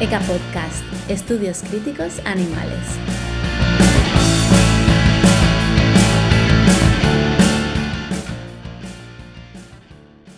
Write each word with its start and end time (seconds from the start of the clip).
ECA 0.00 0.18
Podcast, 0.20 0.82
Estudios 1.10 1.62
Críticos 1.62 2.24
Animales. 2.24 2.78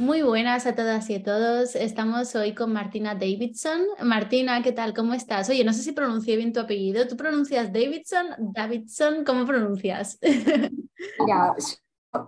Muy 0.01 0.23
buenas 0.23 0.67
a 0.67 0.75
todas 0.75 1.09
y 1.11 1.15
a 1.15 1.23
todos. 1.23 1.77
Estamos 1.77 2.35
hoy 2.35 2.57
con 2.57 2.73
Martina 2.73 3.15
Davidson. 3.15 3.83
Martina, 4.03 4.61
¿qué 4.65 4.73
tal? 4.73 4.95
¿Cómo 4.95 5.15
estás? 5.15 5.49
Oye, 5.49 5.63
no 5.63 5.73
sé 5.73 5.85
si 5.85 5.93
pronuncié 5.93 6.37
bien 6.37 6.53
tu 6.53 6.59
apellido. 6.59 7.07
¿Tú 7.07 7.17
pronuncias 7.17 7.73
Davidson? 7.73 8.31
Davidson, 8.39 9.25
¿cómo 9.25 9.47
pronuncias? 9.47 10.19
Mira, 11.21 11.55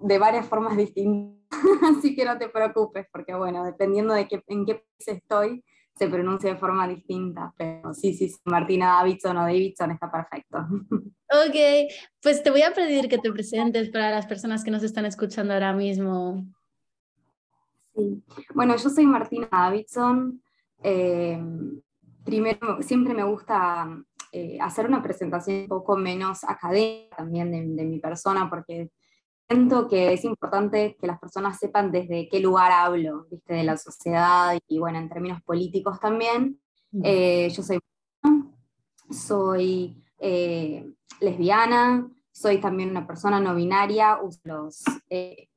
de 0.03 0.19
varias 0.19 0.47
formas 0.47 0.77
distintas, 0.77 1.35
así 1.99 2.15
que 2.15 2.25
no 2.25 2.39
te 2.39 2.49
preocupes, 2.49 3.09
porque 3.11 3.35
bueno, 3.35 3.65
dependiendo 3.65 4.15
de 4.15 4.29
qué, 4.29 4.41
en 4.47 4.65
qué 4.65 4.75
país 4.75 5.09
estoy, 5.09 5.65
se 5.97 6.09
pronuncia 6.09 6.51
de 6.51 6.59
forma 6.59 6.89
distinta, 6.89 7.53
pero 7.57 7.95
sí, 7.95 8.15
sí, 8.15 8.35
Martina 8.45 8.97
Davidson 8.99 9.37
o 9.37 9.41
Davidson 9.43 9.93
está 9.93 10.11
perfecto. 10.11 10.59
Ok, 11.35 11.91
pues 12.23 12.45
te 12.45 12.51
voy 12.51 12.63
a 12.63 12.73
pedir 12.73 13.09
que 13.09 13.19
te 13.19 13.33
presentes 13.33 13.91
para 13.91 14.11
las 14.13 14.25
personas 14.25 14.63
que 14.63 14.71
nos 14.71 14.85
están 14.85 15.05
escuchando 15.05 15.53
ahora 15.53 15.73
mismo. 15.73 16.47
Sí, 17.93 18.23
bueno, 18.55 18.77
yo 18.77 18.89
soy 18.89 19.05
Martina 19.05 19.49
Davidson. 19.51 20.41
Eh, 20.81 21.43
primero, 22.25 22.81
siempre 22.83 23.15
me 23.15 23.25
gusta 23.25 24.01
eh, 24.31 24.59
hacer 24.61 24.87
una 24.87 25.03
presentación 25.03 25.63
un 25.63 25.69
poco 25.69 25.97
menos 25.97 26.45
académica 26.45 27.17
también 27.17 27.51
de, 27.51 27.83
de 27.83 27.89
mi 27.89 27.99
persona, 27.99 28.49
porque 28.49 28.93
siento 29.49 29.89
que 29.89 30.13
es 30.13 30.25
importante 30.25 30.97
que 30.99 31.07
las 31.07 31.19
personas 31.19 31.59
sepan 31.59 31.91
desde 31.91 32.29
qué 32.29 32.41
lugar 32.41 32.73
hablo, 32.73 33.27
¿viste? 33.31 33.55
de 33.55 33.65
la 33.65 33.77
sociedad 33.77 34.59
y 34.69 34.79
bueno, 34.79 34.99
en 34.99 35.09
términos 35.09 35.43
políticos 35.43 36.01
también. 36.01 36.59
Eh, 37.03 37.49
yo 37.51 37.63
soy, 37.63 37.81
soy 39.11 40.03
eh, 40.19 40.89
lesbiana, 41.21 42.09
soy 42.31 42.59
también 42.59 42.91
una 42.91 43.07
persona 43.07 43.41
no 43.41 43.55
binaria, 43.55 44.21
uso 44.23 44.41
los, 44.45 44.83
eh, 45.11 45.49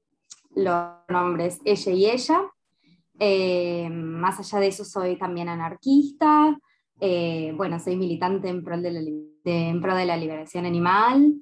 los 0.55 0.95
nombres 1.09 1.59
ella 1.63 1.91
y 1.91 2.05
ella. 2.07 3.89
más 3.91 4.39
allá 4.39 4.59
de 4.59 4.67
eso, 4.67 4.83
soy 4.83 5.17
también 5.17 5.49
anarquista. 5.49 6.57
bueno, 6.99 7.79
soy 7.79 7.95
militante 7.95 8.49
en 8.49 8.63
pro 8.63 8.81
de 8.81 8.91
la, 8.91 9.01
en 9.45 9.81
pro 9.81 9.95
de 9.95 10.05
la 10.05 10.17
liberación 10.17 10.65
animal. 10.65 11.35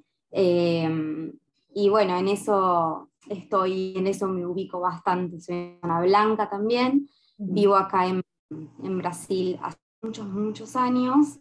Y 1.77 1.89
bueno, 1.89 2.17
en 2.17 2.29
eso 2.29 3.09
estoy, 3.27 3.95
en 3.97 4.07
eso 4.07 4.29
me 4.29 4.45
ubico 4.45 4.79
bastante. 4.79 5.41
Soy 5.41 5.77
una 5.83 5.99
blanca 5.99 6.49
también. 6.49 7.09
Vivo 7.37 7.75
acá 7.75 8.07
en, 8.07 8.21
en, 8.81 8.97
Brasil 8.97 9.59
hace 9.61 9.77
muchos, 10.01 10.25
muchos 10.25 10.77
años. 10.77 11.37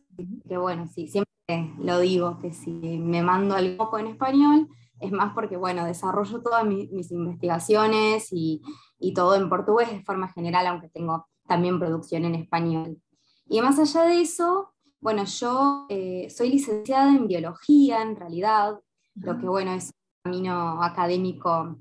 Que 0.48 0.56
bueno, 0.56 0.88
sí, 0.88 1.06
siempre 1.06 1.30
lo 1.78 2.00
digo, 2.00 2.40
que 2.40 2.52
si 2.52 2.72
me 2.72 3.22
mando 3.22 3.54
algo 3.54 3.76
poco 3.76 3.98
en 3.98 4.08
español, 4.08 4.68
es 4.98 5.12
más 5.12 5.34
porque, 5.34 5.56
bueno, 5.56 5.84
desarrollo 5.84 6.42
todas 6.42 6.66
mis, 6.66 7.12
investigaciones 7.12 8.32
y, 8.32 8.60
y, 8.98 9.14
todo 9.14 9.36
en 9.36 9.48
portugués 9.48 9.88
de 9.88 10.02
forma 10.02 10.26
general, 10.32 10.66
aunque 10.66 10.88
tengo 10.88 11.28
también 11.46 11.78
producción 11.78 12.24
en 12.24 12.34
español. 12.34 12.98
Y 13.46 13.60
más 13.60 13.78
allá 13.78 14.02
de 14.02 14.20
eso, 14.20 14.72
bueno, 15.00 15.24
yo 15.26 15.86
eh, 15.90 16.28
soy 16.28 16.48
licenciada 16.50 17.14
en 17.14 17.28
biología, 17.28 18.02
en 18.02 18.16
realidad, 18.16 18.80
lo 19.14 19.38
que, 19.38 19.46
bueno, 19.46 19.72
es 19.74 19.92
camino 20.24 20.82
académico 20.82 21.76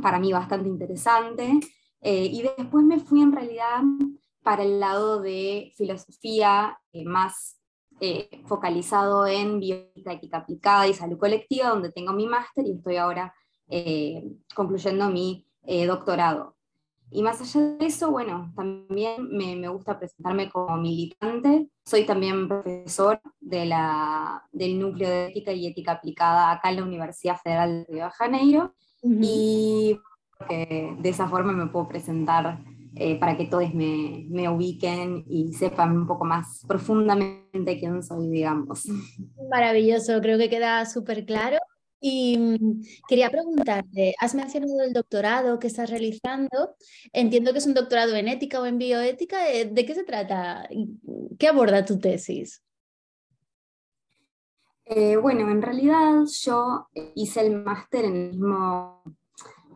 para 0.00 0.20
mí 0.20 0.32
bastante 0.32 0.68
interesante. 0.68 1.58
Eh, 2.00 2.26
y 2.26 2.42
después 2.42 2.84
me 2.84 3.00
fui 3.00 3.20
en 3.20 3.32
realidad 3.32 3.82
para 4.42 4.62
el 4.62 4.78
lado 4.78 5.20
de 5.20 5.72
filosofía 5.76 6.78
eh, 6.92 7.04
más 7.04 7.60
eh, 8.00 8.42
focalizado 8.46 9.26
en 9.26 9.58
bioética, 9.58 10.12
ética 10.12 10.38
aplicada 10.38 10.86
y 10.86 10.94
salud 10.94 11.18
colectiva, 11.18 11.70
donde 11.70 11.90
tengo 11.90 12.12
mi 12.12 12.26
máster 12.26 12.64
y 12.66 12.76
estoy 12.76 12.96
ahora 12.96 13.34
concluyendo 14.54 15.10
mi 15.10 15.46
doctorado. 15.86 16.56
Y 17.10 17.22
más 17.22 17.40
allá 17.40 17.60
de 17.78 17.86
eso, 17.86 18.10
bueno, 18.10 18.52
también 18.54 19.28
me, 19.30 19.56
me, 19.56 19.68
gusta 19.68 19.98
presentarme 19.98 20.48
como 20.48 20.76
militante. 20.76 21.68
Soy 21.84 22.04
también 22.04 22.46
profesor 22.46 23.20
de 23.40 23.66
la, 23.66 24.44
del 24.52 24.78
núcleo 24.78 25.08
de 25.08 25.26
ética 25.26 25.52
y 25.52 25.66
ética 25.66 25.92
aplicada 25.92 26.52
acá 26.52 26.70
en 26.70 26.76
la 26.76 26.84
Universidad 26.84 27.36
Federal 27.42 27.84
de 27.88 27.92
Río 27.92 28.04
de 28.04 28.10
Janeiro. 28.10 28.74
Y 29.02 29.98
de 30.48 31.08
esa 31.08 31.28
forma 31.28 31.52
me 31.52 31.66
puedo 31.66 31.88
presentar 31.88 32.60
eh, 32.96 33.18
para 33.18 33.36
que 33.36 33.46
todos 33.46 33.72
me, 33.72 34.26
me, 34.28 34.48
ubiquen 34.48 35.24
y 35.28 35.52
sepan 35.52 35.96
un 35.96 36.06
poco 36.06 36.24
más 36.24 36.64
profundamente 36.66 37.78
quién 37.78 38.02
soy, 38.02 38.28
digamos. 38.28 38.84
Maravilloso, 39.48 40.20
creo 40.20 40.38
que 40.38 40.50
queda 40.50 40.84
súper 40.86 41.24
claro. 41.24 41.58
Y 42.00 42.38
mm, 42.38 42.82
quería 43.08 43.30
preguntarte, 43.30 44.14
has 44.18 44.34
mencionado 44.34 44.82
el 44.82 44.92
doctorado 44.92 45.58
que 45.58 45.66
estás 45.66 45.90
realizando. 45.90 46.74
Entiendo 47.12 47.52
que 47.52 47.58
es 47.58 47.66
un 47.66 47.74
doctorado 47.74 48.16
en 48.16 48.28
ética 48.28 48.60
o 48.60 48.66
en 48.66 48.78
bioética. 48.78 49.52
Eh, 49.52 49.66
¿De 49.66 49.84
qué 49.84 49.94
se 49.94 50.04
trata? 50.04 50.68
¿Qué 51.38 51.48
aborda 51.48 51.84
tu 51.84 51.98
tesis? 51.98 52.62
Eh, 54.92 55.16
bueno, 55.16 55.48
en 55.50 55.62
realidad 55.62 56.24
yo 56.42 56.88
hice 57.14 57.46
el 57.46 57.62
máster 57.62 58.06
en, 58.06 58.40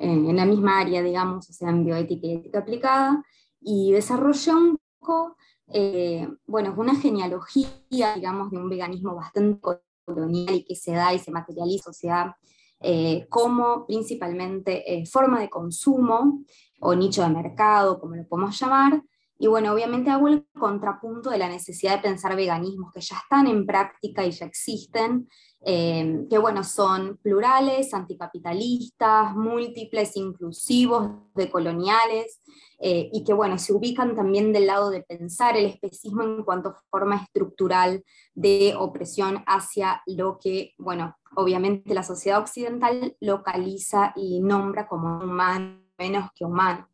la 0.00 0.44
misma 0.44 0.80
área, 0.80 1.02
digamos, 1.02 1.48
o 1.50 1.52
sea, 1.52 1.70
en 1.70 1.84
bioética 1.84 2.26
y 2.26 2.32
ética 2.32 2.58
aplicada, 2.58 3.22
y 3.60 3.92
desarrollé 3.92 4.52
un 4.54 4.78
poco, 4.98 5.36
eh, 5.68 6.28
bueno, 6.46 6.74
una 6.76 6.96
genealogía, 6.96 7.68
digamos, 8.16 8.50
de 8.50 8.58
un 8.58 8.68
veganismo 8.68 9.14
bastante 9.14 9.60
colonial 10.04 10.54
y 10.54 10.64
que 10.64 10.76
se 10.76 10.92
da 10.92 11.12
y 11.12 11.18
se 11.18 11.30
materializa, 11.30 11.90
o 11.90 11.94
sea, 11.94 12.36
eh, 12.80 13.26
como 13.30 13.86
principalmente 13.86 14.92
eh, 14.92 15.06
forma 15.06 15.40
de 15.40 15.48
consumo 15.48 16.44
o 16.80 16.94
nicho 16.94 17.22
de 17.22 17.30
mercado, 17.30 17.98
como 17.98 18.14
lo 18.14 18.26
podemos 18.26 18.58
llamar. 18.58 19.02
Y 19.38 19.46
bueno, 19.46 19.72
obviamente 19.72 20.10
hago 20.10 20.28
el 20.28 20.46
contrapunto 20.58 21.30
de 21.30 21.38
la 21.38 21.48
necesidad 21.48 21.96
de 21.96 22.02
pensar 22.02 22.36
veganismos 22.36 22.92
que 22.92 23.00
ya 23.00 23.16
están 23.16 23.46
en 23.46 23.66
práctica 23.66 24.24
y 24.24 24.30
ya 24.30 24.46
existen, 24.46 25.28
eh, 25.66 26.26
que 26.28 26.36
bueno, 26.36 26.62
son 26.62 27.16
plurales, 27.22 27.94
anticapitalistas, 27.94 29.34
múltiples, 29.34 30.14
inclusivos, 30.16 31.10
decoloniales, 31.34 32.42
eh, 32.78 33.08
y 33.10 33.24
que 33.24 33.32
bueno, 33.32 33.56
se 33.56 33.72
ubican 33.72 34.14
también 34.14 34.52
del 34.52 34.66
lado 34.66 34.90
de 34.90 35.02
pensar 35.02 35.56
el 35.56 35.64
especismo 35.64 36.22
en 36.22 36.44
cuanto 36.44 36.68
a 36.68 36.82
forma 36.90 37.16
estructural 37.16 38.04
de 38.34 38.74
opresión 38.78 39.42
hacia 39.46 40.02
lo 40.06 40.38
que, 40.38 40.74
bueno, 40.76 41.16
obviamente 41.34 41.94
la 41.94 42.02
sociedad 42.02 42.40
occidental 42.40 43.16
localiza 43.20 44.12
y 44.16 44.40
nombra 44.40 44.86
como 44.86 45.24
humano 45.24 45.80
menos 45.96 46.28
que 46.34 46.44
humano. 46.44 46.88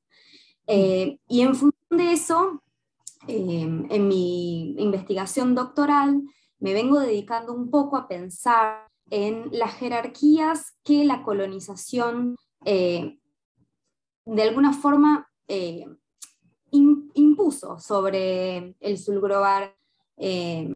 Eh, 0.68 1.18
y 1.26 1.40
en 1.40 1.56
función 1.56 1.72
de 1.90 2.12
eso, 2.12 2.62
en 3.26 4.08
mi 4.08 4.74
investigación 4.78 5.54
doctoral, 5.54 6.22
me 6.60 6.74
vengo 6.74 7.00
dedicando 7.00 7.52
un 7.52 7.70
poco 7.70 7.96
a 7.96 8.06
pensar 8.06 8.86
en 9.10 9.48
las 9.52 9.74
jerarquías 9.74 10.76
que 10.84 11.04
la 11.04 11.22
colonización 11.22 12.36
eh, 12.64 13.18
de 14.24 14.42
alguna 14.42 14.72
forma 14.72 15.28
eh, 15.48 15.86
impuso 16.70 17.78
sobre 17.80 18.76
el 18.78 18.98
sur 18.98 19.20
global, 19.20 19.74
eh, 20.16 20.72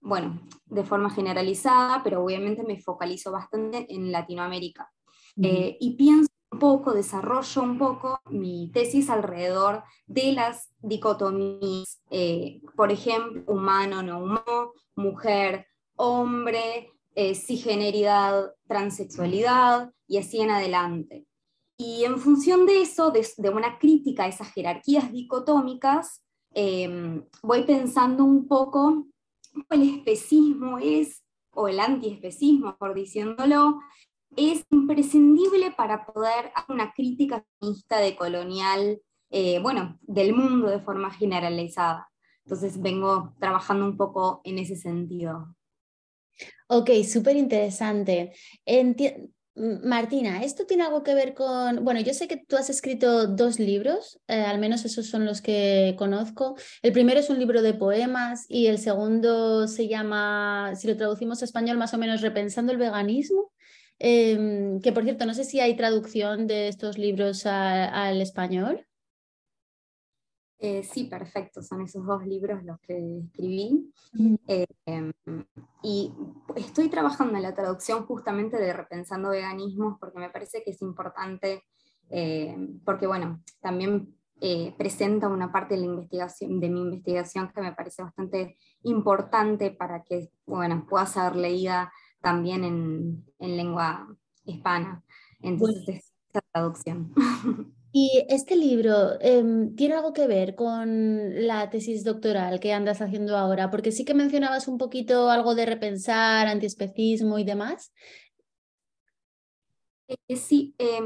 bueno, 0.00 0.40
de 0.64 0.84
forma 0.84 1.10
generalizada, 1.10 2.02
pero 2.02 2.24
obviamente 2.24 2.62
me 2.62 2.80
focalizo 2.80 3.30
bastante 3.30 3.92
en 3.94 4.10
Latinoamérica. 4.10 4.90
y 5.36 5.94
pienso 5.96 6.27
poco, 6.48 6.92
desarrollo 6.92 7.62
un 7.62 7.78
poco 7.78 8.20
mi 8.30 8.70
tesis 8.72 9.10
alrededor 9.10 9.84
de 10.06 10.32
las 10.32 10.70
dicotomías, 10.80 12.00
eh, 12.10 12.60
por 12.76 12.90
ejemplo, 12.90 13.42
humano, 13.46 14.02
no 14.02 14.22
humano, 14.22 14.72
mujer, 14.96 15.66
hombre, 15.96 16.92
eh, 17.14 17.34
cisgeneridad, 17.34 18.54
transexualidad 18.66 19.92
y 20.06 20.18
así 20.18 20.40
en 20.40 20.50
adelante. 20.50 21.26
Y 21.76 22.04
en 22.04 22.18
función 22.18 22.66
de 22.66 22.82
eso, 22.82 23.10
de, 23.10 23.50
una 23.50 23.78
crítica 23.78 24.24
a 24.24 24.28
esas 24.28 24.52
jerarquías 24.52 25.12
dicotómicas, 25.12 26.24
em, 26.54 27.24
voy 27.42 27.62
pensando 27.62 28.24
un 28.24 28.48
poco 28.48 29.06
el 29.70 29.82
especismo 29.82 30.78
es, 30.78 31.22
o 31.50 31.68
el 31.68 31.80
antiespecismo, 31.80 32.76
por 32.78 32.94
diciéndolo, 32.94 33.80
es 34.36 34.64
imprescindible 34.70 35.72
para 35.76 36.06
poder 36.06 36.50
hacer 36.54 36.74
una 36.74 36.92
crítica 36.92 37.44
feminista 37.58 37.98
de 37.98 38.16
colonial, 38.16 39.00
eh, 39.30 39.58
bueno, 39.60 39.98
del 40.02 40.32
mundo 40.32 40.68
de 40.68 40.80
forma 40.80 41.10
generalizada. 41.10 42.08
Entonces 42.44 42.80
vengo 42.80 43.34
trabajando 43.38 43.84
un 43.84 43.96
poco 43.96 44.40
en 44.44 44.58
ese 44.58 44.76
sentido. 44.76 45.54
Ok, 46.68 46.90
súper 47.04 47.36
interesante. 47.36 48.32
Martina, 49.58 50.44
esto 50.44 50.66
tiene 50.66 50.84
algo 50.84 51.02
que 51.02 51.14
ver 51.14 51.34
con, 51.34 51.84
bueno, 51.84 52.00
yo 52.00 52.14
sé 52.14 52.28
que 52.28 52.36
tú 52.36 52.56
has 52.56 52.70
escrito 52.70 53.26
dos 53.26 53.58
libros, 53.58 54.20
eh, 54.28 54.42
al 54.42 54.60
menos 54.60 54.84
esos 54.84 55.08
son 55.08 55.24
los 55.24 55.42
que 55.42 55.96
conozco. 55.98 56.54
El 56.80 56.92
primero 56.92 57.18
es 57.18 57.28
un 57.28 57.40
libro 57.40 57.60
de 57.60 57.74
poemas 57.74 58.46
y 58.48 58.68
el 58.68 58.78
segundo 58.78 59.66
se 59.66 59.88
llama, 59.88 60.74
si 60.76 60.86
lo 60.86 60.96
traducimos 60.96 61.42
a 61.42 61.44
español, 61.44 61.76
más 61.76 61.92
o 61.92 61.98
menos 61.98 62.20
Repensando 62.20 62.70
el 62.70 62.78
veganismo, 62.78 63.50
em, 63.98 64.80
que 64.80 64.92
por 64.92 65.04
cierto, 65.04 65.26
no 65.26 65.34
sé 65.34 65.44
si 65.44 65.60
hay 65.60 65.76
traducción 65.76 66.46
de 66.46 66.68
estos 66.68 66.98
libros 66.98 67.46
al 67.46 68.20
español. 68.20 68.88
Eh, 70.60 70.82
sí, 70.82 71.04
perfecto, 71.04 71.62
son 71.62 71.82
esos 71.82 72.04
dos 72.04 72.26
libros 72.26 72.64
los 72.64 72.80
que 72.80 73.20
escribí. 73.24 73.92
Eh, 74.48 74.66
y 75.82 76.12
estoy 76.56 76.88
trabajando 76.88 77.36
en 77.36 77.42
la 77.42 77.54
traducción 77.54 78.04
justamente 78.06 78.56
de 78.56 78.72
Repensando 78.72 79.30
Veganismos 79.30 79.98
porque 80.00 80.18
me 80.18 80.30
parece 80.30 80.64
que 80.64 80.72
es 80.72 80.82
importante, 80.82 81.62
eh, 82.10 82.56
porque 82.84 83.06
bueno, 83.06 83.40
también 83.60 84.14
presenta 84.76 85.26
una 85.26 85.50
parte 85.50 85.74
de, 85.74 85.80
la 85.80 85.86
investigación, 85.86 86.60
de 86.60 86.68
mi 86.68 86.80
investigación 86.80 87.50
que 87.52 87.60
me 87.60 87.72
parece 87.72 88.02
bastante 88.02 88.56
importante 88.82 89.72
para 89.72 90.04
que 90.04 90.30
bueno, 90.46 90.86
pueda 90.88 91.06
ser 91.06 91.34
leída 91.34 91.92
también 92.20 92.64
en, 92.64 93.24
en 93.38 93.56
lengua 93.56 94.08
hispana. 94.44 95.02
Entonces, 95.40 96.12
esa 96.30 96.40
traducción. 96.52 97.14
Y 97.90 98.22
este 98.28 98.54
libro 98.54 99.18
em, 99.20 99.74
tiene 99.74 99.94
algo 99.94 100.12
que 100.12 100.26
ver 100.26 100.54
con 100.54 101.46
la 101.46 101.70
tesis 101.70 102.04
doctoral 102.04 102.60
que 102.60 102.74
andas 102.74 103.00
haciendo 103.00 103.36
ahora, 103.36 103.70
porque 103.70 103.92
sí 103.92 104.04
que 104.04 104.12
mencionabas 104.12 104.68
un 104.68 104.76
poquito 104.76 105.30
algo 105.30 105.54
de 105.54 105.64
repensar, 105.64 106.48
antiespecismo 106.48 107.38
y 107.38 107.44
demás. 107.44 107.92
Eh, 110.06 110.36
sí, 110.36 110.74
eh, 110.78 111.00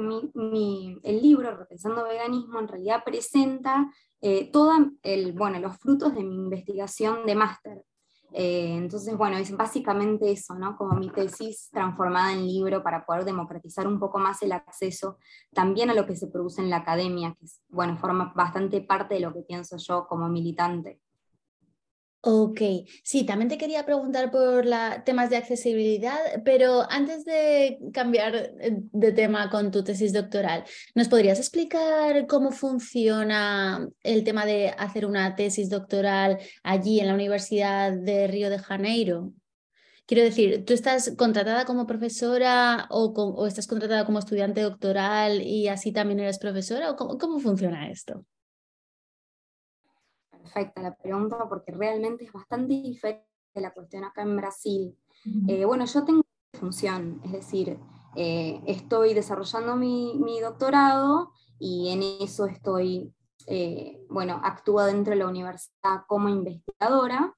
el 1.03 1.23
libro 1.23 1.57
Repensando 1.57 2.05
Veganismo 2.05 2.61
en 2.61 2.69
realidad 2.69 3.05
presenta 3.05 3.91
eh, 4.21 4.51
todos 4.51 4.75
los 5.05 5.77
frutos 5.79 6.15
de 6.15 6.25
mi 6.25 6.35
investigación 6.35 7.27
de 7.27 7.35
máster. 7.35 7.85
Eh, 8.35 8.77
entonces, 8.77 9.17
bueno, 9.17 9.37
es 9.37 9.55
básicamente 9.57 10.31
eso, 10.31 10.55
¿no? 10.55 10.77
Como 10.77 10.95
mi 10.95 11.11
tesis 11.11 11.69
transformada 11.71 12.33
en 12.33 12.47
libro 12.47 12.83
para 12.83 13.05
poder 13.05 13.25
democratizar 13.25 13.87
un 13.87 13.99
poco 13.99 14.19
más 14.19 14.43
el 14.43 14.53
acceso 14.53 15.19
también 15.53 15.91
a 15.91 15.95
lo 15.95 16.07
que 16.07 16.17
se 16.17 16.29
produce 16.29 16.63
en 16.63 16.71
la 16.71 16.79
academia, 16.79 17.35
que, 17.39 17.47
bueno, 17.69 17.97
forma 17.99 18.33
bastante 18.35 18.81
parte 18.81 19.15
de 19.15 19.21
lo 19.21 19.33
que 19.33 19.43
pienso 19.43 19.77
yo 19.77 20.07
como 20.07 20.29
militante. 20.29 21.01
Ok, 22.25 22.61
sí, 23.03 23.27
también 23.27 23.49
te 23.49 23.59
quería 23.59 23.85
preguntar 23.85 24.31
por 24.31 24.65
la, 24.65 25.03
temas 25.03 25.29
de 25.29 25.37
accesibilidad, 25.37 26.17
pero 26.45 26.89
antes 26.89 27.25
de 27.25 27.81
cambiar 27.93 28.53
de 28.61 29.11
tema 29.13 29.51
con 29.51 29.73
tu 29.73 29.83
tesis 29.83 30.13
doctoral, 30.13 30.63
¿nos 30.95 31.09
podrías 31.09 31.41
explicar 31.41 32.29
cómo 32.29 32.53
funciona 32.53 33.89
el 34.05 34.23
tema 34.23 34.47
de 34.47 34.69
hacer 34.69 35.05
una 35.05 35.35
tesis 35.35 35.69
doctoral 35.69 36.39
allí 36.63 37.01
en 37.01 37.09
la 37.09 37.15
Universidad 37.15 37.93
de 37.93 38.29
Río 38.29 38.51
de 38.51 38.61
Janeiro? 38.61 39.33
Quiero 40.07 40.23
decir, 40.23 40.65
¿tú 40.65 40.75
estás 40.75 41.17
contratada 41.17 41.65
como 41.65 41.89
profesora 41.89 42.87
o, 42.91 43.47
estás 43.49 43.67
contratada 43.67 44.05
como 44.05 44.21
estudiante 44.21 44.61
doctoral 44.61 45.43
y 45.43 45.67
así 45.67 45.91
también 45.91 46.21
eres 46.21 46.39
profesora? 46.39 46.93
¿O 46.93 46.97
cómo 47.19 47.41
funciona 47.41 47.91
esto? 47.91 48.25
Perfecta 50.43 50.83
la 50.83 50.95
pregunta 50.95 51.49
porque 51.49 51.73
realmente 51.73 52.25
es 52.25 52.33
bastante 52.33 52.75
diferente 52.75 53.27
la 53.55 53.73
cuestión 53.73 54.05
acá 54.05 54.23
en 54.23 54.37
Brasil. 54.37 54.97
Eh, 55.47 55.65
bueno, 55.65 55.85
yo 55.85 56.05
tengo 56.05 56.23
función, 56.59 57.21
es 57.25 57.33
decir, 57.33 57.79
eh, 58.17 58.61
estoy 58.67 59.15
desarrollando 59.15 59.77
mi, 59.77 60.41
doctorado 60.41 61.33
y 61.59 61.89
en 61.91 62.03
eso 62.25 62.47
estoy, 62.47 63.15
eh, 63.47 64.01
bueno, 64.09 64.41
actúo 64.43 64.83
dentro 64.85 65.13
de 65.13 65.19
la 65.19 65.29
universidad 65.29 66.03
como 66.07 66.29
investigadora, 66.29 67.35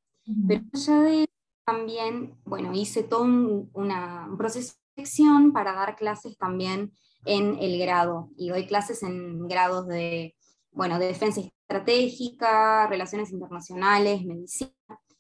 pero 0.48 0.62
ya 0.72 1.00
de 1.00 1.28
también, 1.66 2.38
bueno, 2.44 2.72
hice 2.74 3.02
todo 3.02 3.22
un, 3.22 3.70
un 3.72 4.36
proceso 4.36 4.74
de 4.96 5.04
selección 5.04 5.52
para 5.52 5.72
dar 5.72 5.96
clases 5.96 6.36
también 6.36 6.92
en 7.24 7.58
el 7.58 7.78
grado, 7.78 8.30
y 8.36 8.48
doy 8.50 8.66
clases 8.66 9.02
en 9.02 9.48
grados 9.48 9.86
de, 9.86 10.34
bueno, 10.72 10.98
de 10.98 11.06
defensa 11.06 11.40
estratégica, 11.74 12.86
relaciones 12.86 13.32
internacionales, 13.32 14.24
medicina, 14.24 14.70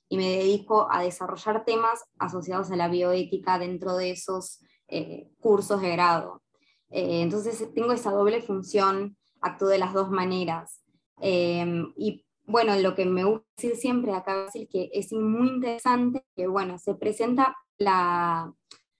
y 0.08 0.16
me 0.16 0.28
dedico 0.36 0.86
a 0.88 1.02
desarrollar 1.02 1.64
temas 1.64 2.04
asociados 2.18 2.70
a 2.70 2.76
la 2.76 2.88
bioética 2.88 3.58
dentro 3.58 3.96
de 3.96 4.12
esos 4.12 4.60
eh, 4.86 5.30
cursos 5.40 5.80
de 5.80 5.90
grado. 5.90 6.42
Eh, 6.90 7.22
entonces 7.22 7.72
tengo 7.74 7.92
esa 7.92 8.12
doble 8.12 8.40
función, 8.40 9.16
actúo 9.40 9.68
de 9.68 9.78
las 9.78 9.92
dos 9.92 10.10
maneras. 10.10 10.84
Em, 11.20 11.92
y 11.96 12.24
bueno, 12.46 12.76
lo 12.76 12.94
que 12.94 13.04
me 13.04 13.24
gusta 13.24 13.46
decir 13.56 13.76
siempre 13.76 14.12
acá 14.12 14.46
es 14.54 14.68
que 14.68 14.90
es 14.92 15.12
muy 15.12 15.48
interesante 15.48 16.24
que 16.36 16.46
bueno, 16.46 16.78
se 16.78 16.94
presenta 16.94 17.56
la, 17.78 18.52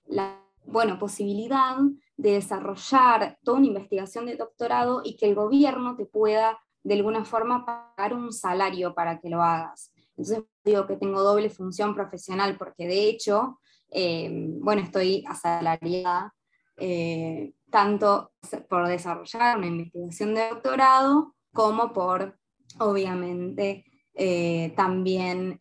la 0.06 0.43
bueno, 0.67 0.99
posibilidad 0.99 1.77
de 2.17 2.33
desarrollar 2.33 3.39
toda 3.45 3.59
una 3.59 3.67
investigación 3.69 4.27
de 4.27 4.37
doctorado 4.37 5.03
y 5.05 5.17
que 5.17 5.27
el 5.29 5.35
gobierno 5.35 5.95
te 5.97 6.06
pueda 6.06 6.59
de 6.84 6.94
alguna 6.94 7.25
forma 7.25 7.64
pagar 7.64 8.14
un 8.14 8.32
salario 8.32 8.94
para 8.94 9.19
que 9.19 9.31
lo 9.31 9.42
hagas. 9.42 9.92
Entonces 10.10 10.44
digo 10.64 10.86
que 10.86 10.96
tengo 10.96 11.22
doble 11.22 11.50
función 11.50 11.94
profesional 11.94 12.56
porque 12.56 12.86
de 12.86 13.08
hecho, 13.08 13.58
eh, 13.90 14.31
bueno, 14.60 14.82
estoy 14.82 15.25
asalariada 15.26 16.32
eh, 16.76 17.52
tanto 17.70 18.32
por 18.69 18.86
desarrollar 18.86 19.58
una 19.58 19.66
investigación 19.66 20.34
de 20.34 20.48
doctorado 20.50 21.34
como 21.52 21.92
por, 21.92 22.38
obviamente, 22.78 23.84
eh, 24.14 24.72
también 24.76 25.58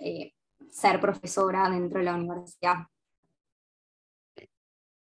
ser 0.69 0.99
profesora 0.99 1.69
dentro 1.69 1.99
de 1.99 2.05
la 2.05 2.15
universidad. 2.15 2.87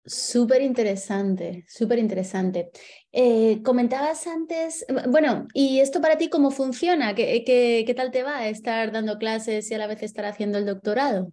Súper 0.03 0.63
interesante, 0.63 1.63
súper 1.67 1.99
interesante. 1.99 2.71
Eh, 3.11 3.61
comentabas 3.61 4.25
antes, 4.25 4.83
bueno, 5.09 5.47
¿y 5.53 5.79
esto 5.79 6.01
para 6.01 6.17
ti 6.17 6.27
cómo 6.27 6.49
funciona? 6.49 7.13
¿Qué, 7.13 7.43
qué, 7.45 7.93
tal 7.93 8.09
te 8.09 8.23
va 8.23 8.47
estar 8.47 8.91
dando 8.91 9.19
clases 9.19 9.69
y 9.69 9.75
a 9.75 9.77
la 9.77 9.85
vez 9.85 10.01
estar 10.01 10.25
haciendo 10.25 10.57
el 10.57 10.65
doctorado? 10.65 11.31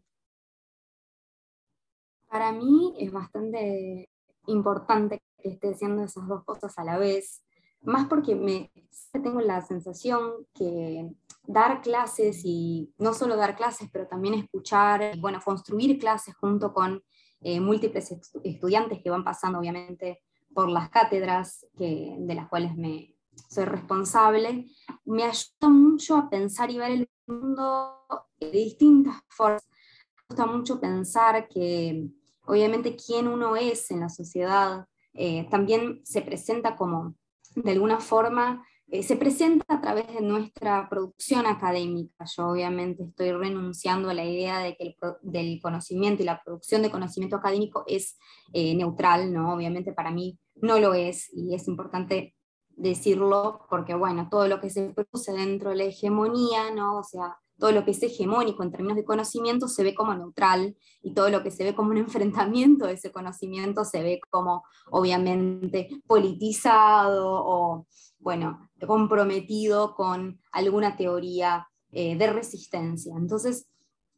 Para 2.28 2.52
mí 2.52 2.94
es 2.98 3.10
bastante 3.10 4.10
importante 4.46 5.22
que 5.42 5.48
esté 5.48 5.70
haciendo 5.70 6.04
esas 6.04 6.28
dos 6.28 6.44
cosas 6.44 6.78
a 6.78 6.84
la 6.84 6.98
vez, 6.98 7.42
más 7.80 8.06
porque 8.06 8.34
me 8.34 8.70
tengo 9.12 9.40
la 9.40 9.62
sensación 9.62 10.46
que 10.52 11.08
dar 11.44 11.80
clases 11.80 12.42
y 12.44 12.92
no 12.98 13.14
solo 13.14 13.36
dar 13.36 13.56
clases, 13.56 13.88
pero 13.90 14.06
también 14.06 14.34
escuchar, 14.34 15.14
y 15.14 15.20
bueno, 15.20 15.40
construir 15.42 15.98
clases 15.98 16.34
junto 16.36 16.74
con 16.74 17.02
eh, 17.40 17.60
múltiples 17.60 18.14
estudiantes 18.44 19.00
que 19.02 19.10
van 19.10 19.24
pasando 19.24 19.58
obviamente 19.58 20.22
por 20.54 20.68
las 20.68 20.90
cátedras 20.90 21.66
que, 21.76 22.16
de 22.18 22.34
las 22.34 22.48
cuales 22.48 22.76
me 22.76 23.14
soy 23.48 23.64
responsable, 23.64 24.66
me 25.04 25.24
ayuda 25.24 25.68
mucho 25.68 26.16
a 26.16 26.28
pensar 26.28 26.70
y 26.70 26.78
ver 26.78 26.90
el 26.90 27.10
mundo 27.26 28.04
de 28.40 28.50
distintas 28.50 29.22
formas. 29.28 29.64
Me 29.68 30.22
gusta 30.28 30.46
mucho 30.46 30.80
pensar 30.80 31.48
que 31.48 32.08
obviamente 32.46 32.96
quién 32.96 33.28
uno 33.28 33.56
es 33.56 33.90
en 33.90 34.00
la 34.00 34.08
sociedad 34.08 34.86
eh, 35.14 35.48
también 35.50 36.00
se 36.04 36.22
presenta 36.22 36.76
como 36.76 37.14
de 37.54 37.72
alguna 37.72 38.00
forma 38.00 38.64
eh, 38.90 39.02
se 39.02 39.16
presenta 39.16 39.64
a 39.68 39.80
través 39.80 40.06
de 40.08 40.22
nuestra 40.22 40.88
producción 40.88 41.46
académica. 41.46 42.24
Yo 42.36 42.48
obviamente 42.48 43.04
estoy 43.04 43.32
renunciando 43.32 44.08
a 44.08 44.14
la 44.14 44.24
idea 44.24 44.60
de 44.60 44.76
que 44.76 44.84
el 44.84 44.96
del 45.22 45.60
conocimiento 45.60 46.22
y 46.22 46.26
la 46.26 46.42
producción 46.42 46.82
de 46.82 46.90
conocimiento 46.90 47.36
académico 47.36 47.84
es 47.86 48.16
eh, 48.52 48.74
neutral, 48.74 49.32
¿no? 49.32 49.52
Obviamente 49.54 49.92
para 49.92 50.10
mí 50.10 50.38
no 50.56 50.78
lo 50.78 50.94
es 50.94 51.30
y 51.34 51.54
es 51.54 51.68
importante 51.68 52.34
decirlo 52.76 53.66
porque, 53.68 53.94
bueno, 53.94 54.28
todo 54.30 54.48
lo 54.48 54.60
que 54.60 54.70
se 54.70 54.88
produce 54.90 55.32
dentro 55.32 55.70
de 55.70 55.76
la 55.76 55.84
hegemonía, 55.84 56.70
¿no? 56.70 56.98
O 56.98 57.02
sea, 57.02 57.36
todo 57.58 57.72
lo 57.72 57.84
que 57.84 57.90
es 57.90 58.02
hegemónico 58.02 58.62
en 58.62 58.70
términos 58.70 58.96
de 58.96 59.04
conocimiento 59.04 59.68
se 59.68 59.82
ve 59.82 59.94
como 59.94 60.14
neutral 60.14 60.76
y 61.02 61.12
todo 61.12 61.28
lo 61.28 61.42
que 61.42 61.50
se 61.50 61.64
ve 61.64 61.74
como 61.74 61.90
un 61.90 61.98
enfrentamiento 61.98 62.86
de 62.86 62.94
ese 62.94 63.12
conocimiento 63.12 63.84
se 63.84 64.02
ve 64.02 64.20
como 64.30 64.64
obviamente 64.90 65.88
politizado 66.06 67.26
o, 67.28 67.86
bueno, 68.28 68.68
comprometido 68.86 69.94
con 69.94 70.38
alguna 70.52 70.98
teoría 70.98 71.66
eh, 71.90 72.14
de 72.14 72.30
resistencia. 72.30 73.16
Entonces, 73.16 73.70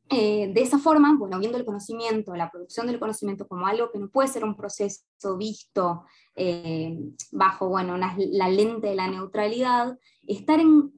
eh, 0.09 0.51
de 0.53 0.63
esa 0.63 0.81
forma, 0.81 1.17
bueno, 1.17 1.39
viendo 1.39 1.57
el 1.57 1.65
conocimiento, 1.65 2.35
la 2.35 2.51
producción 2.51 2.89
del 2.89 2.99
conocimiento 2.99 3.47
como 3.47 3.69
algo 3.69 3.93
que 3.93 4.01
no 4.01 4.11
puede 4.11 4.27
ser 4.27 4.43
un 4.43 4.57
proceso 4.57 5.37
visto 5.39 6.07
eh, 6.35 6.99
bajo, 7.31 7.69
bueno, 7.69 7.97
la 7.97 8.49
lente 8.49 8.89
de 8.89 8.97
la 8.97 9.07
neutralidad, 9.07 9.97
estar 10.27 10.59
en 10.59 10.93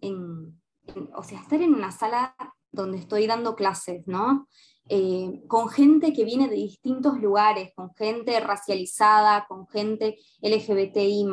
o 1.15 1.23
sea, 1.23 1.39
estar 1.39 1.61
en 1.61 1.75
una 1.75 1.93
sala 1.93 2.35
donde 2.71 2.97
estoy 2.97 3.27
dando 3.27 3.55
clases, 3.57 4.07
¿no? 4.07 4.49
con 5.49 5.69
gente 5.69 6.13
que 6.13 6.25
viene 6.25 6.49
de 6.49 6.57
distintos 6.57 7.19
lugares, 7.19 7.73
con 7.75 7.95
gente 7.95 8.39
racializada, 8.41 9.47
con 9.47 9.67
gente 9.69 10.19
LGBTI 10.43 11.25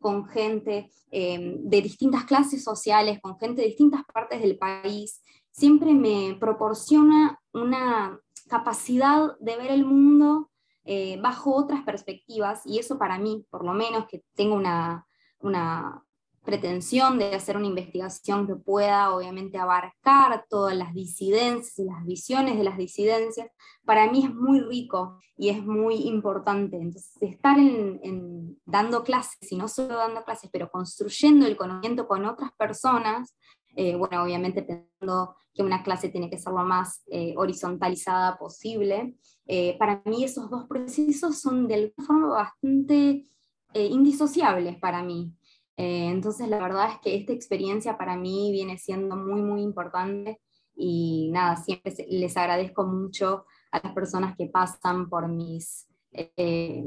con 0.00 0.26
gente 0.26 0.90
eh, 1.10 1.56
de 1.60 1.82
distintas 1.82 2.24
clases 2.24 2.64
sociales, 2.64 3.20
con 3.20 3.38
gente 3.38 3.62
de 3.62 3.68
distintas 3.68 4.02
partes 4.12 4.40
del 4.40 4.58
país, 4.58 5.22
siempre 5.50 5.92
me 5.92 6.36
proporciona 6.40 7.38
una 7.52 8.18
capacidad 8.48 9.38
de 9.38 9.56
ver 9.56 9.70
el 9.70 9.84
mundo 9.84 10.50
eh, 10.84 11.20
bajo 11.20 11.54
otras 11.54 11.82
perspectivas 11.84 12.62
y 12.64 12.78
eso 12.78 12.98
para 12.98 13.18
mí, 13.18 13.46
por 13.50 13.64
lo 13.64 13.74
menos 13.74 14.06
que 14.06 14.24
tengo 14.34 14.56
una, 14.56 15.06
una 15.40 16.02
pretensión 16.44 17.18
de 17.18 17.34
hacer 17.34 17.56
una 17.56 17.66
investigación 17.66 18.46
que 18.46 18.56
pueda 18.56 19.14
obviamente 19.14 19.58
abarcar 19.58 20.46
todas 20.48 20.76
las 20.76 20.94
disidencias 20.94 21.78
y 21.78 21.84
las 21.84 22.04
visiones 22.04 22.56
de 22.56 22.64
las 22.64 22.78
disidencias, 22.78 23.50
para 23.84 24.10
mí 24.10 24.24
es 24.24 24.34
muy 24.34 24.60
rico 24.60 25.18
y 25.36 25.50
es 25.50 25.64
muy 25.64 25.96
importante. 26.06 26.76
Entonces, 26.76 27.16
estar 27.20 27.58
en, 27.58 28.58
dando 28.64 29.04
clases, 29.04 29.50
y 29.50 29.56
no 29.56 29.68
solo 29.68 29.96
dando 29.96 30.24
clases, 30.24 30.50
pero 30.52 30.70
construyendo 30.70 31.46
el 31.46 31.56
conocimiento 31.56 32.08
con 32.08 32.24
otras 32.24 32.52
personas, 32.52 33.36
eh, 33.76 33.96
bueno, 33.96 34.22
obviamente 34.22 34.62
pensando 34.62 35.36
que 35.54 35.62
una 35.62 35.82
clase 35.82 36.08
tiene 36.08 36.28
que 36.28 36.38
ser 36.38 36.52
lo 36.52 36.64
más 36.64 37.02
eh, 37.06 37.34
horizontalizada 37.36 38.38
posible, 38.38 39.16
eh, 39.46 39.76
para 39.78 40.02
mí 40.04 40.24
esos 40.24 40.50
dos 40.50 40.66
procesos 40.66 41.38
son 41.38 41.66
de 41.68 41.74
alguna 41.74 42.06
forma 42.06 42.28
bastante 42.28 43.24
indisociables 43.72 44.78
para 44.78 45.00
mí. 45.04 45.32
Eh, 45.80 46.10
entonces, 46.10 46.46
la 46.48 46.60
verdad 46.60 46.90
es 46.90 46.98
que 46.98 47.16
esta 47.16 47.32
experiencia 47.32 47.96
para 47.96 48.14
mí 48.14 48.52
viene 48.52 48.76
siendo 48.76 49.16
muy, 49.16 49.40
muy 49.40 49.62
importante 49.62 50.38
y 50.76 51.30
nada, 51.32 51.56
siempre 51.56 51.94
les 52.10 52.36
agradezco 52.36 52.84
mucho 52.84 53.46
a 53.72 53.80
las 53.82 53.94
personas 53.94 54.36
que 54.36 54.46
pasan 54.48 55.08
por 55.08 55.28
mis 55.28 55.88
eh, 56.12 56.84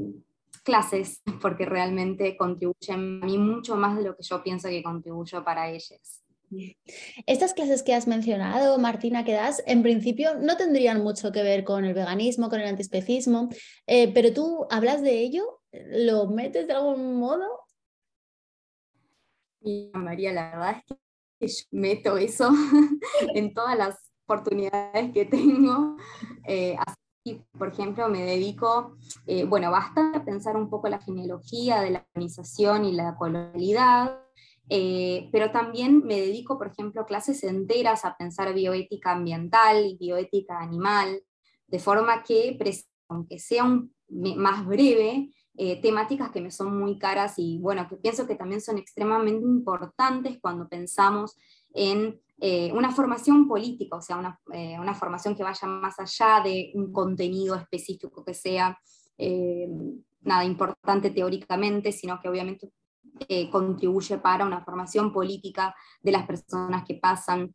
clases 0.62 1.22
porque 1.42 1.66
realmente 1.66 2.36
contribuyen 2.36 3.20
a 3.20 3.26
mí 3.26 3.36
mucho 3.36 3.74
más 3.74 3.96
de 3.96 4.04
lo 4.04 4.16
que 4.16 4.22
yo 4.22 4.44
pienso 4.44 4.68
que 4.68 4.84
contribuyo 4.84 5.42
para 5.42 5.68
ellas. 5.68 6.22
Estas 7.26 7.52
clases 7.52 7.82
que 7.82 7.94
has 7.94 8.06
mencionado, 8.06 8.78
Martina, 8.78 9.24
que 9.24 9.32
das, 9.32 9.60
en 9.66 9.82
principio 9.82 10.36
no 10.38 10.56
tendrían 10.56 11.02
mucho 11.02 11.32
que 11.32 11.42
ver 11.42 11.64
con 11.64 11.84
el 11.84 11.94
veganismo, 11.94 12.48
con 12.48 12.60
el 12.60 12.68
antiespecismo, 12.68 13.48
eh, 13.88 14.12
pero 14.14 14.32
tú 14.32 14.68
hablas 14.70 15.02
de 15.02 15.18
ello, 15.18 15.62
¿lo 15.72 16.28
metes 16.28 16.68
de 16.68 16.74
algún 16.74 17.16
modo 17.16 17.63
María, 19.94 20.32
la 20.32 20.50
verdad 20.50 20.76
es 20.76 20.84
que 20.86 21.48
yo 21.48 21.64
meto 21.72 22.16
eso 22.16 22.50
en 23.34 23.54
todas 23.54 23.76
las 23.76 24.12
oportunidades 24.26 25.12
que 25.12 25.24
tengo. 25.24 25.96
Eh, 26.46 26.76
así, 26.78 27.42
por 27.58 27.68
ejemplo, 27.68 28.08
me 28.08 28.22
dedico, 28.22 28.96
eh, 29.26 29.44
bueno, 29.44 29.70
basta 29.70 30.22
pensar 30.24 30.56
un 30.56 30.68
poco 30.68 30.88
la 30.88 31.00
genealogía 31.00 31.80
de 31.80 31.90
la 31.90 32.06
organización 32.14 32.84
y 32.84 32.92
la 32.92 33.16
colonialidad, 33.16 34.18
eh, 34.68 35.28
pero 35.32 35.50
también 35.50 36.04
me 36.04 36.20
dedico, 36.20 36.58
por 36.58 36.68
ejemplo, 36.68 37.04
clases 37.04 37.44
enteras 37.44 38.04
a 38.04 38.16
pensar 38.16 38.54
bioética 38.54 39.12
ambiental 39.12 39.84
y 39.84 39.96
bioética 39.98 40.58
animal, 40.58 41.22
de 41.66 41.78
forma 41.78 42.22
que, 42.22 42.58
aunque 43.08 43.38
sea 43.38 43.64
un, 43.64 43.94
más 44.08 44.66
breve, 44.66 45.30
eh, 45.56 45.80
temáticas 45.80 46.32
que 46.32 46.40
me 46.40 46.50
son 46.50 46.76
muy 46.76 46.98
caras 46.98 47.34
y 47.36 47.58
bueno, 47.58 47.86
que 47.88 47.94
pienso 47.94 48.26
que 48.26 48.34
también 48.34 48.60
son 48.60 48.76
extremadamente 48.76 49.46
importantes 49.46 50.38
cuando 50.40 50.68
pensamos 50.68 51.36
en 51.72 52.20
eh, 52.40 52.72
una 52.72 52.90
formación 52.90 53.46
política, 53.46 53.96
o 53.96 54.02
sea, 54.02 54.16
una, 54.16 54.40
eh, 54.52 54.76
una, 54.80 54.94
formación 54.94 55.36
que 55.36 55.44
vaya 55.44 55.68
más 55.68 55.94
allá 56.00 56.42
de 56.42 56.72
un 56.74 56.92
contenido 56.92 57.54
específico 57.54 58.24
que 58.24 58.34
sea 58.34 58.76
nada 60.22 60.44
importante 60.44 61.10
teóricamente, 61.10 61.92
sino 61.92 62.18
que 62.20 62.28
obviamente 62.28 62.72
contribuye 63.52 64.18
para 64.18 64.44
una 64.44 64.64
formación 64.64 65.12
política 65.12 65.72
de 66.02 66.10
las 66.10 66.26
personas 66.26 66.84
que 66.84 66.94
pasan 66.94 67.54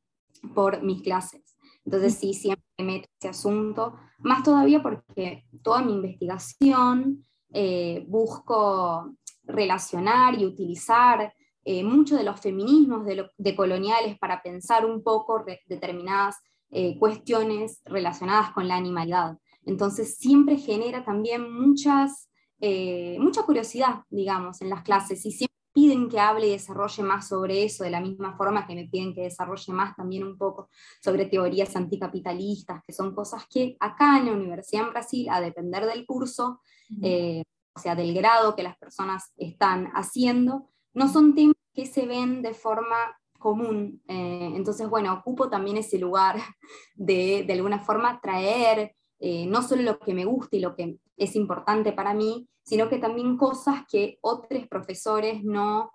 por 0.56 0.82
mis 0.84 1.02
clases. 1.02 1.58
Entonces 1.84 2.14
sí, 2.16 2.34
siempre 2.34 2.64
meto 2.78 3.10
ese 3.20 3.28
asunto, 3.28 3.96
más 4.20 4.42
todavía 4.44 4.82
porque 4.82 5.44
toda 5.62 5.82
mi 5.82 5.94
investigación 5.96 7.26
eh, 7.54 8.06
busco 8.08 9.16
relacionar 9.44 10.40
y 10.40 10.46
utilizar 10.46 11.34
eh, 11.64 11.84
mucho 11.84 12.16
de 12.16 12.24
los 12.24 12.40
feminismos 12.40 13.06
de, 13.06 13.56
coloniales 13.56 14.18
para 14.20 14.42
pensar 14.42 14.86
un 14.86 15.04
poco 15.04 15.44
determinadas 15.66 16.38
eh, 16.70 16.98
cuestiones 17.00 17.82
relacionadas 17.86 18.52
con 18.52 18.68
la 18.68 18.76
animalidad. 18.76 19.38
Entonces 19.66 20.18
siempre 20.18 20.58
genera 20.58 21.04
también 21.04 21.52
muchas, 21.52 22.30
mucha 23.20 23.44
curiosidad, 23.44 24.04
digamos, 24.10 24.62
en 24.62 24.70
las 24.70 24.84
clases 24.84 25.26
y 25.26 25.32
siempre 25.32 25.50
piden 25.74 26.10
que 26.10 26.20
hable 26.20 26.48
y 26.48 26.52
desarrolle 26.52 27.04
más 27.04 27.28
sobre 27.28 27.64
eso, 27.64 27.84
de 27.84 27.90
la 27.90 28.02
misma 28.02 28.36
forma 28.36 28.66
que 28.68 28.76
me 28.76 28.88
piden 28.88 29.14
que 29.14 29.22
desarrolle 29.22 29.74
más 29.74 29.96
también 29.96 30.24
un 30.24 30.38
poco 30.38 30.70
sobre 31.02 31.26
teorías 31.26 31.76
anticapitalistas, 31.76 32.84
que 32.86 32.94
son 32.94 33.16
cosas 33.16 33.46
que 33.50 33.78
acá 33.80 34.18
en 34.18 34.26
la 34.26 34.34
Universidad 34.34 34.88
en 34.88 34.90
Brasil, 34.90 35.28
a 35.30 35.42
depender 35.42 35.86
del 35.86 36.06
curso, 36.06 36.62
eh, 37.02 37.44
o 37.76 37.80
sea, 37.80 37.96
del 37.96 38.14
grado 38.14 38.56
que 38.56 38.64
las 38.64 38.78
personas 38.78 39.32
están 39.38 39.88
haciendo, 39.94 40.70
no 40.94 41.08
son 41.08 41.36
temas 41.36 41.56
que 41.74 41.86
se 41.86 42.06
ven 42.06 42.42
de 42.42 42.54
forma 42.54 42.96
común. 43.38 44.02
Eh, 44.08 44.52
entonces, 44.56 44.90
bueno, 44.90 45.14
ocupo 45.14 45.50
también 45.50 45.78
ese 45.78 45.98
lugar 45.98 46.36
de, 46.96 47.44
de 47.46 47.54
alguna 47.54 47.80
forma, 47.80 48.20
traer 48.22 48.96
eh, 49.20 49.46
no 49.46 49.62
solo 49.62 49.84
lo 49.84 50.00
que 50.00 50.14
me 50.14 50.26
gusta 50.26 50.58
y 50.58 50.62
lo 50.62 50.76
que 50.76 50.98
es 51.18 51.36
importante 51.36 51.92
para 51.92 52.14
mí, 52.14 52.48
sino 52.64 52.90
que 52.90 52.98
también 52.98 53.38
cosas 53.38 53.84
que 53.90 54.18
otros 54.22 54.68
profesores 54.68 55.44
no 55.44 55.92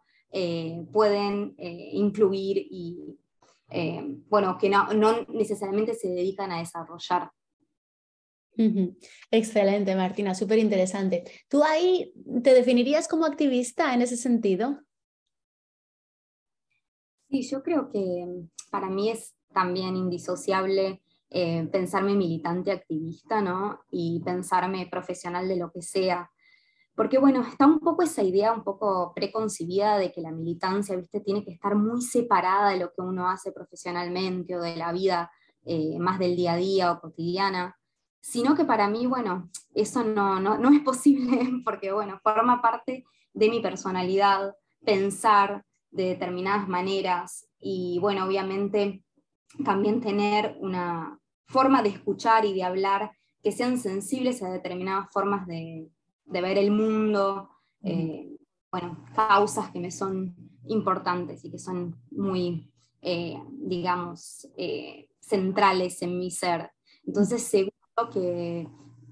pueden 0.92 1.54
incluir 1.58 2.58
y, 2.58 3.16
bueno, 4.28 4.58
que 4.58 4.68
no, 4.68 4.92
no 4.92 5.22
necesariamente 5.28 5.94
se 5.94 6.08
dedican 6.08 6.50
a 6.50 6.58
desarrollar. 6.58 7.30
Excelente, 9.30 9.96
Martina, 9.96 10.34
súper 10.34 10.58
interesante. 10.58 11.25
¿Tú 11.49 11.62
ahí 11.64 12.12
te 12.42 12.54
definirías 12.54 13.08
como 13.08 13.26
activista 13.26 13.94
en 13.94 14.02
ese 14.02 14.16
sentido? 14.16 14.80
Sí, 17.28 17.42
yo 17.42 17.62
creo 17.62 17.88
que 17.88 18.26
para 18.70 18.88
mí 18.88 19.11
es 19.11 19.34
también 19.52 19.96
indisociable 19.96 21.02
eh, 21.30 21.68
pensarme 21.73 22.14
militante 22.14 22.70
activista, 22.70 23.40
¿no? 23.40 23.80
Y 23.90 24.20
pensarme 24.25 24.87
profesional 24.90 25.49
de 25.49 25.56
lo 25.56 25.73
que 25.73 25.82
sea. 25.82 26.30
Porque 26.94 27.18
bueno, 27.18 27.42
está 27.42 27.66
un 27.66 27.80
poco 27.80 28.04
esa 28.04 28.23
idea 28.23 28.52
un 28.52 28.62
poco 28.62 29.12
preconcebida 29.16 29.99
de 29.99 30.12
que 30.12 30.20
la 30.20 30.30
militancia, 30.30 30.94
viste, 30.94 31.20
tiene 31.20 31.44
que 31.44 31.50
estar 31.50 31.75
muy 31.75 32.02
separada 32.02 32.70
de 32.70 32.78
lo 32.78 32.92
que 32.92 33.02
uno 33.02 33.28
hace 33.28 33.50
profesionalmente 33.50 34.56
o 34.56 34.62
de 34.62 34.76
la 34.76 34.92
vida 34.92 35.32
eh, 35.64 35.99
más 35.99 36.20
del 36.20 36.37
día 36.37 36.52
a 36.52 36.56
día 36.56 36.92
o 36.92 37.00
cotidiana 37.00 37.76
sino 38.24 38.54
que 38.54 38.64
para 38.64 38.88
mí, 38.88 39.04
bueno, 39.04 39.50
eso 39.74 40.02
no, 40.02 40.40
no, 40.40 40.72
es 40.72 40.80
posible 40.80 41.46
porque, 41.64 41.92
bueno, 41.92 42.18
forma 42.22 42.62
parte 42.62 43.04
de 43.34 43.50
mi 43.50 43.60
personalidad, 43.60 44.56
pensar 44.82 45.62
de 45.90 46.04
determinadas 46.04 46.66
maneras 46.66 47.46
y, 47.60 47.98
bueno, 48.00 48.24
obviamente 48.24 49.04
también 49.62 50.00
tener 50.00 50.56
una 50.58 51.20
forma 51.46 51.82
de 51.82 51.90
escuchar 51.90 52.46
y 52.46 52.54
de 52.54 52.62
hablar 52.62 53.12
que 53.42 53.52
sean 53.52 53.76
sensibles 53.76 54.42
a 54.42 54.50
determinadas 54.50 55.12
formas 55.12 55.46
de, 55.46 55.90
ver 56.24 56.56
el 56.56 56.70
mundo, 56.70 57.50
eh, 57.82 58.34
bueno, 58.72 59.04
causas 59.14 59.70
que 59.70 59.80
me 59.80 59.90
son 59.90 60.34
importantes 60.64 61.44
y 61.44 61.50
que 61.50 61.58
son 61.58 62.00
muy, 62.10 62.72
eh, 63.02 63.38
digamos, 63.50 64.48
eh, 64.56 65.10
centrales 65.20 66.00
en 66.00 66.18
mi 66.18 66.30
ser. 66.30 66.70
Entonces, 67.06 67.42
seguro 67.42 67.83
que, 68.12 68.68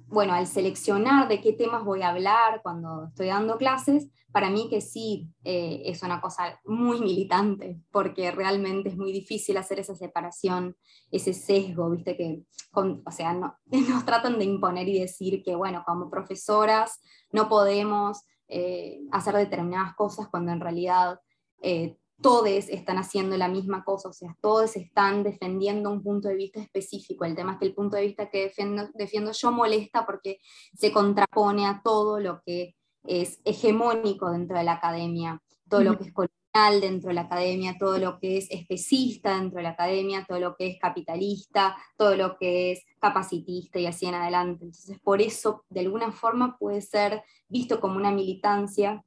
bueno, 0.08 0.32
al 0.34 0.46
seleccionar 0.46 1.28
de 1.28 1.40
qué 1.40 1.52
temas 1.52 1.84
voy 1.84 2.02
a 2.02 2.10
hablar 2.10 2.60
cuando 2.62 3.06
estoy 3.06 3.28
dando 3.28 3.56
clases, 3.56 4.08
para 4.32 4.50
mí 4.50 4.68
que 4.70 4.80
sí 4.80 5.28
eh, 5.44 5.82
es 5.84 6.02
una 6.02 6.20
cosa 6.20 6.60
muy 6.64 7.00
militante, 7.00 7.78
porque 7.90 8.30
realmente 8.30 8.88
es 8.88 8.96
muy 8.96 9.12
difícil 9.12 9.56
hacer 9.58 9.78
esa 9.78 9.94
separación, 9.94 10.76
ese 11.10 11.34
sesgo, 11.34 11.90
viste 11.90 12.16
que, 12.16 12.42
o 12.74 13.10
sea, 13.10 13.34
no, 13.34 13.56
nos 13.66 14.04
tratan 14.04 14.38
de 14.38 14.44
imponer 14.44 14.88
y 14.88 15.00
decir 15.00 15.42
que, 15.42 15.54
bueno, 15.54 15.84
como 15.86 16.10
profesoras 16.10 17.00
no 17.30 17.48
podemos 17.48 18.22
eh, 18.48 19.00
hacer 19.12 19.34
determinadas 19.36 19.94
cosas 19.94 20.28
cuando 20.28 20.52
en 20.52 20.60
realidad 20.60 21.20
eh, 21.62 21.96
todos 22.22 22.48
están 22.48 22.98
haciendo 22.98 23.36
la 23.36 23.48
misma 23.48 23.84
cosa, 23.84 24.08
o 24.08 24.12
sea, 24.12 24.36
todos 24.40 24.76
están 24.76 25.22
defendiendo 25.22 25.90
un 25.90 26.02
punto 26.02 26.28
de 26.28 26.36
vista 26.36 26.60
específico. 26.60 27.24
El 27.24 27.34
tema 27.34 27.52
es 27.52 27.58
que 27.58 27.66
el 27.66 27.74
punto 27.74 27.96
de 27.96 28.06
vista 28.06 28.30
que 28.30 28.44
defiendo, 28.44 28.88
defiendo 28.94 29.32
yo 29.32 29.52
molesta 29.52 30.06
porque 30.06 30.38
se 30.74 30.92
contrapone 30.92 31.66
a 31.66 31.82
todo 31.84 32.20
lo 32.20 32.40
que 32.46 32.76
es 33.04 33.40
hegemónico 33.44 34.30
dentro 34.30 34.56
de 34.56 34.64
la 34.64 34.74
academia. 34.74 35.42
todo 35.68 35.82
lo 35.82 35.96
que 35.96 36.04
es 36.04 36.12
colonial 36.12 36.80
dentro 36.80 37.08
de 37.08 37.14
la 37.14 37.22
academia, 37.22 37.76
todo 37.78 37.96
lo 37.96 38.18
que 38.18 38.36
es 38.36 38.50
especista 38.50 39.36
dentro 39.36 39.56
de 39.56 39.62
la 39.62 39.70
academia, 39.70 40.26
todo 40.28 40.38
lo 40.38 40.54
que 40.54 40.66
es 40.66 40.78
capitalista, 40.78 41.74
todo 41.96 42.14
lo 42.14 42.36
que 42.36 42.72
es 42.72 42.84
capacitista 43.00 43.78
y 43.78 43.86
así 43.86 44.04
en 44.06 44.14
adelante. 44.14 44.64
Entonces, 44.64 44.98
por 45.00 45.22
eso, 45.22 45.64
de 45.70 45.80
alguna 45.80 46.12
forma, 46.12 46.58
puede 46.58 46.82
ser 46.82 47.22
visto 47.48 47.80
como 47.80 47.96
una 47.96 48.10
militancia, 48.10 49.02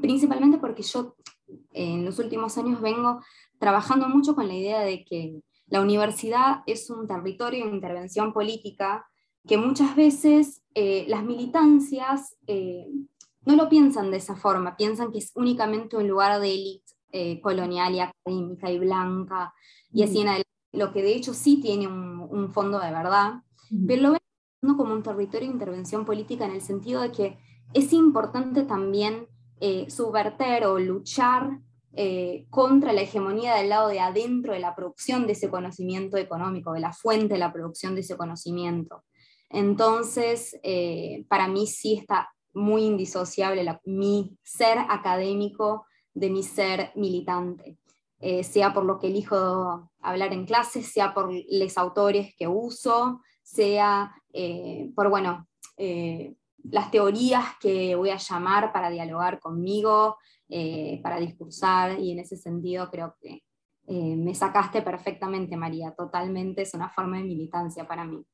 principalmente 0.00 0.58
porque 0.58 0.82
yo 0.82 1.16
en 1.72 2.04
los 2.04 2.18
últimos 2.18 2.58
años 2.58 2.80
vengo 2.80 3.20
trabajando 3.58 4.08
mucho 4.08 4.34
con 4.34 4.48
la 4.48 4.54
idea 4.54 4.80
de 4.80 5.04
que 5.04 5.40
la 5.66 5.80
universidad 5.80 6.62
es 6.66 6.90
un 6.90 7.06
territorio 7.06 7.64
de 7.64 7.72
intervención 7.72 8.32
política 8.32 9.06
que 9.46 9.56
muchas 9.56 9.94
veces 9.96 10.62
eh, 10.74 11.04
las 11.08 11.24
militancias 11.24 12.36
eh, 12.46 12.86
no 13.44 13.56
lo 13.56 13.68
piensan 13.68 14.10
de 14.10 14.16
esa 14.16 14.36
forma, 14.36 14.76
piensan 14.76 15.12
que 15.12 15.18
es 15.18 15.32
únicamente 15.34 15.96
un 15.96 16.08
lugar 16.08 16.40
de 16.40 16.54
élite 16.54 16.92
eh, 17.12 17.40
colonial 17.40 17.94
y 17.94 18.00
académica 18.00 18.70
y 18.70 18.78
blanca, 18.78 19.54
y 19.92 20.02
así 20.02 20.20
en 20.20 20.28
adelante, 20.28 20.50
lo 20.72 20.92
que 20.92 21.02
de 21.02 21.14
hecho 21.14 21.34
sí 21.34 21.60
tiene 21.60 21.86
un, 21.86 22.52
fondo 22.52 22.80
de 22.80 22.90
verdad, 22.90 23.42
pero 23.86 24.02
lo 24.02 24.10
ven 24.12 24.76
como 24.76 24.94
un 24.94 25.02
territorio 25.02 25.48
de 25.48 25.54
intervención 25.54 26.04
política 26.04 26.46
en 26.46 26.52
el 26.52 26.60
sentido 26.60 27.00
de 27.02 27.12
que 27.12 27.38
es 27.74 27.92
importante 27.92 28.64
también 28.64 29.28
subverter 29.88 30.66
o 30.66 30.78
luchar 30.78 31.58
contra 32.50 32.92
la 32.92 33.02
hegemonía 33.02 33.54
del 33.54 33.68
lado 33.68 33.88
de 33.88 34.00
adentro 34.00 34.52
de 34.52 34.58
la 34.58 34.74
producción 34.74 35.26
de 35.26 35.32
ese 35.32 35.48
conocimiento 35.48 36.16
económico, 36.16 36.72
de 36.72 36.80
la 36.80 36.92
fuente 36.92 37.34
de 37.34 37.40
la 37.40 37.52
producción 37.52 37.94
de 37.94 38.00
ese 38.00 38.16
conocimiento. 38.16 39.04
Entonces, 39.54 40.58
eh, 40.64 41.24
para 41.28 41.46
mí 41.46 41.68
sí 41.68 41.94
está 41.94 42.28
muy 42.52 42.84
indisociable 42.84 43.64
mi 43.84 44.36
ser 44.42 44.78
académico 44.88 45.86
de 46.12 46.28
mi 46.28 46.42
ser 46.42 46.90
militante, 46.96 47.78
eh, 48.18 48.42
sea 48.42 48.74
por 48.74 48.84
lo 48.84 48.98
que 48.98 49.06
elijo 49.06 49.92
hablar 50.00 50.32
en 50.32 50.44
clases, 50.44 50.88
sea 50.88 51.14
por 51.14 51.30
los 51.32 51.78
autores 51.78 52.34
que 52.36 52.48
uso, 52.48 53.20
sea 53.44 54.12
eh, 54.32 54.90
por, 54.96 55.08
bueno, 55.08 55.46
las 56.70 56.90
teorías 56.90 57.44
que 57.60 57.94
voy 57.94 58.10
a 58.10 58.18
llamar 58.18 58.72
para 58.72 58.90
dialogar 58.90 59.38
conmigo, 59.40 60.16
para 61.02 61.18
discursar, 61.18 61.98
y 62.00 62.12
en 62.12 62.20
ese 62.20 62.36
sentido 62.36 62.90
creo 62.90 63.14
que 63.20 63.42
me 63.86 64.34
sacaste 64.34 64.82
perfectamente, 64.82 65.56
María, 65.56 65.92
totalmente, 65.96 66.62
es 66.62 66.74
una 66.74 66.88
forma 66.88 67.18
de 67.18 67.24
militancia 67.24 67.86
para 67.86 68.04
mí. 68.04 68.24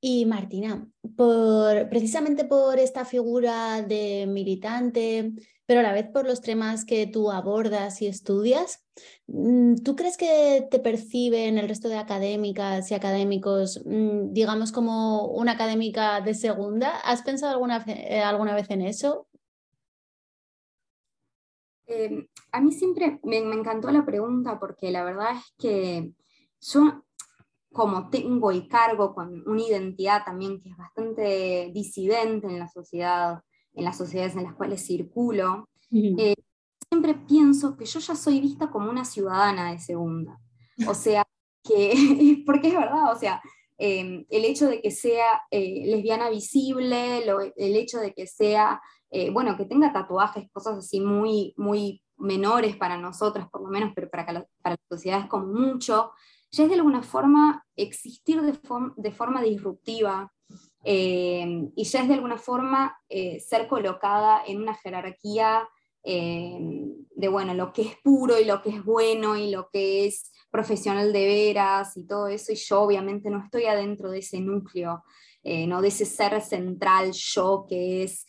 Y 0.00 0.26
Martina, 0.26 0.86
por, 1.16 1.88
precisamente 1.88 2.44
por 2.44 2.78
esta 2.78 3.04
figura 3.04 3.82
de 3.82 4.26
militante, 4.26 5.32
pero 5.66 5.80
a 5.80 5.82
la 5.82 5.92
vez 5.92 6.06
por 6.08 6.26
los 6.26 6.40
temas 6.40 6.84
que 6.84 7.06
tú 7.06 7.30
abordas 7.30 8.02
y 8.02 8.06
estudias, 8.06 8.84
mm, 9.26 9.76
¿tú 9.76 9.96
crees 9.96 10.16
que 10.16 10.66
te 10.70 10.78
perciben 10.78 11.58
el 11.58 11.68
resto 11.68 11.88
de 11.88 11.96
académicas 11.96 12.90
y 12.90 12.94
académicos, 12.94 13.82
mm, 13.84 14.32
digamos, 14.32 14.72
como 14.72 15.26
una 15.28 15.52
académica 15.52 16.20
de 16.20 16.34
segunda? 16.34 16.98
¿Has 17.00 17.22
pensado 17.22 17.52
alguna, 17.52 17.84
alguna 18.24 18.54
vez 18.54 18.70
en 18.70 18.82
eso? 18.82 19.26
Em, 21.86 22.26
a 22.52 22.60
mí 22.60 22.72
siempre 22.72 23.20
me, 23.22 23.42
me, 23.42 23.56
encantó 23.56 23.90
la 23.90 24.04
pregunta 24.04 24.58
porque 24.58 24.90
la 24.90 25.04
verdad 25.04 25.36
es 25.36 25.54
que 25.58 26.12
yo 26.60 27.04
como 27.74 28.08
tengo 28.08 28.52
y 28.52 28.68
cargo 28.68 29.14
con 29.14 29.46
una 29.46 29.60
identidad 29.60 30.24
también 30.24 30.60
que 30.60 30.70
es 30.70 30.76
bastante 30.76 31.70
disidente 31.74 32.46
en 32.46 32.60
la 32.60 32.68
sociedad, 32.68 33.42
en 33.74 33.84
las 33.84 33.98
sociedades 33.98 34.36
en 34.36 34.44
las 34.44 34.54
cuales 34.54 34.84
circulo, 34.84 35.68
eh, 35.90 36.34
siempre 36.88 37.14
pienso 37.14 37.76
que 37.76 37.84
yo 37.84 38.00
ya 38.00 38.14
soy 38.14 38.40
vista 38.40 38.70
como 38.70 38.90
una 38.90 39.04
ciudadana 39.04 39.72
de 39.72 39.78
segunda. 39.78 40.40
O 40.88 40.94
sea, 40.94 41.24
que, 41.64 42.42
porque 42.46 42.68
es 42.68 42.74
verdad, 42.74 43.12
o 43.12 43.18
sea, 43.18 43.42
em, 43.78 44.24
el 44.28 44.44
hecho 44.44 44.68
de 44.68 44.80
que 44.80 44.90
sea 44.90 45.42
eh, 45.50 45.84
lesbiana 45.86 46.30
visible, 46.30 47.24
el 47.56 47.76
hecho 47.76 47.98
de 47.98 48.12
que 48.12 48.26
sea, 48.26 48.80
eh, 49.10 49.30
bueno, 49.30 49.56
que 49.56 49.64
tenga 49.64 49.92
tatuajes, 49.92 50.50
cosas 50.52 50.78
así 50.78 51.00
muy, 51.00 51.54
muy 51.56 52.02
menores 52.16 52.76
para 52.76 52.98
nosotras, 52.98 53.48
por 53.50 53.62
lo 53.62 53.68
menos, 53.68 53.92
pero 53.94 54.10
para, 54.10 54.26
para 54.26 54.46
la 54.64 54.76
sociedad 54.88 55.20
es 55.20 55.26
como 55.26 55.46
mucho, 55.46 56.12
ya 56.50 56.64
es 56.64 56.68
de 56.68 56.76
alguna 56.76 57.02
forma 57.02 57.64
existir 57.76 58.40
de, 58.42 58.56
de 58.96 59.10
forma 59.10 59.42
disruptiva 59.42 60.32
eh, 60.84 61.70
y 61.74 61.84
ya 61.84 62.02
es 62.02 62.08
de 62.08 62.14
alguna 62.14 62.36
forma 62.36 62.96
eh, 63.08 63.40
ser 63.40 63.66
colocada 63.68 64.42
en 64.46 64.60
una 64.60 64.74
jerarquía 64.74 65.66
eh, 66.02 66.58
de 67.14 67.28
bueno, 67.28 67.54
lo 67.54 67.72
que 67.72 67.82
es 67.82 67.96
puro 68.02 68.38
y 68.38 68.44
lo 68.44 68.60
que 68.60 68.70
es 68.70 68.84
bueno 68.84 69.36
y 69.36 69.50
lo 69.50 69.70
que 69.70 70.06
es 70.06 70.30
profesional 70.50 71.12
de 71.12 71.26
veras 71.26 71.96
y 71.96 72.06
todo 72.06 72.28
eso, 72.28 72.52
y 72.52 72.56
yo 72.56 72.82
obviamente 72.82 73.30
no 73.30 73.42
estoy 73.42 73.64
adentro 73.64 74.10
de 74.10 74.18
ese 74.18 74.40
núcleo, 74.40 75.02
no 75.42 75.82
de 75.82 75.88
ese 75.88 76.06
ser 76.06 76.40
central 76.40 77.12
yo 77.12 77.66
que 77.68 78.04
es, 78.04 78.24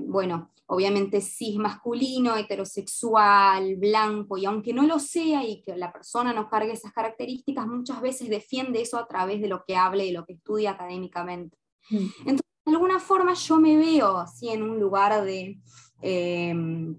bueno, 0.00 0.52
obviamente 0.66 1.20
cis 1.20 1.56
masculino, 1.56 2.36
heterosexual, 2.36 3.76
blanco, 3.76 4.36
y 4.36 4.46
aunque 4.46 4.72
no 4.72 4.82
lo 4.82 4.98
sea 4.98 5.44
y 5.44 5.62
que 5.62 5.76
la 5.76 5.92
persona 5.92 6.32
no 6.32 6.48
cargue 6.48 6.72
esas 6.72 6.92
características, 6.92 7.66
muchas 7.66 8.00
veces 8.00 8.28
defiende 8.28 8.82
eso 8.82 8.98
a 8.98 9.06
través 9.06 9.40
de 9.40 9.48
lo 9.48 9.64
que 9.64 9.76
hable 9.76 10.06
y 10.06 10.12
lo 10.12 10.26
que 10.26 10.34
estudia 10.34 10.72
académicamente. 10.72 11.56
Mm. 11.90 12.06
Entonces, 12.20 12.46
de 12.64 12.72
alguna 12.72 12.98
forma 12.98 13.34
yo 13.34 13.58
me 13.58 13.76
veo 13.76 14.18
así 14.18 14.48
en 14.48 14.62
un 14.62 14.80
lugar 14.80 15.24
de, 15.24 15.60
em, 16.02 16.98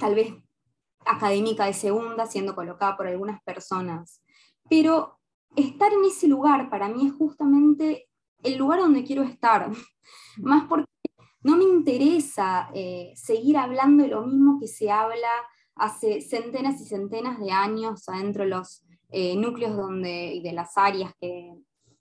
tal 0.00 0.14
vez 0.14 0.32
académica 1.04 1.66
de 1.66 1.74
segunda, 1.74 2.26
siendo 2.26 2.54
colocada 2.54 2.96
por 2.96 3.06
algunas 3.06 3.42
personas, 3.42 4.22
pero 4.70 5.18
estar 5.54 5.92
en 5.92 6.04
ese 6.06 6.28
lugar 6.28 6.70
para 6.70 6.88
mí 6.88 7.06
es 7.08 7.12
justamente 7.12 8.08
el 8.42 8.56
lugar 8.56 8.80
donde 8.80 9.04
quiero 9.04 9.22
estar, 9.22 9.68
mm. 9.68 9.74
más 10.38 10.64
porque 10.66 10.91
no 11.42 11.56
me 11.56 11.64
interesa 11.64 12.70
eh, 12.74 13.12
seguir 13.16 13.56
hablando 13.56 14.04
de 14.04 14.10
lo 14.10 14.22
mismo 14.26 14.58
que 14.60 14.68
se 14.68 14.90
habla 14.90 15.28
hace 15.74 16.20
centenas 16.20 16.80
y 16.80 16.84
centenas 16.84 17.40
de 17.40 17.50
años 17.50 18.08
adentro 18.08 18.44
de 18.44 18.50
los 18.50 18.84
eh, 19.10 19.36
núcleos 19.36 19.76
donde, 19.76 20.34
y 20.34 20.42
de 20.42 20.52
las 20.52 20.76
áreas 20.76 21.12
que, 21.20 21.52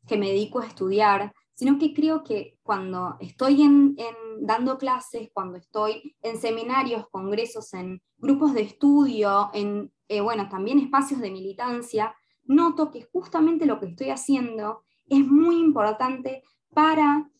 me 0.10 0.28
dedico 0.28 0.60
a 0.60 0.68
estudiar, 0.68 1.32
sino 1.54 1.80
que 1.80 1.94
creo 1.94 2.22
que 2.22 2.58
cuando 2.64 3.16
estoy 3.22 3.62
en, 3.62 3.96
dando 4.42 4.78
clases, 4.78 5.30
cuando 5.32 5.58
estoy 5.58 6.18
en 6.22 6.38
seminarios, 6.38 7.08
congresos, 7.10 7.74
en 7.74 8.02
grupos 8.18 8.54
de 8.54 8.64
estudio, 8.64 9.50
en 9.54 9.90
eh, 10.10 10.20
bueno, 10.20 10.50
también 10.50 10.80
espacios 10.80 11.22
de 11.22 11.32
militancia, 11.32 12.14
noto 12.44 12.92
que 12.92 13.04
justamente 13.04 13.66
lo 13.66 13.80
que 13.80 13.86
estoy 13.86 14.10
haciendo 14.10 14.84
es 15.08 15.26
muy 15.26 15.60
importante 15.60 16.44
para 16.74 17.32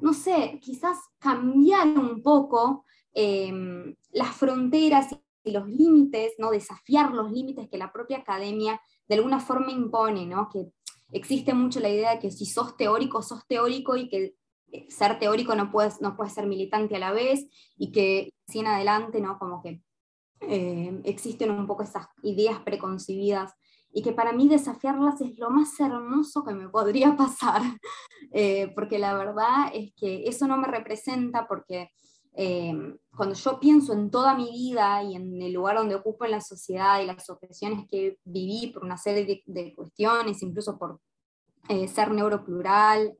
no 0.00 0.12
sé, 0.12 0.58
quizás 0.60 0.98
cambiar 1.18 1.86
un 1.88 2.22
poco 2.22 2.84
em, 3.12 3.94
las 4.12 4.34
fronteras 4.36 5.08
y 5.44 5.50
los 5.50 5.68
límites, 5.68 6.34
¿no? 6.38 6.50
desafiar 6.50 7.12
los 7.12 7.30
límites 7.30 7.68
que 7.68 7.78
la 7.78 7.92
propia 7.92 8.18
academia 8.18 8.80
de 9.08 9.14
alguna 9.16 9.40
forma 9.40 9.72
impone, 9.72 10.26
¿no? 10.26 10.48
que 10.52 10.70
existe 11.12 11.54
mucho 11.54 11.80
la 11.80 11.88
idea 11.88 12.12
de 12.12 12.18
que 12.20 12.30
si 12.30 12.46
sos 12.46 12.76
teórico, 12.76 13.22
sos 13.22 13.46
teórico 13.46 13.96
y 13.96 14.08
que 14.08 14.34
eh, 14.72 14.86
ser 14.90 15.18
teórico 15.18 15.54
no 15.54 15.70
puedes, 15.70 16.00
no 16.00 16.16
puedes 16.16 16.34
ser 16.34 16.46
militante 16.46 16.96
a 16.96 17.00
la 17.00 17.12
vez 17.12 17.46
y 17.76 17.90
que 17.90 18.32
si 18.46 18.60
en 18.60 18.68
adelante, 18.68 19.20
¿no? 19.20 19.38
como 19.38 19.62
que 19.62 19.82
eh, 20.40 21.00
existen 21.04 21.50
un 21.50 21.66
poco 21.66 21.82
esas 21.82 22.06
ideas 22.22 22.60
preconcebidas 22.60 23.52
y 23.92 24.02
que 24.02 24.12
para 24.12 24.32
mí 24.32 24.48
desafiarlas 24.48 25.20
es 25.20 25.38
lo 25.38 25.50
más 25.50 25.78
hermoso 25.80 26.44
que 26.44 26.54
me 26.54 26.68
podría 26.68 27.16
pasar, 27.16 27.62
eh, 28.32 28.72
porque 28.74 28.98
la 28.98 29.14
verdad 29.14 29.70
es 29.72 29.92
que 29.94 30.24
eso 30.26 30.46
no 30.46 30.56
me 30.56 30.68
representa 30.68 31.46
porque 31.46 31.90
eh, 32.34 32.72
cuando 33.16 33.34
yo 33.34 33.58
pienso 33.58 33.92
en 33.92 34.10
toda 34.10 34.34
mi 34.34 34.50
vida 34.50 35.02
y 35.02 35.16
en 35.16 35.42
el 35.42 35.52
lugar 35.52 35.76
donde 35.76 35.96
ocupo 35.96 36.24
en 36.24 36.30
la 36.30 36.40
sociedad 36.40 37.00
y 37.00 37.06
las 37.06 37.28
opresiones 37.28 37.86
que 37.88 38.18
viví 38.24 38.68
por 38.68 38.84
una 38.84 38.96
serie 38.96 39.42
de, 39.44 39.74
cuestiones, 39.74 40.42
incluso 40.42 40.78
por 40.78 41.00
eh, 41.68 41.88
ser 41.88 42.12
neuroplural, 42.12 43.16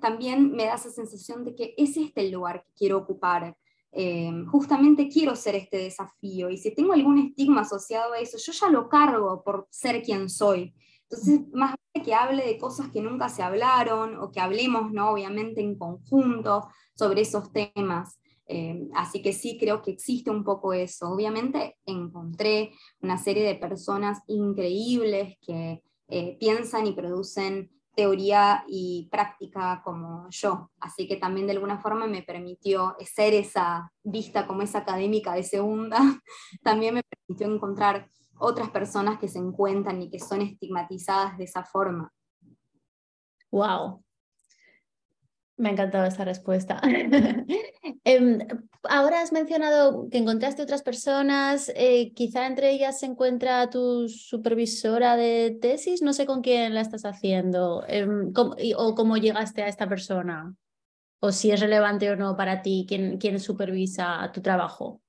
también 0.00 0.52
me 0.52 0.66
da 0.66 0.74
esa 0.74 0.90
sensación 0.90 1.44
de 1.44 1.54
que 1.54 1.74
es 1.76 1.96
este 1.96 2.20
el 2.20 2.32
lugar 2.32 2.62
que 2.62 2.72
quiero 2.76 2.98
ocupar, 2.98 3.56
eh, 3.92 4.30
justamente 4.50 5.08
quiero 5.08 5.34
ser 5.36 5.54
este 5.54 5.78
desafío 5.78 6.50
y 6.50 6.58
si 6.58 6.74
tengo 6.74 6.92
algún 6.92 7.18
estigma 7.18 7.62
asociado 7.62 8.12
a 8.12 8.18
eso, 8.18 8.36
yo 8.38 8.52
ya 8.52 8.68
lo 8.68 8.88
cargo 8.88 9.42
por 9.42 9.66
ser 9.70 10.02
quien 10.02 10.28
soy. 10.28 10.74
Entonces, 11.08 11.40
más 11.52 11.74
que 12.04 12.14
hable 12.14 12.44
de 12.44 12.58
cosas 12.58 12.90
que 12.90 13.00
nunca 13.00 13.28
se 13.28 13.42
hablaron 13.42 14.16
o 14.18 14.30
que 14.30 14.40
hablemos, 14.40 14.92
¿no? 14.92 15.10
obviamente, 15.10 15.60
en 15.60 15.78
conjunto 15.78 16.68
sobre 16.94 17.22
esos 17.22 17.52
temas. 17.52 18.18
Eh, 18.48 18.88
así 18.94 19.22
que 19.22 19.32
sí, 19.32 19.56
creo 19.58 19.82
que 19.82 19.92
existe 19.92 20.30
un 20.30 20.44
poco 20.44 20.72
eso. 20.72 21.10
Obviamente 21.10 21.78
encontré 21.84 22.72
una 23.00 23.18
serie 23.18 23.44
de 23.44 23.56
personas 23.56 24.20
increíbles 24.28 25.36
que 25.40 25.82
eh, 26.08 26.36
piensan 26.38 26.86
y 26.86 26.92
producen 26.92 27.70
teoría 27.96 28.62
y 28.68 29.08
práctica 29.10 29.80
como 29.82 30.28
yo. 30.30 30.70
Así 30.78 31.08
que 31.08 31.16
también 31.16 31.46
de 31.46 31.54
alguna 31.54 31.78
forma 31.80 32.06
me 32.06 32.22
permitió 32.22 32.94
ser 33.00 33.34
esa 33.34 33.90
vista 34.04 34.46
como 34.46 34.62
esa 34.62 34.78
académica 34.78 35.34
de 35.34 35.42
segunda, 35.42 35.98
también 36.62 36.94
me 36.94 37.02
permitió 37.02 37.52
encontrar 37.52 38.08
otras 38.38 38.70
personas 38.70 39.18
que 39.18 39.28
se 39.28 39.38
encuentran 39.38 40.00
y 40.02 40.10
que 40.10 40.20
son 40.20 40.42
estigmatizadas 40.42 41.38
de 41.38 41.44
esa 41.44 41.64
forma. 41.64 42.12
Wow, 43.50 44.04
me 45.56 45.68
ha 45.68 45.72
encantado 45.72 46.04
esta 46.04 46.24
respuesta. 46.24 46.80
Em, 48.04 48.38
ahora 48.84 49.20
has 49.20 49.32
mencionado 49.32 50.08
que 50.10 50.18
encontraste 50.18 50.62
otras 50.62 50.82
personas, 50.82 51.72
eh, 51.74 52.12
quizá 52.14 52.46
entre 52.46 52.70
ellas 52.70 53.00
se 53.00 53.06
encuentra 53.06 53.68
tu 53.68 54.08
supervisora 54.08 55.16
de 55.16 55.58
tesis, 55.60 56.02
no 56.02 56.12
sé 56.12 56.24
con 56.24 56.40
quién 56.40 56.72
la 56.72 56.82
estás 56.82 57.04
haciendo 57.04 57.84
em, 57.88 58.32
o 58.76 58.94
cómo 58.94 59.16
llegaste 59.16 59.62
a 59.64 59.68
esta 59.68 59.88
persona, 59.88 60.54
o 61.20 61.32
si 61.32 61.50
es 61.50 61.58
relevante 61.58 62.08
o 62.10 62.16
no 62.16 62.36
para 62.36 62.62
ti 62.62 62.86
quién, 62.88 63.40
supervisa 63.40 64.30
tu 64.32 64.40
trabajo. 64.40 65.00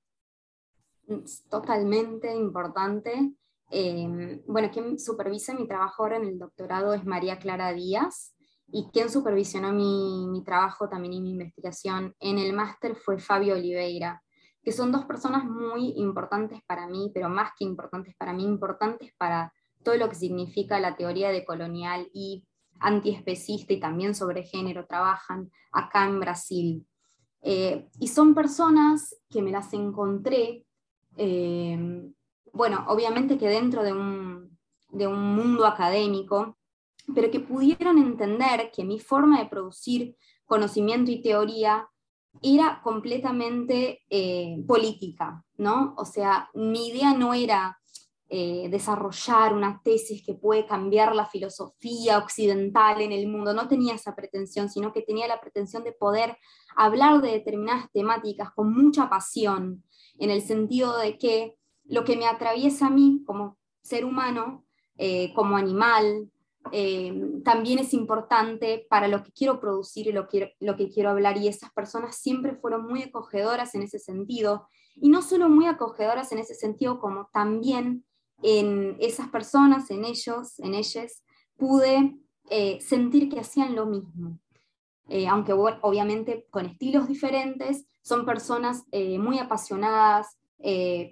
Totalmente 1.48 2.34
importante. 2.34 3.32
Em, 3.70 4.42
bueno, 4.46 4.70
quien 4.72 4.98
supervisa 4.98 5.54
mi 5.54 5.68
trabajo 5.68 6.02
ahora 6.02 6.16
en 6.16 6.24
el 6.24 6.38
doctorado 6.38 6.94
es 6.94 7.04
María 7.04 7.38
Clara 7.38 7.72
Díaz 7.72 8.34
y 8.70 8.88
quien 8.92 9.10
supervisionó 9.10 9.72
mi, 9.72 10.42
trabajo 10.44 10.88
también 10.88 11.14
y 11.14 11.20
mi 11.20 11.30
investigación 11.30 12.14
en 12.20 12.38
el 12.38 12.52
máster 12.52 12.96
fue 12.96 13.18
Fabio 13.18 13.54
Oliveira, 13.54 14.22
que 14.62 14.72
son 14.72 14.92
dos 14.92 15.04
personas 15.04 15.44
muy 15.44 15.94
importantes 15.96 16.60
para 16.66 16.86
mí, 16.86 17.10
pero 17.14 17.28
más 17.28 17.52
que 17.58 17.64
importantes 17.64 18.14
para 18.16 18.32
mí, 18.32 18.44
importantes 18.44 19.12
para 19.16 19.52
todo 19.82 19.96
lo 19.96 20.08
que 20.08 20.14
significa 20.14 20.80
la 20.80 20.96
teoría 20.96 21.30
de 21.30 21.44
colonial 21.44 22.08
y 22.12 22.44
antiespecista 22.80 23.72
y 23.72 23.80
también 23.80 24.14
sobre 24.14 24.42
género, 24.42 24.86
trabajan 24.86 25.50
acá 25.72 26.04
en 26.04 26.20
Brasil. 26.20 26.86
Eh, 27.40 27.88
y 27.98 28.08
son 28.08 28.34
personas 28.34 29.16
que 29.30 29.42
me 29.42 29.50
las 29.50 29.72
encontré, 29.72 30.66
eh, 31.16 32.10
bueno, 32.52 32.84
obviamente 32.88 33.38
que 33.38 33.48
dentro 33.48 33.82
de 33.82 33.92
un, 33.92 34.58
de 34.90 35.06
un 35.06 35.34
mundo 35.34 35.66
académico, 35.66 36.57
pero 37.14 37.30
que 37.30 37.40
pudieron 37.40 37.98
entender 37.98 38.70
que 38.74 38.84
mi 38.84 38.98
forma 38.98 39.40
de 39.40 39.48
producir 39.48 40.16
conocimiento 40.44 41.10
y 41.10 41.22
teoría 41.22 41.88
era 42.42 42.80
completamente 42.82 44.02
eh, 44.08 44.62
política, 44.66 45.44
¿no? 45.56 45.94
O 45.96 46.04
sea, 46.04 46.50
mi 46.54 46.88
idea 46.88 47.14
no 47.14 47.34
era 47.34 47.78
eh, 48.30 48.68
desarrollar 48.70 49.54
una 49.54 49.80
tesis 49.82 50.22
que 50.24 50.34
puede 50.34 50.66
cambiar 50.66 51.14
la 51.14 51.24
filosofía 51.24 52.18
occidental 52.18 53.00
en 53.00 53.12
el 53.12 53.26
mundo, 53.26 53.54
no 53.54 53.68
tenía 53.68 53.94
esa 53.94 54.14
pretensión, 54.14 54.68
sino 54.68 54.92
que 54.92 55.02
tenía 55.02 55.26
la 55.26 55.40
pretensión 55.40 55.82
de 55.82 55.92
poder 55.92 56.36
hablar 56.76 57.22
de 57.22 57.32
determinadas 57.32 57.90
temáticas 57.90 58.50
con 58.52 58.72
mucha 58.72 59.08
pasión, 59.08 59.82
en 60.18 60.30
el 60.30 60.42
sentido 60.42 60.98
de 60.98 61.16
que 61.16 61.56
lo 61.84 62.04
que 62.04 62.16
me 62.16 62.26
atraviesa 62.26 62.88
a 62.88 62.90
mí 62.90 63.22
como 63.24 63.56
ser 63.82 64.04
humano, 64.04 64.66
eh, 64.98 65.32
como 65.34 65.56
animal, 65.56 66.30
eh, 66.72 67.40
también 67.44 67.78
es 67.78 67.92
importante 67.94 68.86
para 68.88 69.08
lo 69.08 69.22
que 69.22 69.32
quiero 69.32 69.60
producir 69.60 70.06
y 70.06 70.12
lo 70.12 70.28
que, 70.28 70.54
lo 70.60 70.76
que 70.76 70.88
quiero 70.88 71.10
hablar. 71.10 71.36
Y 71.36 71.48
esas 71.48 71.72
personas 71.72 72.16
siempre 72.16 72.54
fueron 72.54 72.86
muy 72.86 73.02
acogedoras 73.02 73.74
en 73.74 73.82
ese 73.82 73.98
sentido. 73.98 74.68
Y 74.96 75.08
no 75.08 75.22
solo 75.22 75.48
muy 75.48 75.66
acogedoras 75.66 76.32
en 76.32 76.38
ese 76.38 76.54
sentido, 76.54 77.00
como 77.00 77.28
también 77.32 78.04
en 78.42 78.96
esas 79.00 79.28
personas, 79.28 79.90
en 79.90 80.04
ellos, 80.04 80.58
en 80.58 80.74
ellas, 80.74 81.22
pude 81.56 82.16
eh, 82.50 82.80
sentir 82.80 83.28
que 83.28 83.40
hacían 83.40 83.74
lo 83.74 83.86
mismo. 83.86 84.38
Eh, 85.08 85.26
aunque 85.26 85.52
obviamente 85.52 86.46
con 86.50 86.66
estilos 86.66 87.08
diferentes, 87.08 87.86
son 88.02 88.24
personas 88.26 88.84
muy 88.92 89.38
apasionadas, 89.38 90.38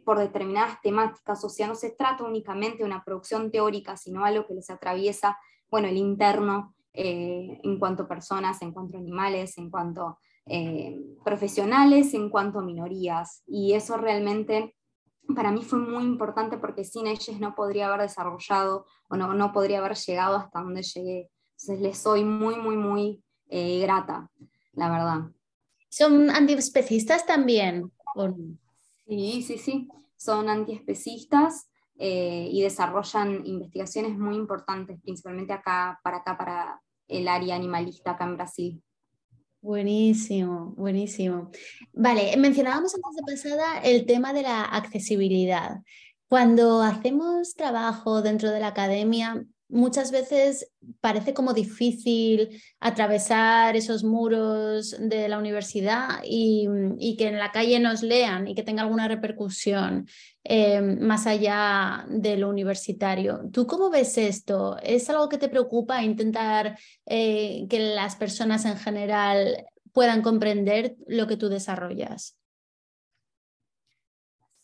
por 0.05 0.19
determinadas 0.19 0.81
temáticas, 0.81 1.45
o 1.45 1.49
sea, 1.49 1.69
no 1.69 1.77
se 1.77 1.91
trata 1.91 2.25
únicamente 2.25 2.79
de 2.79 2.85
una 2.85 3.05
producción 3.05 3.51
teórica, 3.51 3.97
sino 3.97 4.25
algo 4.25 4.47
que 4.47 4.55
les 4.55 4.71
atraviesa 4.71 5.39
bueno, 5.71 5.89
el 5.89 5.97
interno 5.97 6.75
eh, 6.93 7.61
en 7.63 7.79
cuanto 7.79 8.05
a 8.05 8.09
personas, 8.09 8.63
en 8.63 8.73
cuanto 8.73 8.97
a 8.97 9.01
animales, 9.01 9.59
en 9.59 9.71
cuanto 9.71 10.07
a 10.07 10.19
eh, 10.47 10.99
profesionales, 11.25 12.15
en 12.15 12.31
cuanto 12.31 12.61
a 12.61 12.63
minorías. 12.63 13.43
Y 13.47 13.75
eso 13.75 13.97
realmente 13.97 14.75
para 15.35 15.51
mí 15.51 15.63
fue 15.63 15.79
muy 15.79 16.05
importante 16.05 16.57
porque 16.57 16.85
sin 16.85 17.07
ellos 17.07 17.41
no 17.41 17.55
podría 17.55 17.89
haber 17.89 18.03
desarrollado 18.03 18.87
o 19.09 19.17
no, 19.17 19.35
no 19.35 19.53
podría 19.53 19.79
haber 19.79 19.97
llegado 19.97 20.37
hasta 20.37 20.61
donde 20.61 20.83
llegué. 20.83 21.31
Entonces 21.51 21.81
les 21.81 21.99
soy 21.99 22.25
muy, 22.25 22.57
muy, 22.57 22.77
muy 22.77 23.23
eh, 23.49 23.81
grata, 23.81 24.31
la 24.73 24.91
verdad. 24.91 25.31
¿Son 25.89 26.31
antiespecistas 26.31 27.27
también? 27.27 27.91
Sí, 29.07 29.42
sí, 29.42 29.59
sí. 29.59 29.88
Son 30.16 30.49
antiespecistas. 30.49 31.69
Eh, 31.99 32.49
y 32.51 32.61
desarrollan 32.61 33.47
investigaciones 33.47 34.19
muy 34.19 34.37
importantes, 34.37 35.01
principalmente 35.01 35.55
acá, 35.55 35.99
para 36.05 36.19
acá, 36.19 36.37
para 36.37 36.83
el 37.09 37.27
área 37.27 37.57
animalista 37.57 38.11
acá 38.11 38.25
en 38.25 38.37
Brasil. 38.37 38.83
Buenísimo, 39.62 40.75
buenísimo. 40.77 41.51
Vale, 41.95 42.37
mencionábamos 42.37 42.95
antes 42.95 43.16
de 43.16 43.33
pasada 43.33 43.79
el 43.81 44.05
tema 44.05 44.35
de 44.35 44.42
la 44.42 44.62
accesibilidad. 44.62 45.79
Cuando 46.29 46.83
hacemos 46.83 47.55
trabajo 47.55 48.21
dentro 48.21 48.51
de 48.51 48.61
la 48.61 48.69
academia, 48.69 49.47
muchas 49.68 50.12
veces 50.12 50.72
parece 51.00 51.35
como 51.35 51.52
difícil 51.52 52.62
atravesar 52.81 53.76
esos 53.76 54.05
muros 54.05 54.96
de 54.98 55.29
la 55.29 55.38
universidad 55.38 56.20
y, 56.24 56.68
que 57.16 57.29
en 57.29 57.38
la 57.38 57.50
calle 57.50 57.81
nos 57.81 58.02
lean 58.02 58.46
y 58.46 58.55
que 58.55 58.62
tenga 58.62 58.83
alguna 58.83 59.09
repercusión 59.09 60.07
eh, 60.44 60.81
más 60.81 61.26
allá 61.26 62.07
de 62.09 62.37
lo 62.37 62.48
universitario. 62.48 63.40
¿Tú 63.52 63.66
cómo 63.66 63.90
ves 63.90 64.18
esto? 64.18 64.76
¿Es 64.83 65.11
algo 65.11 65.29
que 65.29 65.38
te 65.38 65.48
preocupa 65.48 66.05
intentar 66.05 66.79
eh, 67.07 67.66
que 67.68 67.94
las 67.94 68.16
personas 68.16 68.64
en 68.64 68.76
general 68.76 69.66
puedan 69.92 70.22
comprender 70.22 70.96
lo 71.07 71.26
que 71.26 71.37
tú 71.37 71.48
desarrollas? 71.48 72.38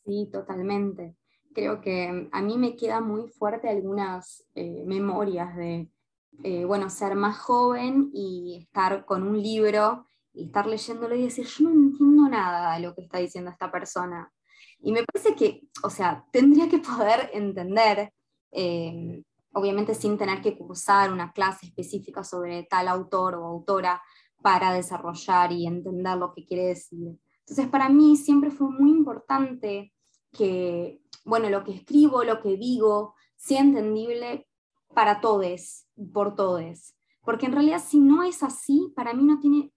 Sí, 0.05 0.29
totalmente 0.33 1.17
creo 1.53 1.81
que 1.81 2.29
a 2.31 2.43
mí 2.43 2.59
me 2.59 2.77
queda 2.77 3.01
muy 3.01 3.29
fuerte 3.29 3.69
algunas 3.69 4.45
eh, 4.55 4.85
memorias 4.87 5.57
de, 5.57 5.91
eh, 6.43 6.65
bueno, 6.65 6.91
ser 6.91 7.15
más 7.15 7.39
joven 7.39 8.11
y 8.13 8.59
estar 8.63 9.05
con 9.05 9.23
un 9.23 9.41
libro 9.41 10.07
y 10.35 10.47
estar 10.47 10.67
leyéndolo 10.67 11.15
y 11.15 11.23
decir, 11.23 11.47
yo 11.47 11.65
no 11.65 11.71
entiendo 11.71 12.29
nada 12.29 12.75
de 12.75 12.81
lo 12.81 12.95
que 12.95 13.03
está 13.03 13.19
diciendo 13.19 13.51
esta 13.51 13.71
persona. 13.71 14.33
Y 14.81 14.93
me 14.93 15.05
parece 15.05 15.35
que, 15.35 15.63
o 15.83 15.91
sea, 15.91 16.25
tendría 16.33 16.69
que 16.69 16.79
poder 16.79 17.31
entender, 17.33 18.13
eh, 18.51 19.23
obviamente 19.53 19.95
sin 19.95 20.17
tener 20.17 20.41
que 20.41 20.57
cursar 20.57 21.13
una 21.13 21.33
clase 21.33 21.67
específica 21.67 22.25
sobre 22.25 22.65
tal 22.65 22.89
autor 22.89 23.35
o 23.35 23.45
autora 23.45 24.03
para 24.41 24.73
desarrollar 24.73 25.53
y 25.53 25.67
entender 25.67 26.17
lo 26.17 26.33
que 26.33 26.45
quiere 26.45 26.67
decir. 26.67 27.19
Entonces, 27.41 27.69
para 27.69 27.89
mí 27.89 28.17
siempre 28.17 28.51
fue 28.51 28.71
muy 28.71 28.91
importante 28.91 29.93
que 30.33 31.02
bueno, 31.25 31.51
lo 31.51 31.65
que 31.65 31.73
escribo, 31.73 32.25
lo 32.25 32.41
que 32.41 32.57
digo, 32.57 33.15
sea 33.37 33.61
entendible 33.61 34.47
para 34.95 35.21
todos, 35.21 35.87
por 36.13 36.35
todos. 36.35 36.95
Porque 37.25 37.47
en 37.47 37.53
realidad 37.53 37.83
si 37.85 38.01
no 38.01 38.23
es 38.23 38.43
así, 38.43 38.93
para 38.97 39.15
mí 39.15 39.23
no 39.23 39.39
tiene 39.41 39.73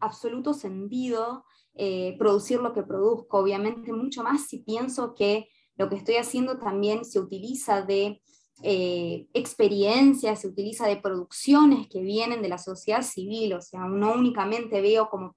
absoluto 0.00 0.52
sentido 0.52 1.44
eh, 1.74 2.16
producir 2.18 2.60
lo 2.60 2.74
que 2.74 2.82
produzco, 2.82 3.38
obviamente 3.38 3.92
mucho 3.92 4.22
más 4.22 4.46
si 4.46 4.58
pienso 4.58 5.14
que 5.14 5.48
lo 5.76 5.88
que 5.88 5.96
estoy 5.96 6.16
haciendo 6.16 6.58
también 6.58 7.04
se 7.06 7.18
utiliza 7.18 7.80
de 7.80 8.20
eh, 8.62 9.26
experiencias, 9.32 10.42
se 10.42 10.48
utiliza 10.48 10.86
de 10.86 10.98
producciones 10.98 11.88
que 11.88 12.02
vienen 12.02 12.42
de 12.42 12.50
la 12.50 12.58
sociedad 12.58 13.02
civil, 13.02 13.54
o 13.54 13.62
sea, 13.62 13.86
no 13.86 14.12
únicamente 14.12 14.82
veo 14.82 15.08
como, 15.08 15.32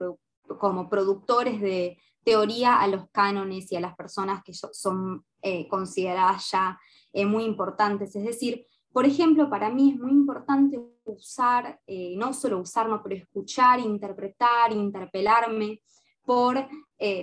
como 0.59 0.89
productores 0.89 1.61
de, 1.61 1.97
teoría 2.25 2.81
a 2.81 2.87
los 2.87 3.07
cánones 3.11 3.71
y 3.71 3.75
a 3.77 3.79
las 3.79 3.95
personas 3.95 4.43
que 4.43 4.53
son 4.53 5.23
eh, 5.47 5.67
consideradas 5.67 6.49
ya 6.49 6.79
eh, 7.13 7.23
muy 7.23 7.43
importantes. 7.43 8.15
Es 8.15 8.23
decir, 8.23 8.65
por 8.91 9.05
ejemplo, 9.05 9.47
para 9.47 9.69
mí 9.69 9.91
es 9.91 9.99
muy 9.99 10.10
importante 10.10 10.81
usar, 11.03 11.79
eh, 11.86 12.15
no 12.17 12.34
solo 12.34 12.60
usarlo, 12.60 13.03
pero 13.03 13.15
escuchar, 13.15 13.79
interpretar, 13.79 14.71
interpelarme 14.71 15.84
por 16.23 16.67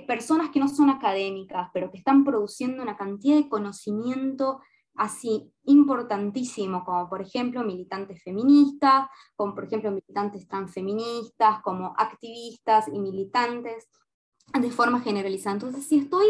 personas 0.06 0.50
que 0.50 0.60
no 0.60 0.68
son 0.68 0.88
académicas, 0.88 1.68
pero 1.74 1.90
que 1.90 1.98
están 1.98 2.24
produciendo 2.24 2.84
una 2.84 2.96
cantidad 2.96 3.34
de 3.34 3.48
conocimiento 3.48 4.60
así 4.94 5.52
importantísimo, 5.64 6.84
como 6.84 7.08
por 7.08 7.22
ejemplo 7.22 7.64
militantes 7.64 8.22
feministas, 8.22 9.08
como 9.34 9.56
por 9.56 9.64
ejemplo 9.64 9.90
militantes 9.90 10.46
transfeministas, 10.46 11.60
como 11.62 11.94
activistas 11.98 12.86
y 12.86 13.00
militantes 13.00 13.88
de 14.52 14.70
forma 14.70 15.00
generalizada. 15.00 15.54
Entonces, 15.54 15.88
si 15.88 15.98
estoy 15.98 16.26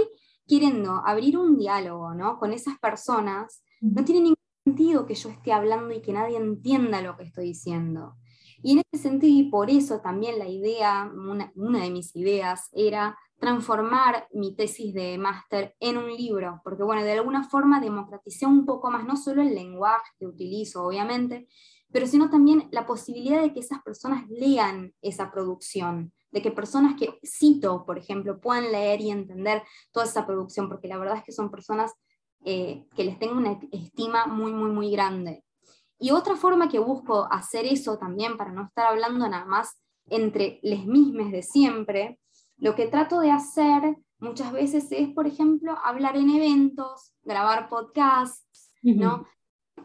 queriendo 0.53 1.01
abrir 1.07 1.39
un 1.39 1.57
diálogo 1.57 2.13
¿no? 2.15 2.39
con 2.39 2.53
esas 2.53 2.79
personas, 2.79 3.65
no 3.81 4.05
tiene 4.05 4.21
ningún 4.21 4.37
sentido 4.67 5.07
que 5.07 5.15
yo 5.15 5.31
esté 5.31 5.51
hablando 5.51 5.95
y 5.95 6.03
que 6.03 6.13
nadie 6.13 6.37
entienda 6.37 7.01
lo 7.01 7.17
que 7.17 7.25
estoy 7.25 7.47
diciendo. 7.47 8.17
Y 8.63 8.73
en 8.73 8.83
ese 8.93 9.03
sentido, 9.03 9.33
y 9.35 9.45
por 9.45 9.71
eso 9.71 10.03
también 10.03 10.39
la 10.39 10.49
idea, 10.49 11.11
una, 11.11 11.51
una 11.55 11.83
de 11.83 11.91
mis 11.91 12.15
ideas 12.15 12.69
era 12.73 13.19
transformar 13.41 14.29
mi 14.35 14.55
tesis 14.55 14.93
de 14.93 15.17
máster 15.17 15.75
en 15.81 15.97
un 15.97 16.15
libro, 16.15 16.61
porque 16.63 16.83
bueno, 16.83 17.03
de 17.03 17.13
alguna 17.13 17.45
forma 17.49 17.81
democraticé 17.81 18.45
un 18.45 18.67
poco 18.67 18.91
más, 18.91 19.07
no 19.07 19.17
solo 19.17 19.41
el 19.41 19.55
lenguaje 19.55 20.11
que 20.19 20.27
utilizo, 20.27 20.85
obviamente, 20.85 21.49
pero 21.91 22.07
sino 22.07 22.29
también 22.29 22.69
la 22.73 22.87
posibilidad 22.87 23.41
de 23.41 23.55
que 23.55 23.61
esas 23.61 23.83
personas 23.83 24.29
lean 24.29 24.93
esa 25.01 25.33
producción, 25.33 26.13
de 26.33 26.43
que 26.43 26.51
personas 26.51 26.97
que 26.99 27.19
cito, 27.23 27.85
por 27.85 27.99
ejemplo, 27.99 28.41
puedan 28.41 28.73
leer 28.73 29.01
y 29.01 29.11
entender 29.11 29.63
toda 29.93 30.07
esa 30.07 30.27
producción, 30.27 30.69
porque 30.69 30.89
la 30.89 30.99
verdad 30.99 31.19
es 31.19 31.25
que 31.25 31.33
son 31.33 31.51
personas 31.51 31.93
eh, 32.45 32.87
que 32.97 33.05
les 33.05 33.19
tengo 33.19 33.37
una 33.37 33.61
estima 33.71 34.27
muy, 34.27 34.53
muy, 34.53 34.71
muy 34.71 34.91
grande. 34.91 35.45
Y 35.99 36.11
otra 36.11 36.35
forma 36.35 36.69
que 36.69 36.81
busco 36.81 37.29
hacer 37.31 37.67
eso 37.67 37.99
también, 37.99 38.37
para 38.37 38.51
no 38.51 38.65
estar 38.65 38.87
hablando 38.87 39.29
nada 39.29 39.45
más 39.45 39.81
entre 40.09 40.59
les 40.63 40.85
mismes 40.85 41.31
de 41.31 41.43
siempre, 41.43 42.19
lo 42.57 42.75
que 42.75 42.89
trato 42.89 43.21
de 43.21 43.31
hacer 43.31 43.97
muchas 44.19 44.53
veces 44.53 44.91
es, 44.91 45.09
por 45.11 45.27
ejemplo, 45.27 45.77
hablar 45.85 46.17
en 46.17 46.31
eventos, 46.31 47.13
grabar 47.23 47.69
podcasts, 47.69 48.71
¿no? 48.83 49.27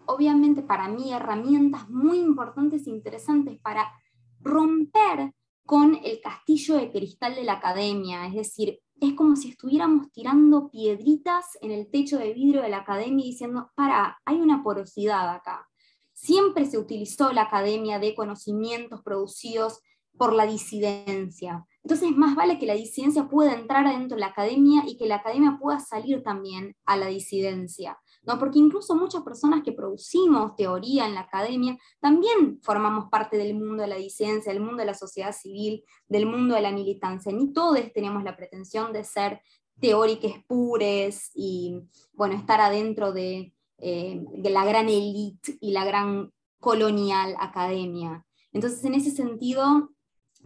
Obviamente 0.06 0.62
para 0.62 0.88
mí 0.88 1.12
herramientas 1.12 1.90
muy 1.90 2.20
importantes 2.20 2.88
e 2.88 2.92
interesantes 2.92 3.60
para 3.60 3.92
romper 4.40 5.34
con 5.68 6.00
el 6.02 6.22
castillo 6.22 6.78
de 6.78 6.90
cristal 6.90 7.36
de 7.36 7.44
la 7.44 7.54
academia, 7.54 8.26
es 8.26 8.34
decir, 8.34 8.80
es 9.02 9.14
como 9.16 9.36
si 9.36 9.50
estuviéramos 9.50 10.10
tirando 10.14 10.72
piedritas 10.72 11.46
en 11.62 11.72
el 11.72 11.92
techo 11.92 12.18
de 12.18 12.34
vidrio 12.34 12.62
de 12.62 12.70
la 12.70 12.78
academia 12.78 13.26
diciendo, 13.26 13.70
para, 13.76 14.18
hay 14.24 14.38
una 14.38 14.64
porosidad 14.64 15.30
acá. 15.30 15.68
Siempre 16.14 16.66
se 16.66 16.78
utilizó 16.78 17.34
la 17.34 17.44
academia 17.44 18.00
de 18.00 18.16
conocimientos 18.16 19.02
producidos 19.04 19.82
por 20.18 20.32
la 20.34 20.48
disidencia. 20.48 21.66
Entonces, 21.84 22.12
más 22.16 22.34
vale 22.34 22.60
que 22.60 22.66
la 22.66 22.74
disidencia 22.74 23.28
pueda 23.28 23.54
entrar 23.54 23.86
adentro 23.86 24.16
de 24.16 24.22
la 24.22 24.28
academia 24.28 24.84
y 24.88 24.98
que 24.98 25.06
la 25.06 25.18
academia 25.18 25.58
pueda 25.62 25.82
salir 25.82 26.24
también 26.24 26.78
a 26.86 26.96
la 26.96 27.08
disidencia. 27.08 28.00
¿No? 28.28 28.38
Porque 28.38 28.60
incluso 28.60 28.94
muchas 28.94 29.24
personas 29.24 29.64
que 29.64 29.72
producimos 29.72 30.56
teoría 30.58 31.08
en 31.08 31.16
la 31.16 31.22
academia 31.22 31.78
también 32.02 32.60
formamos 32.62 33.10
parte 33.10 33.38
del 33.38 33.56
mundo 33.56 33.84
de 33.84 33.88
la 33.88 33.96
disidencia, 33.96 34.52
del 34.52 34.62
mundo 34.62 34.82
de 34.82 34.86
la 34.86 34.94
sociedad 34.94 35.34
civil, 35.34 35.86
del 36.10 36.26
mundo 36.26 36.54
de 36.54 36.62
la 36.62 36.74
militancia. 36.74 37.32
Ni 37.32 37.54
todos 37.54 37.80
tenemos 37.94 38.26
la 38.26 38.36
pretensión 38.36 38.92
de 38.92 39.06
ser 39.06 39.42
teóricos 39.80 40.34
pures 40.46 41.32
y, 41.36 41.80
bueno, 42.14 42.36
estar 42.36 42.60
adentro 42.60 43.14
de, 43.14 43.54
eh, 43.78 44.26
la 44.44 44.66
gran 44.66 44.90
élite 44.90 45.58
y 45.62 45.72
la 45.72 45.86
gran 45.86 46.34
colonial 46.60 47.36
academia. 47.40 48.26
Entonces, 48.52 48.84
en 48.84 48.96
ese 48.96 49.12
sentido, 49.12 49.92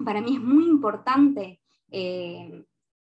para 0.06 0.22
mí 0.22 0.36
es 0.36 0.42
muy 0.42 0.66
importante 0.66 1.62
eh, 1.90 2.64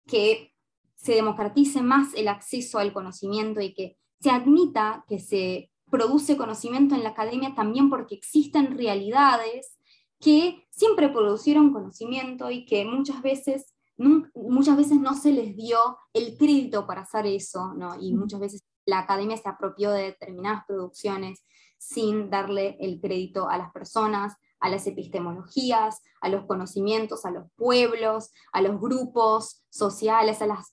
que 0.07 0.51
se 0.95 1.13
democratice 1.13 1.81
más 1.81 2.13
el 2.15 2.27
acceso 2.27 2.79
al 2.79 2.93
conocimiento 2.93 3.61
y 3.61 3.73
que 3.73 3.97
se 4.23 4.31
admita 4.31 5.03
que 5.09 5.19
se 5.19 5.69
produce 5.91 6.37
conocimiento 6.37 6.95
en 6.95 7.03
la 7.03 7.09
academia 7.09 7.55
también 7.55 7.89
porque 7.89 8.15
existen 8.15 8.77
realidades 8.77 9.77
que 10.17 10.65
siempre 10.69 11.09
producieron 11.09 11.73
conocimiento 11.73 12.49
y 12.49 12.65
que 12.65 12.85
muchas 12.85 13.21
veces, 13.21 13.73
muchas 13.97 14.77
veces 14.77 14.97
no 14.97 15.13
se 15.13 15.33
les 15.33 15.57
dio 15.57 15.97
el 16.13 16.37
crédito 16.37 16.87
para 16.87 17.01
hacer 17.01 17.25
eso, 17.25 17.73
¿no? 17.73 17.97
y 17.99 18.13
muchas 18.13 18.39
veces 18.39 18.63
la 18.85 18.99
academia 18.99 19.35
se 19.35 19.49
apropió 19.49 19.91
de 19.91 20.03
determinadas 20.03 20.63
producciones 20.65 21.43
sin 21.77 22.29
darle 22.29 22.77
el 22.79 23.01
crédito 23.01 23.49
a 23.49 23.57
las 23.57 23.73
personas, 23.73 24.37
a 24.61 24.69
las 24.69 24.87
epistemologías, 24.87 26.01
a 26.21 26.29
los 26.29 26.45
conocimientos, 26.45 27.25
a 27.25 27.31
los 27.31 27.51
pueblos, 27.57 28.31
a 28.53 28.61
los 28.61 28.79
grupos 28.79 29.65
sociales, 29.69 30.41
a, 30.41 30.63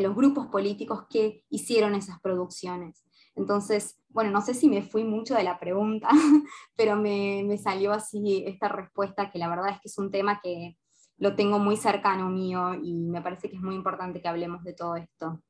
los 0.00 0.14
grupos 0.14 0.46
políticos 0.46 1.06
que 1.10 1.44
hicieron 1.50 1.94
esas 1.94 2.20
producciones. 2.20 3.04
Entonces, 3.34 3.98
bueno, 4.08 4.30
no 4.30 4.42
sé 4.42 4.54
si 4.54 4.68
me 4.68 4.82
fui 4.82 5.04
mucho 5.04 5.34
de 5.34 5.42
la 5.42 5.58
pregunta, 5.58 6.08
pero 6.76 6.96
me, 6.96 7.42
me, 7.46 7.58
salió 7.58 7.92
así 7.92 8.44
esta 8.46 8.68
respuesta 8.68 9.30
que 9.30 9.38
la 9.38 9.48
verdad 9.48 9.70
es 9.70 9.80
que 9.80 9.88
es 9.88 9.98
un 9.98 10.10
tema 10.10 10.40
que 10.42 10.76
lo 11.18 11.34
tengo 11.36 11.58
muy 11.58 11.76
cercano 11.76 12.28
mío 12.28 12.74
y 12.74 13.08
me 13.08 13.22
parece 13.22 13.48
que 13.48 13.56
es 13.56 13.62
muy 13.62 13.74
importante 13.74 14.20
que 14.20 14.28
hablemos 14.28 14.64
de 14.64 14.74
todo 14.74 14.96
esto. 14.96 15.40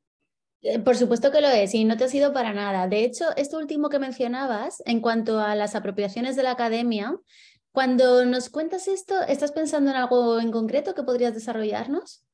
Eh, 0.62 0.78
por 0.78 0.96
supuesto 0.96 1.32
que 1.32 1.40
lo 1.40 1.48
es 1.48 1.74
y 1.74 1.84
no 1.84 1.96
te 1.96 2.04
ha 2.04 2.08
sido 2.08 2.32
para 2.32 2.52
nada. 2.52 2.86
De 2.86 3.04
hecho, 3.04 3.24
esto 3.36 3.58
último 3.58 3.88
que 3.88 3.98
mencionabas, 3.98 4.82
en 4.86 5.00
cuanto 5.00 5.40
a 5.40 5.56
las 5.56 5.74
apropiaciones 5.74 6.36
de 6.36 6.44
la 6.44 6.52
academia, 6.52 7.18
cuando 7.72 8.24
nos 8.24 8.48
cuentas 8.48 8.86
esto, 8.86 9.22
¿estás 9.22 9.50
pensando 9.50 9.90
en 9.90 9.96
algo 9.96 10.38
en 10.38 10.52
concreto 10.52 10.94
que 10.94 11.02
podrías 11.02 11.34
desarrollarnos? 11.34 12.24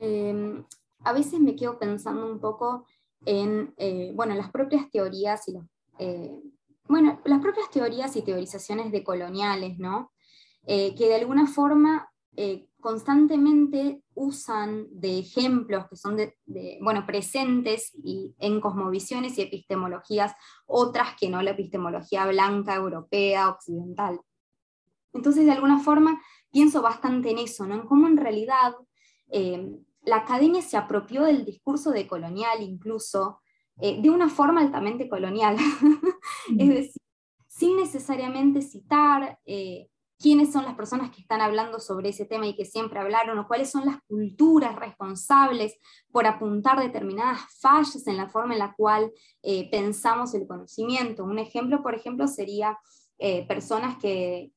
Em, 0.00 0.64
a 1.04 1.12
veces 1.12 1.38
me 1.40 1.54
quedo 1.54 1.78
pensando 1.78 2.26
un 2.26 2.40
poco 2.40 2.86
en 3.26 3.74
eh, 3.76 4.12
bueno, 4.14 4.34
las 4.34 4.50
propias 4.50 4.90
teorías 4.90 5.46
y 5.48 5.58
eh, 5.98 6.40
bueno, 6.88 7.20
las 7.24 7.40
propias 7.40 7.70
teorías 7.70 8.16
y 8.16 8.22
teorizaciones 8.22 8.90
decoloniales, 8.90 9.78
¿no? 9.78 10.10
Eh, 10.66 10.94
que 10.94 11.06
de 11.06 11.16
alguna 11.16 11.46
forma 11.46 12.06
constantemente 12.80 14.02
usan 14.14 14.86
de 14.92 15.18
ejemplos 15.18 15.86
que 15.90 15.96
son 15.96 16.16
de, 16.16 16.78
bueno, 16.80 17.04
presentes 17.04 17.92
y 18.02 18.34
en 18.38 18.62
cosmovisiones 18.62 19.36
y 19.36 19.42
epistemologías, 19.42 20.32
otras 20.64 21.16
que 21.20 21.28
no 21.28 21.42
la 21.42 21.50
epistemología 21.50 22.26
blanca, 22.26 22.74
europea, 22.74 23.50
occidental. 23.50 24.22
Entonces, 25.12 25.44
de 25.44 25.52
alguna 25.52 25.80
forma, 25.80 26.22
pienso 26.50 26.80
bastante 26.80 27.30
en 27.30 27.38
eso, 27.38 27.66
¿no? 27.66 27.74
en 27.74 27.86
cómo 27.86 28.06
en 28.06 28.16
realidad 28.16 28.74
eh, 29.30 29.78
la 30.02 30.16
academia 30.16 30.62
se 30.62 30.76
apropió 30.76 31.24
del 31.24 31.44
discurso 31.44 31.90
de 31.90 32.06
colonial 32.06 32.62
incluso, 32.62 33.40
eh, 33.80 34.00
de 34.00 34.10
una 34.10 34.28
forma 34.28 34.60
altamente 34.60 35.08
colonial, 35.08 35.56
es 36.58 36.68
decir, 36.68 37.02
sin 37.48 37.76
necesariamente 37.76 38.62
citar 38.62 39.38
eh, 39.44 39.88
quiénes 40.18 40.52
son 40.52 40.64
las 40.64 40.74
personas 40.74 41.10
que 41.10 41.22
están 41.22 41.40
hablando 41.40 41.80
sobre 41.80 42.10
ese 42.10 42.26
tema 42.26 42.46
y 42.46 42.54
que 42.54 42.64
siempre 42.64 43.00
hablaron, 43.00 43.38
o 43.38 43.46
cuáles 43.46 43.70
son 43.70 43.86
las 43.86 43.98
culturas 44.06 44.76
responsables 44.76 45.76
por 46.10 46.26
apuntar 46.26 46.78
determinadas 46.78 47.40
fallas 47.60 48.06
en 48.06 48.16
la 48.16 48.28
forma 48.28 48.52
en 48.54 48.58
la 48.58 48.74
cual 48.74 49.12
eh, 49.42 49.70
pensamos 49.70 50.34
el 50.34 50.46
conocimiento. 50.46 51.24
Un 51.24 51.38
ejemplo, 51.38 51.82
por 51.82 51.94
ejemplo, 51.94 52.26
sería 52.26 52.78
personas 53.48 53.98
que 53.98 54.50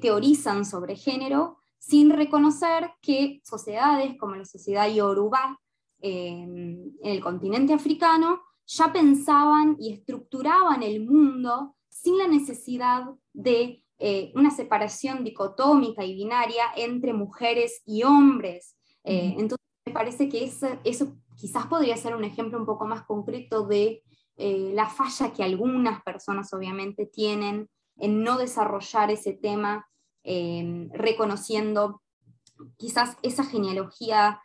teorizan 0.00 0.64
sobre 0.64 0.96
género 0.96 1.58
sin 1.86 2.10
reconocer 2.10 2.90
que 3.00 3.40
sociedades 3.44 4.16
como 4.18 4.34
la 4.34 4.44
sociedad 4.44 4.88
yoruba 4.88 5.60
en 6.00 6.96
el 7.02 7.20
continente 7.20 7.72
africano 7.72 8.42
ya 8.66 8.92
pensaban 8.92 9.76
y 9.78 9.92
estructuraban 9.92 10.82
el 10.82 11.06
mundo 11.06 11.76
sin 11.88 12.18
la 12.18 12.26
necesidad 12.26 13.04
de 13.32 13.84
eh, 13.98 14.32
una 14.34 14.50
separación 14.50 15.22
dicotómica 15.22 16.04
y 16.04 16.14
binaria 16.14 16.64
entre 16.76 17.12
mujeres 17.12 17.82
y 17.86 18.02
hombres. 18.02 18.76
Eh, 19.04 19.34
entonces, 19.38 19.64
me 19.86 19.92
parece 19.92 20.28
que 20.28 20.44
eso, 20.44 20.66
eso, 20.82 21.16
quizás 21.36 21.66
podría 21.66 21.96
ser 21.96 22.16
un 22.16 22.24
ejemplo 22.24 22.58
un 22.58 22.66
poco 22.66 22.84
más 22.84 23.04
concreto 23.04 23.66
de 23.66 24.02
eh, 24.36 24.72
la 24.74 24.88
falla 24.88 25.32
que 25.32 25.44
algunas 25.44 26.02
personas 26.02 26.52
obviamente 26.52 27.06
tienen 27.06 27.70
en 27.96 28.24
no 28.24 28.36
desarrollar 28.36 29.10
ese 29.10 29.32
tema, 29.32 29.88
reconociendo 30.92 32.02
quizás 32.76 33.16
esa 33.22 33.44
genealogía 33.44 34.40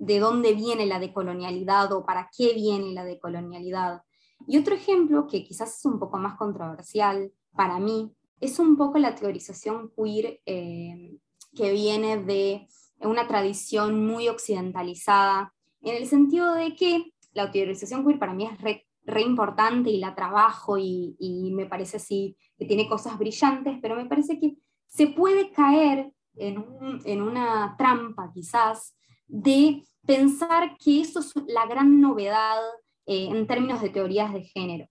de 0.00 0.18
dónde 0.18 0.54
viene 0.54 0.86
la 0.86 0.98
decolonialidad 0.98 1.92
o 1.92 2.04
para 2.04 2.30
qué 2.36 2.54
viene 2.54 2.92
la 2.92 3.04
decolonialidad. 3.04 4.02
Y 4.46 4.58
otro 4.58 4.74
ejemplo 4.74 5.26
que 5.26 5.44
quizás 5.44 5.76
es 5.76 5.84
un 5.84 5.98
poco 5.98 6.18
más 6.18 6.36
controversial 6.36 7.32
para 7.52 7.78
mí, 7.78 8.14
es 8.40 8.58
un 8.58 8.76
poco 8.76 8.98
la 8.98 9.14
teorización 9.14 9.92
queer 9.94 10.40
eh, 10.46 11.18
que 11.54 11.72
viene 11.72 12.22
de 12.22 12.66
una 13.00 13.26
tradición 13.26 14.06
muy 14.06 14.28
occidentalizada, 14.28 15.52
en 15.82 15.96
el 15.96 16.06
sentido 16.06 16.54
de 16.54 16.74
que 16.74 17.12
la 17.32 17.50
teorización 17.50 18.04
queer 18.04 18.18
para 18.18 18.34
mí 18.34 18.46
es 18.46 18.60
re, 18.60 18.86
importante 19.22 19.90
y 19.90 19.98
la 19.98 20.14
trabajo 20.14 20.78
y, 20.78 21.16
me 21.52 21.66
parece 21.66 21.96
así 21.96 22.36
que 22.60 22.66
tiene 22.66 22.86
cosas 22.86 23.18
brillantes, 23.18 23.78
pero 23.80 23.96
me 23.96 24.04
parece 24.04 24.38
que 24.38 24.58
se 24.86 25.06
puede 25.06 25.50
caer 25.50 26.12
en, 26.36 27.22
una 27.22 27.74
trampa 27.78 28.30
quizás 28.34 28.94
de 29.26 29.82
pensar 30.04 30.76
que 30.76 31.00
eso 31.00 31.20
es 31.20 31.32
la 31.46 31.64
gran 31.64 32.02
novedad 32.02 32.60
eh, 33.06 33.28
en 33.30 33.46
términos 33.46 33.80
de 33.80 33.88
teorías 33.88 34.34
de 34.34 34.42
género. 34.42 34.86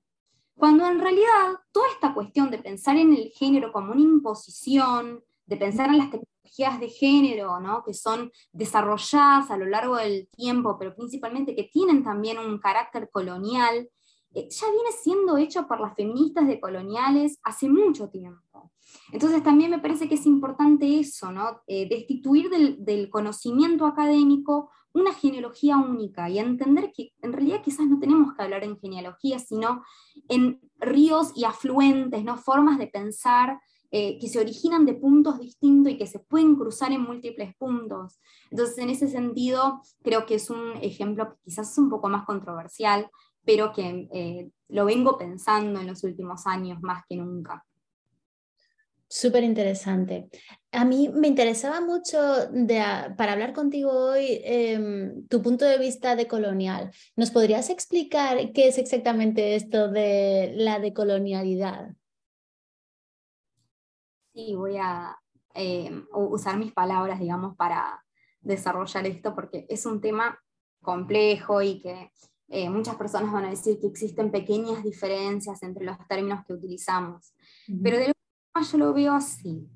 Cuando 0.56 0.88
en 0.88 1.00
realidad 1.00 1.60
toda 1.72 1.88
esta 1.90 2.16
cuestión 2.16 2.50
de 2.50 2.58
pensar 2.58 2.98
en 2.98 3.14
el 3.14 3.32
género 3.36 3.72
como 3.72 3.92
una 3.92 4.02
imposición 4.02 5.24
de 5.46 5.56
pensar 5.56 5.90
en 5.90 6.00
las 6.00 6.10
tecnologías 6.10 6.80
de 6.80 6.90
género, 6.90 7.60
¿no? 7.60 7.84
que 7.84 7.94
son 7.94 8.32
desarrolladas 8.52 9.52
a 9.52 9.58
lo 9.58 9.68
largo 9.68 9.98
del 9.98 10.28
tiempo, 10.36 10.76
pero 10.80 10.96
principalmente 10.96 11.56
que 11.56 11.70
tienen 11.72 12.04
también 12.04 12.40
un 12.40 12.58
carácter 12.58 13.12
colonial, 13.12 13.88
ya 14.34 14.72
viene 14.72 14.92
siendo 15.02 15.38
hecho 15.38 15.68
por 15.68 15.80
las 15.80 15.96
feministas 15.96 16.48
decoloniales 16.48 17.40
hace 17.44 17.70
mucho 17.70 18.10
tiempo. 18.10 18.72
Entonces 19.12 19.44
también 19.44 19.72
me 19.72 19.80
parece 19.80 20.08
que 20.08 20.16
es 20.16 20.26
importante 20.26 21.00
eso, 21.00 21.32
¿no? 21.32 21.62
Eh, 21.68 21.88
destituir 21.88 22.50
del, 22.50 22.84
del, 22.84 23.10
conocimiento 23.10 23.86
académico 23.86 24.72
una 24.94 25.14
genealogía 25.14 25.78
única 25.78 26.30
y 26.30 26.40
entender 26.40 26.92
que 26.96 27.14
en 27.22 27.34
realidad 27.34 27.62
quizás 27.64 27.88
no 27.88 28.00
tenemos 28.00 28.34
que 28.34 28.42
hablar 28.42 28.64
en 28.64 28.80
genealogía, 28.80 29.38
sino 29.40 29.84
en 30.28 30.60
ríos 30.80 31.32
y 31.36 31.44
afluentes, 31.44 32.24
¿no? 32.24 32.38
formas 32.38 32.80
de 32.80 32.88
pensar 32.88 33.60
eh, 33.92 34.20
que 34.20 34.28
se 34.28 34.40
originan 34.40 34.86
de 34.86 34.94
puntos 34.94 35.40
distintos 35.40 35.92
y 35.92 35.98
que 35.98 36.06
se 36.06 36.20
pueden 36.20 36.56
cruzar 36.56 36.92
en 36.92 37.02
múltiples 37.02 37.56
puntos. 37.56 38.20
Entonces, 38.52 38.78
en 38.78 38.90
ese 38.92 39.08
sentido, 39.08 39.82
creo 40.04 40.28
que 40.28 40.36
es 40.36 40.52
un 40.52 40.74
ejemplo 40.82 41.30
que 41.30 41.40
quizás 41.46 41.72
es 41.72 41.78
un 41.80 41.90
poco 41.90 42.08
más 42.08 42.24
controversial, 42.24 43.10
pero 43.50 43.74
que 43.74 44.08
eh, 44.14 44.52
lo 44.68 44.86
vengo 44.86 45.18
pensando 45.18 45.82
en 45.82 45.88
los 45.88 46.04
últimos 46.04 46.46
años 46.46 46.78
más 46.84 47.04
que 47.10 47.16
nunca. 47.16 47.66
Súper 49.08 49.44
interesante. 49.44 50.30
A 50.72 50.86
mí 50.86 51.10
me 51.10 51.28
interesaba 51.28 51.82
mucho 51.82 52.20
para 53.18 53.32
hablar 53.32 53.54
contigo 53.54 53.90
hoy 53.90 54.40
em, 54.44 55.28
tu 55.28 55.42
punto 55.42 55.66
de 55.66 55.80
vista 55.80 56.16
decolonial. 56.16 56.92
¿Nos 57.16 57.32
podrías 57.32 57.72
explicar 57.72 58.52
qué 58.54 58.68
es 58.68 58.78
exactamente 58.78 59.56
esto 59.56 59.90
de 59.90 60.54
la 60.56 60.78
decolonialidad? 60.78 61.96
Sí, 64.32 64.54
voy 64.54 64.78
a 64.78 65.18
em, 65.56 66.06
usar 66.14 66.60
mis 66.60 66.72
palabras, 66.72 67.20
digamos, 67.20 67.56
para 67.56 68.06
desarrollar 68.42 69.08
esto, 69.08 69.34
porque 69.34 69.66
es 69.70 69.88
un 69.88 70.02
tema 70.02 70.40
complejo 70.84 71.64
y 71.64 71.82
que 71.82 72.12
eh, 72.50 72.70
muchas 72.70 72.96
personas 72.96 73.32
van 73.32 73.46
a 73.46 73.50
decir 73.50 73.80
que 73.80 73.88
existen 73.88 74.32
pequeñas 74.32 74.84
diferencias 74.84 75.62
entre 75.64 75.86
los 75.86 75.98
términos 76.08 76.46
que 76.46 76.54
utilizamos. 76.54 77.34
Pero 77.84 77.98
de 77.98 78.06
alguna 78.06 78.72
yo 78.72 78.78
lo 78.78 78.94
veo 78.94 79.14
así. 79.14 79.68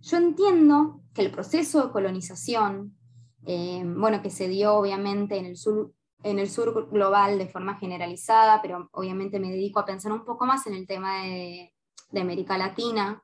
Yo 0.00 0.16
entiendo 0.16 1.02
que 1.14 1.22
el 1.22 1.30
proceso 1.30 1.86
de 1.86 1.92
colonización, 1.92 2.96
em, 3.44 4.00
bueno, 4.00 4.22
que 4.22 4.30
se 4.30 4.48
dio 4.48 4.74
obviamente 4.74 5.36
en 5.36 5.46
el 5.46 5.56
sur 5.56 5.92
en 6.24 6.40
el 6.40 6.50
sur 6.50 6.90
global 6.90 7.38
de 7.38 7.46
forma 7.46 7.76
generalizada, 7.76 8.60
pero 8.60 8.88
obviamente 8.90 9.38
me 9.38 9.52
dedico 9.52 9.78
a 9.78 9.84
pensar 9.84 10.10
un 10.10 10.24
poco 10.24 10.46
más 10.46 10.66
en 10.66 10.74
el 10.74 10.84
tema 10.84 11.22
de, 11.22 11.72
de 12.10 12.20
América 12.20 12.58
Latina, 12.58 13.22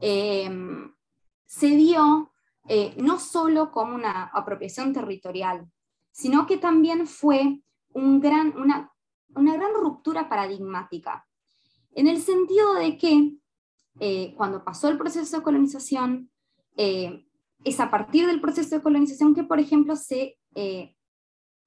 Em, 0.00 0.92
se 1.46 1.68
dio 1.68 2.32
eh, 2.68 2.94
no 2.98 3.18
solo 3.18 3.70
como 3.70 3.94
una 3.94 4.24
apropiación 4.24 4.92
territorial, 4.92 5.66
sino 6.12 6.46
que 6.46 6.58
también 6.58 7.06
fue 7.06 7.60
un 7.98 8.20
gran, 8.20 8.56
una, 8.56 8.92
gran 9.28 9.74
ruptura 9.74 10.28
paradigmática, 10.28 11.26
en 11.94 12.06
el 12.06 12.20
sentido 12.20 12.74
de 12.74 12.96
que 12.96 13.34
eh, 14.00 14.34
cuando 14.36 14.64
pasó 14.64 14.88
el 14.88 14.98
proceso 14.98 15.36
de 15.36 15.42
colonización, 15.42 16.30
eh, 16.76 17.24
es 17.64 17.80
a 17.80 17.90
partir 17.90 18.26
del 18.26 18.40
proceso 18.40 18.76
de 18.76 18.82
colonización 18.82 19.34
que, 19.34 19.42
por 19.42 19.58
ejemplo, 19.58 19.96
se 19.96 20.38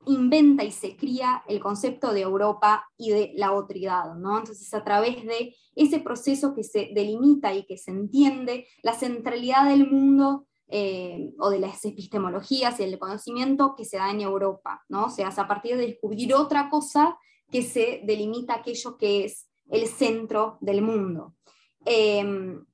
inventa 0.06 0.64
y 0.64 0.72
se 0.72 0.96
cría 0.96 1.44
el 1.48 1.60
concepto 1.60 2.14
de 2.14 2.22
Europa 2.22 2.90
y 2.98 3.12
de 3.12 3.34
la 3.36 3.52
otridad, 3.52 4.16
¿no? 4.16 4.40
Entonces, 4.40 4.74
a 4.74 4.84
través 4.84 5.24
de 5.26 5.56
ese 5.76 6.00
proceso 6.00 6.56
que 6.56 6.64
se 6.64 6.90
delimita 6.94 7.54
y 7.54 7.66
que 7.66 7.78
se 7.78 7.92
entiende 7.92 8.68
la 8.84 8.94
centralidad 8.94 9.68
del 9.68 9.90
mundo 9.90 10.48
eh, 10.72 11.34
o 11.40 11.50
de 11.50 11.60
las 11.60 11.84
epistemologías 11.86 12.80
y 12.80 12.84
el 12.84 12.98
conocimiento 12.98 13.76
que 13.76 13.86
se 13.86 13.98
da 13.98 14.10
en 14.10 14.22
Europa, 14.22 14.84
¿no? 14.90 15.06
O 15.06 15.10
sea, 15.10 15.28
a 15.28 15.48
partir 15.48 15.78
de 15.78 15.88
descubrir 15.88 16.34
otra 16.34 16.70
cosa 16.70 17.18
que 17.52 17.62
se 17.62 18.02
delimita 18.06 18.56
aquello 18.56 18.98
que 18.98 19.26
es 19.26 19.48
el 19.70 19.88
centro 19.88 20.58
del 20.62 20.82
mundo. 20.82 21.36
Em, 21.86 22.66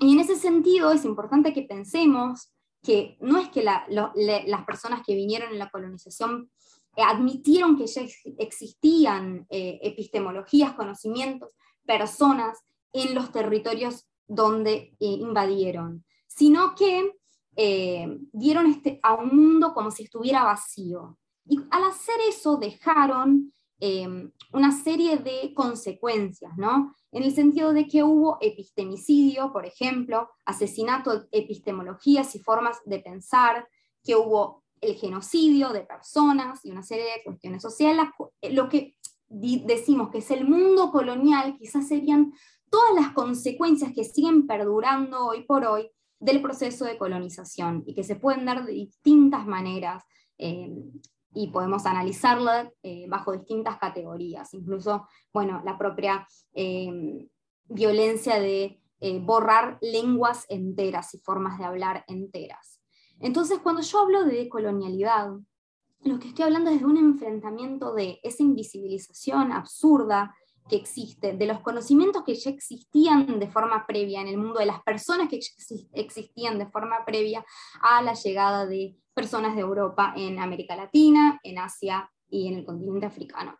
y 0.00 0.12
en 0.14 0.20
ese 0.20 0.36
sentido 0.36 0.92
es 0.92 1.04
importante 1.04 1.52
que 1.52 1.62
pensemos 1.62 2.52
que 2.82 3.16
no 3.20 3.38
es 3.38 3.48
que 3.50 3.62
las 3.62 4.64
personas 4.66 5.02
que 5.06 5.14
vinieron 5.14 5.52
en 5.52 5.58
la 5.58 5.70
colonización 5.70 6.50
eh, 6.96 7.02
admitieron 7.02 7.76
que 7.78 7.86
ya 7.86 8.02
existían 8.38 9.46
eh, 9.50 9.78
epistemologías, 9.82 10.74
conocimientos, 10.74 11.50
personas 11.86 12.58
en 12.92 13.14
los 13.14 13.32
territorios 13.32 14.06
donde 14.26 14.94
eh, 15.00 15.06
invadieron, 15.06 16.04
sino 16.26 16.74
que 16.74 17.12
dieron 17.54 18.66
este, 18.66 18.98
a 19.02 19.14
un 19.14 19.36
mundo 19.36 19.74
como 19.74 19.90
si 19.90 20.04
estuviera 20.04 20.44
vacío. 20.44 21.18
Y 21.44 21.58
al 21.70 21.84
hacer 21.84 22.16
eso 22.28 22.56
dejaron 22.56 23.52
una 24.52 24.70
serie 24.70 25.16
de 25.16 25.52
consecuencias, 25.54 26.52
¿no? 26.56 26.94
En 27.10 27.24
el 27.24 27.34
sentido 27.34 27.72
de 27.72 27.88
que 27.88 28.04
hubo 28.04 28.38
epistemicidio, 28.40 29.52
por 29.52 29.66
ejemplo, 29.66 30.30
asesinato, 30.44 31.26
epistemologías 31.32 32.34
y 32.36 32.38
formas 32.38 32.78
de 32.84 33.00
pensar, 33.00 33.68
que 34.04 34.14
hubo 34.14 34.62
el 34.80 34.94
genocidio 34.96 35.70
de 35.70 35.82
personas 35.82 36.64
y 36.64 36.70
una 36.70 36.82
serie 36.82 37.04
de 37.04 37.24
cuestiones 37.24 37.62
sociales, 37.62 38.06
eh, 38.40 38.52
lo 38.52 38.68
que 38.68 38.96
decimos 39.28 40.10
que 40.10 40.18
es 40.18 40.30
el 40.30 40.46
mundo 40.46 40.90
colonial, 40.90 41.56
quizás 41.58 41.88
serían 41.88 42.32
todas 42.68 42.94
las 42.94 43.12
consecuencias 43.12 43.92
que 43.94 44.04
siguen 44.04 44.46
perdurando 44.46 45.26
hoy 45.26 45.44
por 45.44 45.64
hoy 45.64 45.90
del 46.22 46.40
proceso 46.40 46.84
de 46.84 46.96
colonización 46.96 47.82
y 47.86 47.94
que 47.94 48.04
se 48.04 48.16
pueden 48.16 48.46
dar 48.46 48.64
de 48.64 48.72
distintas 48.72 49.46
maneras 49.46 50.04
eh, 50.38 50.72
y 51.34 51.48
podemos 51.48 51.84
analizarla 51.84 52.70
eh, 52.82 53.06
bajo 53.08 53.32
distintas 53.32 53.78
categorías, 53.78 54.54
incluso, 54.54 55.06
bueno, 55.32 55.62
la 55.64 55.76
propia 55.78 56.26
violencia 57.64 58.38
de 58.38 58.78
borrar 59.22 59.78
lenguas 59.80 60.46
enteras 60.48 61.12
y 61.14 61.18
formas 61.18 61.58
de 61.58 61.64
hablar 61.64 62.04
enteras. 62.06 62.80
Entonces, 63.18 63.58
cuando 63.60 63.82
yo 63.82 64.00
hablo 64.00 64.24
de 64.24 64.36
decolonialidad, 64.36 65.30
lo 66.04 66.18
que 66.18 66.28
estoy 66.28 66.44
hablando 66.44 66.70
es 66.70 66.80
de 66.80 66.86
un 66.86 66.96
enfrentamiento 66.96 67.94
de 67.94 68.18
esa 68.24 68.42
invisibilización 68.42 69.52
absurda 69.52 70.34
que 70.68 70.76
existe, 70.76 71.32
de 71.32 71.46
los 71.46 71.60
conocimientos 71.60 72.22
que 72.24 72.34
ya 72.34 72.50
existían 72.50 73.38
de 73.38 73.48
forma 73.48 73.86
previa 73.86 74.20
en 74.20 74.28
el 74.28 74.38
mundo, 74.38 74.60
de 74.60 74.66
las 74.66 74.82
personas 74.82 75.28
que 75.28 75.40
existían 75.94 76.58
de 76.58 76.66
forma 76.66 77.04
previa 77.04 77.44
a 77.80 78.02
la 78.02 78.14
llegada 78.14 78.66
de 78.66 78.96
personas 79.14 79.54
de 79.54 79.62
Europa 79.62 80.14
en 80.16 80.38
América 80.38 80.76
Latina, 80.76 81.40
en 81.42 81.58
Asia 81.58 82.10
y 82.28 82.48
en 82.48 82.58
el 82.58 82.64
continente 82.64 83.06
africano. 83.06 83.58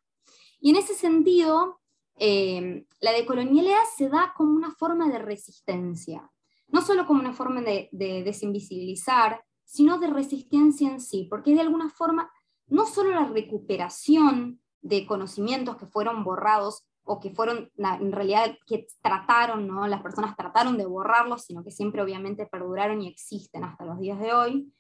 Y 0.61 0.71
en 0.71 0.77
ese 0.77 0.95
sentido, 0.95 1.81
eh, 2.19 2.87
la 3.01 3.13
decolonialidad 3.13 3.83
se 3.97 4.09
da 4.09 4.33
como 4.37 4.53
una 4.53 4.71
forma 4.71 5.09
de 5.09 5.19
resistencia, 5.19 6.31
no 6.69 6.83
solo 6.83 7.07
como 7.07 7.21
una 7.21 7.33
forma 7.33 7.61
de 7.61 7.89
desinvisibilizar, 8.25 9.45
sino 9.65 9.99
de 9.99 10.07
resistencia 10.09 10.89
en 10.89 11.01
sí, 11.01 11.27
porque 11.29 11.55
de 11.55 11.63
alguna 11.63 11.91
forma 11.91 12.31
no 12.67 12.87
solo 12.87 13.11
la 13.11 13.27
recuperación 13.27 14.61
de 14.81 15.07
conocimientos 15.07 15.77
que 15.77 15.87
fueron 15.87 16.25
borrados 16.25 16.85
o 17.05 17.19
que 17.21 17.31
fueron 17.31 17.71
en 17.77 18.13
realidad 18.13 18.57
que 18.67 18.87
trataron, 19.01 19.67
¿no? 19.67 19.87
las 19.87 20.03
personas 20.03 20.37
trataron 20.37 20.77
de 20.79 20.87
borrarlos, 20.87 21.45
sino 21.45 21.65
que 21.65 21.71
siempre 21.71 22.03
obviamente 22.03 22.47
perduraron 22.47 23.03
y 23.03 23.09
existen 23.09 23.65
hasta 23.65 23.85
los 23.85 23.99
días 23.99 24.21
de 24.21 24.33
hoy, 24.33 24.73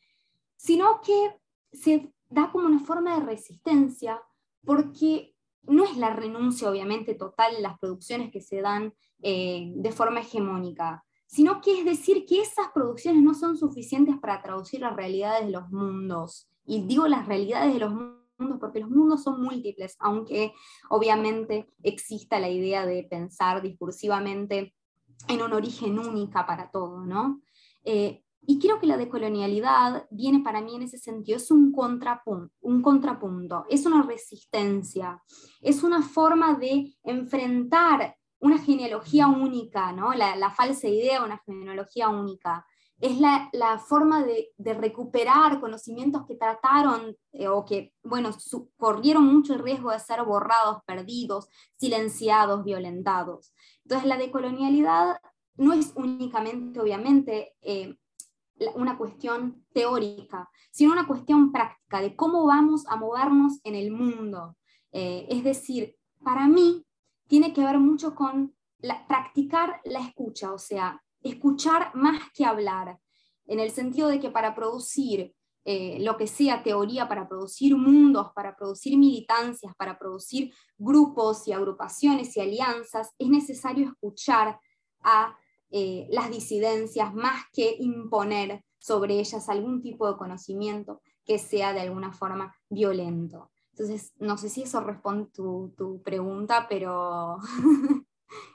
sino 0.56 1.00
que 1.00 1.36
se 1.72 2.12
da 2.28 2.50
como 2.52 2.66
una 2.66 2.80
forma 2.80 3.18
de 3.18 3.26
resistencia 3.26 4.22
porque 4.64 5.34
no 5.62 5.84
es 5.84 5.96
la 5.96 6.14
renuncia 6.14 6.70
obviamente 6.70 7.14
total 7.14 7.56
en 7.56 7.62
las 7.62 7.78
producciones 7.78 8.30
que 8.30 8.40
se 8.40 8.60
dan 8.60 8.94
eh, 9.22 9.72
de 9.74 9.92
forma 9.92 10.20
hegemónica, 10.20 11.04
sino 11.26 11.60
que 11.60 11.78
es 11.78 11.84
decir 11.84 12.24
que 12.26 12.40
esas 12.40 12.68
producciones 12.72 13.22
no 13.22 13.34
son 13.34 13.56
suficientes 13.56 14.16
para 14.18 14.42
traducir 14.42 14.80
las 14.80 14.94
realidades 14.94 15.46
de 15.46 15.52
los 15.52 15.70
mundos. 15.70 16.48
Y 16.64 16.82
digo 16.86 17.08
las 17.08 17.26
realidades 17.26 17.72
de 17.72 17.80
los 17.80 17.92
mundos 17.92 18.21
porque 18.60 18.80
los 18.80 18.90
mundos 18.90 19.22
son 19.22 19.42
múltiples, 19.42 19.96
aunque 19.98 20.52
obviamente 20.90 21.68
exista 21.82 22.38
la 22.38 22.48
idea 22.48 22.86
de 22.86 23.04
pensar 23.04 23.62
discursivamente 23.62 24.74
en 25.28 25.42
un 25.42 25.52
origen 25.52 25.98
única 25.98 26.46
para 26.46 26.70
todo, 26.70 27.04
¿no? 27.04 27.40
Eh, 27.84 28.22
y 28.44 28.58
creo 28.58 28.80
que 28.80 28.86
la 28.86 28.96
decolonialidad 28.96 30.06
viene 30.10 30.40
para 30.40 30.60
mí 30.60 30.74
en 30.74 30.82
ese 30.82 30.98
sentido, 30.98 31.36
es 31.36 31.50
un 31.50 31.72
contrapunto, 31.72 32.52
un 32.60 32.82
contrapunto, 32.82 33.64
es 33.70 33.86
una 33.86 34.02
resistencia, 34.02 35.22
es 35.60 35.84
una 35.84 36.02
forma 36.02 36.54
de 36.54 36.92
enfrentar 37.04 38.16
una 38.40 38.58
genealogía 38.58 39.28
única, 39.28 39.92
¿no? 39.92 40.12
la, 40.14 40.50
falsa 40.50 40.88
idea 40.88 41.20
de 41.20 41.26
una 41.26 41.38
genealogía 41.46 42.08
única. 42.08 42.66
Es 43.02 43.18
la, 43.18 43.50
forma 43.84 44.22
de, 44.22 44.74
recuperar 44.74 45.60
conocimientos 45.60 46.24
que 46.24 46.36
trataron 46.36 47.16
eh, 47.32 47.48
o 47.48 47.64
que, 47.64 47.92
bueno, 48.04 48.30
corrieron 48.76 49.26
mucho 49.26 49.54
el 49.54 49.58
riesgo 49.58 49.90
de 49.90 49.98
ser 49.98 50.22
borrados, 50.22 50.84
perdidos, 50.86 51.48
silenciados, 51.74 52.62
violentados. 52.62 53.52
Entonces, 53.82 54.06
la 54.06 54.18
decolonialidad 54.18 55.16
no 55.56 55.72
es 55.72 55.92
únicamente, 55.96 56.78
obviamente, 56.78 57.56
eh, 57.60 57.96
una 58.76 58.96
cuestión 58.96 59.66
teórica, 59.72 60.48
sino 60.70 60.92
una 60.92 61.08
cuestión 61.08 61.50
práctica 61.50 62.00
de 62.00 62.14
cómo 62.14 62.46
vamos 62.46 62.86
a 62.86 62.94
movernos 62.94 63.58
en 63.64 63.74
el 63.74 63.90
mundo. 63.90 64.56
Eh, 64.92 65.26
es 65.28 65.42
decir, 65.42 65.96
para 66.22 66.46
mí 66.46 66.86
tiene 67.26 67.52
que 67.52 67.64
ver 67.64 67.80
mucho 67.80 68.14
con 68.14 68.54
practicar 69.08 69.80
la 69.86 69.98
escucha, 69.98 70.52
o 70.52 70.58
sea, 70.58 71.02
escuchar 71.22 71.94
más 71.94 72.30
que 72.34 72.44
hablar, 72.44 72.98
en 73.46 73.60
el 73.60 73.70
sentido 73.70 74.08
de 74.08 74.20
que 74.20 74.30
para 74.30 74.54
producir 74.54 75.34
eh, 75.64 75.98
lo 76.00 76.16
que 76.16 76.26
sea 76.26 76.62
teoría, 76.62 77.08
para 77.08 77.28
producir 77.28 77.76
mundos, 77.76 78.32
para 78.34 78.56
producir 78.56 78.98
militancias, 78.98 79.74
para 79.76 79.96
producir 79.98 80.52
grupos 80.76 81.46
y 81.46 81.52
agrupaciones 81.52 82.36
y 82.36 82.40
alianzas, 82.40 83.10
es 83.18 83.28
necesario 83.28 83.86
escuchar 83.86 84.58
a 85.02 85.36
eh, 85.70 86.08
las 86.10 86.30
disidencias 86.30 87.14
más 87.14 87.44
que 87.52 87.76
imponer 87.78 88.64
sobre 88.78 89.20
ellas 89.20 89.48
algún 89.48 89.80
tipo 89.80 90.10
de 90.10 90.18
conocimiento 90.18 91.00
que 91.24 91.38
sea 91.38 91.72
de 91.72 91.80
alguna 91.80 92.12
forma 92.12 92.54
violento. 92.68 93.52
Entonces, 93.70 94.12
no 94.18 94.36
sé 94.36 94.48
si 94.48 94.62
eso 94.62 94.80
responde 94.80 95.30
tu, 95.32 95.72
tu 95.76 96.02
pregunta, 96.02 96.66
pero 96.68 97.38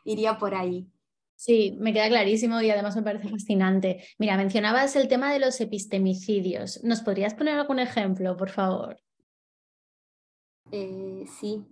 iría 0.03 0.37
por 0.37 0.53
ahí. 0.53 0.91
Sí, 1.37 1.77
me 1.79 1.93
queda 1.93 2.09
clarísimo 2.09 2.59
y 2.61 2.69
además 2.69 2.95
me 2.95 3.03
parece 3.03 3.29
fascinante. 3.29 4.03
Mira, 4.17 4.35
mencionabas 4.35 4.95
el 4.95 5.07
tema 5.07 5.31
de 5.31 5.39
los 5.39 5.61
epistemicidios. 5.61 6.83
¿Nos 6.83 7.01
podrías 7.01 7.35
poner 7.35 7.57
algún 7.57 7.79
ejemplo, 7.79 8.35
por 8.35 8.49
favor? 8.49 8.99
Eh, 10.71 11.25
sí. 11.39 11.63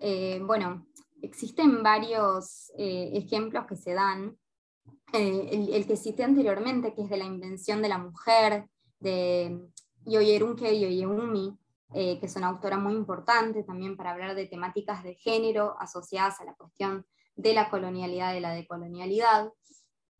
Eh, 0.00 0.40
bueno, 0.42 0.86
existen 1.20 1.82
varios 1.82 2.72
ejemplos 2.78 3.66
que 3.66 3.76
se 3.76 3.92
dan 3.92 4.38
eh, 5.12 5.70
el, 5.72 5.86
que 5.86 5.96
cité 5.96 6.24
anteriormente, 6.24 6.92
que 6.94 7.02
es 7.02 7.08
de 7.08 7.16
la 7.16 7.24
invención 7.24 7.80
de 7.80 7.88
la 7.88 7.98
mujer, 7.98 8.68
de 9.00 9.58
Yoyerunke 10.04 10.78
Yoyeumi, 10.78 11.56
eh, 11.94 12.18
que 12.20 12.26
es 12.26 12.36
una 12.36 12.48
autora 12.48 12.76
muy 12.76 12.94
importante 12.94 13.64
también 13.64 13.96
para 13.96 14.10
hablar 14.10 14.34
de 14.34 14.46
temáticas 14.46 15.02
de 15.02 15.14
género 15.14 15.76
asociadas 15.80 16.40
a 16.40 16.44
la 16.44 16.54
cuestión 16.54 17.06
de 17.38 17.54
la 17.54 17.70
colonialidad, 17.70 18.34
de 18.34 18.40
la 18.40 18.52
decolonialidad. 18.52 19.50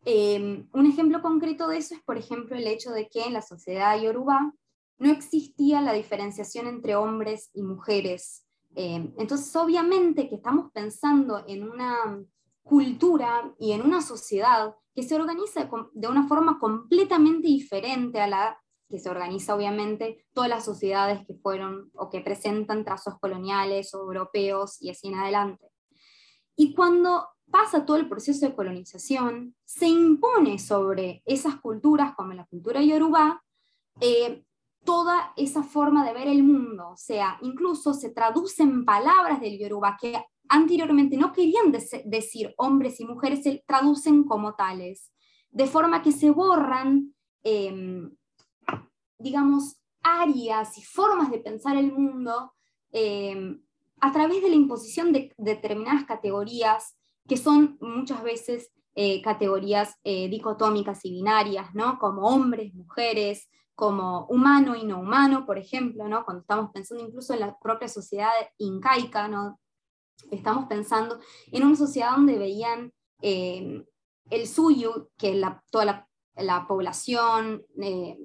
Eh, 0.04 0.64
un 0.72 0.86
ejemplo 0.86 1.20
concreto 1.20 1.68
de 1.68 1.78
eso 1.78 1.94
es, 1.94 2.02
por 2.02 2.16
ejemplo, 2.16 2.56
el 2.56 2.66
hecho 2.66 2.92
de 2.92 3.08
que 3.08 3.24
en 3.24 3.34
la 3.34 3.42
sociedad 3.42 4.00
yoruba 4.00 4.54
no 4.98 5.10
existía 5.10 5.82
la 5.82 5.92
diferenciación 5.92 6.68
entre 6.68 6.96
hombres 6.96 7.50
y 7.52 7.62
mujeres. 7.62 8.44
entonces, 8.74 9.54
obviamente 9.56 10.28
que 10.28 10.36
estamos 10.36 10.70
pensando 10.72 11.42
en 11.48 11.68
una 11.68 12.22
cultura 12.62 13.52
y 13.58 13.72
en 13.72 13.82
una 13.82 14.02
sociedad 14.02 14.74
que 14.94 15.02
se 15.02 15.16
organiza 15.16 15.68
de 15.92 16.08
una 16.08 16.28
forma 16.28 16.58
completamente 16.58 17.48
diferente 17.48 18.20
a 18.20 18.28
la 18.28 18.60
que 18.88 18.98
se 18.98 19.10
organiza 19.10 19.54
obviamente 19.54 20.26
todas 20.32 20.48
las 20.48 20.64
sociedades 20.64 21.26
que 21.26 21.34
fueron 21.34 21.90
o 21.94 22.08
que 22.08 22.20
presentan 22.20 22.84
trazos 22.84 23.18
coloniales 23.20 23.94
o 23.94 24.00
europeos 24.00 24.80
y 24.80 24.90
así 24.90 25.08
en 25.08 25.16
adelante. 25.16 25.66
Y 26.60 26.74
cuando 26.74 27.28
pasa 27.52 27.86
todo 27.86 27.96
el 27.98 28.08
proceso 28.08 28.44
de 28.44 28.54
colonización, 28.54 29.54
se 29.64 29.86
impone 29.86 30.58
sobre 30.58 31.22
esas 31.24 31.54
culturas, 31.60 32.16
como 32.16 32.32
la 32.32 32.46
cultura 32.46 32.82
yoruba, 32.82 33.44
eh, 34.00 34.42
toda 34.84 35.32
esa 35.36 35.62
forma 35.62 36.04
de 36.04 36.12
ver 36.12 36.26
el 36.26 36.42
mundo. 36.42 36.88
O 36.90 36.96
sea, 36.96 37.38
incluso 37.42 37.94
se 37.94 38.10
traducen 38.10 38.84
palabras 38.84 39.40
del 39.40 39.56
yoruba 39.56 39.96
que 40.00 40.20
anteriormente 40.48 41.16
no 41.16 41.32
querían 41.32 41.70
decir 41.70 42.52
hombres 42.56 42.98
y 42.98 43.04
mujeres, 43.04 43.44
se 43.44 43.62
traducen 43.64 44.24
como 44.24 44.56
tales, 44.56 45.12
de 45.50 45.68
forma 45.68 46.02
que 46.02 46.10
se 46.10 46.30
borran, 46.30 47.14
em, 47.44 48.10
digamos, 49.16 49.76
áreas 50.02 50.76
y 50.76 50.82
formas 50.82 51.30
de 51.30 51.38
pensar 51.38 51.76
el 51.76 51.92
mundo 51.92 52.52
em, 52.90 53.62
a 54.00 54.12
través 54.12 54.42
de 54.42 54.50
la 54.50 54.56
imposición 54.56 55.12
de, 55.12 55.32
determinadas 55.36 56.04
categorías 56.04 56.96
que 57.28 57.36
son 57.36 57.76
muchas 57.80 58.22
veces 58.22 58.72
eh, 58.94 59.22
categorías 59.22 59.94
eh, 60.02 60.28
dicotómicas 60.28 61.04
y 61.04 61.12
binarias, 61.12 61.72
¿no? 61.74 61.98
como 62.00 62.26
hombres, 62.26 62.74
mujeres, 62.74 63.48
como 63.76 64.26
humano 64.26 64.74
y 64.74 64.84
no 64.84 64.98
humano, 64.98 65.46
por 65.46 65.56
ejemplo, 65.56 66.08
¿no? 66.08 66.24
cuando 66.24 66.40
estamos 66.40 66.70
pensando 66.72 67.04
incluso 67.04 67.32
en 67.32 67.40
la 67.40 67.56
propia 67.60 67.86
sociedad 67.86 68.32
incaica, 68.56 69.28
¿no? 69.28 69.60
Estamos 70.32 70.66
pensando 70.66 71.20
en 71.52 71.62
una 71.64 71.76
sociedad 71.76 72.10
donde 72.10 72.38
veían 72.38 72.92
eh, 73.22 73.84
el 74.30 74.48
suyo, 74.48 75.10
que 75.16 75.34
la, 75.34 75.62
toda 75.70 76.08
la, 76.34 76.66
población, 76.66 77.64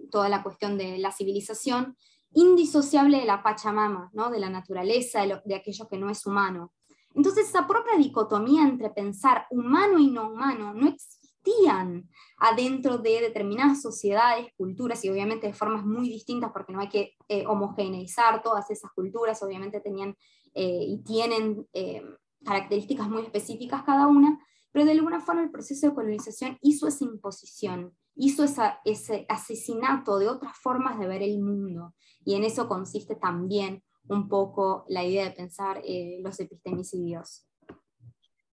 toda 0.10 0.28
la 0.28 0.42
cuestión 0.42 0.76
de 0.78 0.98
la 0.98 1.12
civilización, 1.12 1.96
indisociable 2.34 3.20
de 3.20 3.26
la 3.26 3.44
Pachamama, 3.44 4.10
¿no? 4.14 4.30
de 4.30 4.40
la 4.40 4.50
naturaleza, 4.50 5.26
de, 5.26 5.56
aquello 5.56 5.88
que 5.88 5.98
no 5.98 6.10
es 6.10 6.26
humano. 6.26 6.74
Entonces, 7.16 7.50
esa 7.50 7.68
propia 7.68 7.98
dicotomía 7.98 8.64
entre 8.64 8.90
pensar 8.90 9.46
humano 9.52 10.00
y 10.00 10.10
no 10.10 10.32
humano 10.32 10.74
no 10.74 10.88
existían 10.88 12.10
adentro 12.38 12.98
de 12.98 13.22
determinadas 13.22 13.82
sociedades, 13.82 14.48
culturas, 14.58 15.04
y 15.06 15.10
obviamente 15.10 15.48
de 15.48 15.54
formas 15.54 15.86
muy 15.86 16.10
distintas, 16.10 16.52
porque 16.52 16.74
no 16.74 16.80
hay 16.80 16.90
que 16.90 17.16
eh, 17.28 17.46
homogeneizar 17.46 18.42
todas 18.42 18.70
esas 18.72 18.92
culturas, 18.94 19.44
obviamente 19.44 19.80
tenían 19.80 20.16
eh, 20.56 20.86
y 20.88 21.04
tienen 21.04 21.68
eh, 21.74 22.02
características 22.44 23.10
muy 23.10 23.24
específicas 23.24 23.84
cada 23.84 24.08
una, 24.08 24.40
pero 24.72 24.86
de 24.86 24.92
alguna 24.92 25.20
forma 25.20 25.44
el 25.44 25.52
proceso 25.52 25.88
de 25.88 25.96
colonización 25.96 26.58
hizo 26.62 26.88
esa 26.88 27.04
imposición, 27.04 27.96
hizo 28.16 28.46
ese 28.86 29.26
asesinato 29.30 30.20
de 30.20 30.30
otras 30.30 30.58
formas 30.58 31.00
de 31.00 31.08
ver 31.08 31.24
el 31.24 31.40
mundo, 31.40 31.94
y 32.26 32.36
en 32.36 32.44
eso 32.44 32.68
consiste 32.68 33.16
también 33.16 33.84
un 34.08 34.28
poco 34.28 34.86
la 34.88 35.04
idea 35.04 35.26
de 35.26 35.32
pensar 35.32 35.82
eh, 35.86 36.20
los 36.22 36.40
epistemicidios. 36.40 37.46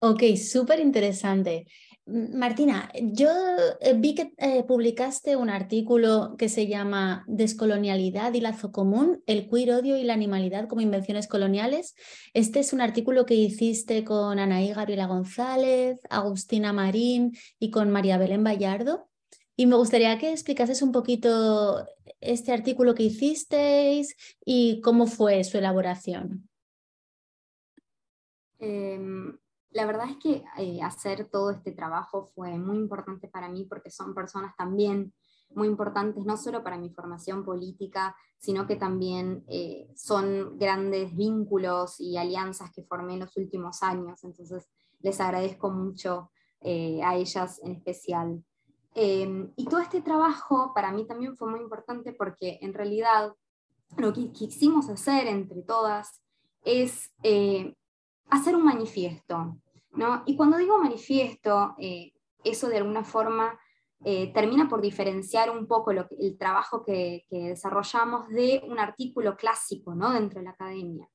Ok, 0.00 0.22
súper 0.36 0.80
interesante. 0.80 1.66
Martina, 2.08 2.88
yo 3.02 3.28
eh, 3.80 3.94
vi 3.94 4.14
que 4.14 4.32
eh, 4.36 4.62
publicaste 4.62 5.34
un 5.34 5.50
artículo 5.50 6.36
que 6.38 6.48
se 6.48 6.68
llama 6.68 7.24
Descolonialidad 7.26 8.32
y 8.34 8.40
lazo 8.40 8.70
común, 8.70 9.24
el 9.26 9.48
queer 9.48 9.72
odio 9.72 9.96
y 9.96 10.04
la 10.04 10.14
animalidad 10.14 10.68
como 10.68 10.82
invenciones 10.82 11.26
coloniales. 11.26 11.96
Este 12.32 12.60
es 12.60 12.72
un 12.72 12.80
artículo 12.80 13.26
que 13.26 13.34
hiciste 13.34 14.04
con 14.04 14.38
Anaí 14.38 14.72
Gabriela 14.72 15.06
González, 15.06 15.98
Agustina 16.08 16.72
Marín 16.72 17.36
y 17.58 17.70
con 17.70 17.90
María 17.90 18.18
Belén 18.18 18.44
Vallardo. 18.44 19.08
Y 19.56 19.66
me 19.66 19.76
gustaría 19.76 20.18
que 20.18 20.30
explicases 20.30 20.82
un 20.82 20.92
poquito 20.92 21.86
este 22.20 22.52
artículo 22.52 22.94
que 22.94 23.04
hicisteis 23.04 24.14
y 24.44 24.80
cómo 24.82 25.06
fue 25.06 25.42
su 25.44 25.56
elaboración. 25.56 26.48
Em, 28.58 29.38
la 29.70 29.86
verdad 29.86 30.10
es 30.10 30.16
que 30.16 30.44
eh, 30.58 30.82
hacer 30.82 31.28
todo 31.30 31.50
este 31.50 31.72
trabajo 31.72 32.30
fue 32.34 32.58
muy 32.58 32.76
importante 32.76 33.28
para 33.28 33.48
mí 33.48 33.64
porque 33.64 33.90
son 33.90 34.14
personas 34.14 34.54
también 34.56 35.12
muy 35.50 35.68
importantes, 35.68 36.24
no 36.24 36.36
solo 36.36 36.62
para 36.62 36.78
mi 36.78 36.90
formación 36.90 37.44
política, 37.44 38.16
sino 38.36 38.66
que 38.66 38.76
también 38.76 39.44
eh, 39.48 39.88
son 39.94 40.58
grandes 40.58 41.14
vínculos 41.16 42.00
y 42.00 42.16
alianzas 42.16 42.70
que 42.72 42.84
formé 42.84 43.14
en 43.14 43.20
los 43.20 43.36
últimos 43.36 43.82
años. 43.82 44.22
Entonces, 44.24 44.68
les 45.00 45.20
agradezco 45.20 45.70
mucho 45.70 46.30
eh, 46.60 47.00
a 47.02 47.16
ellas 47.16 47.60
en 47.62 47.72
especial. 47.72 48.42
Em, 48.98 49.52
y 49.56 49.66
todo 49.66 49.80
este 49.80 50.00
trabajo 50.00 50.72
para 50.74 50.90
mí 50.90 51.06
también 51.06 51.36
fue 51.36 51.50
muy 51.50 51.60
importante 51.60 52.14
porque 52.14 52.58
en 52.62 52.72
realidad 52.72 53.34
lo 53.98 54.12
que 54.12 54.32
quisimos 54.32 54.88
hacer 54.88 55.26
entre 55.26 55.62
todas 55.62 56.22
es 56.62 57.12
hacer 58.30 58.56
un 58.56 58.64
manifiesto, 58.64 59.60
y 60.26 60.36
cuando 60.36 60.58
digo 60.58 60.78
manifiesto, 60.78 61.74
eh, 61.78 62.12
eso 62.44 62.68
de 62.68 62.78
alguna 62.78 63.02
forma 63.02 63.58
eh, 64.04 64.30
termina 64.32 64.68
por 64.68 64.82
diferenciar 64.82 65.50
un 65.50 65.66
poco 65.66 65.92
lo 65.92 66.06
el 66.18 66.36
trabajo 66.36 66.84
que, 66.84 67.24
desarrollamos 67.30 68.28
de 68.28 68.62
un 68.68 68.78
artículo 68.78 69.36
clásico 69.36 69.94
¿no? 69.94 70.12
dentro 70.12 70.40
de 70.40 70.44
la 70.44 70.50
academia. 70.50 71.08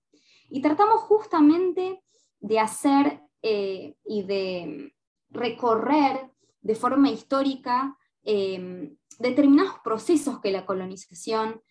Y 0.50 0.62
tratamos 0.62 1.02
justamente 1.02 2.02
de 2.40 2.60
hacer 2.60 3.22
eh, 3.44 3.96
y 4.04 4.24
de 4.24 4.96
recorrer 5.30 6.31
de 6.62 6.76
forma 6.76 7.10
histórica 7.10 7.98
determinados 8.24 9.76
procesos 9.84 10.40
que 10.40 10.52
la 10.52 10.66
colonización 10.66 11.62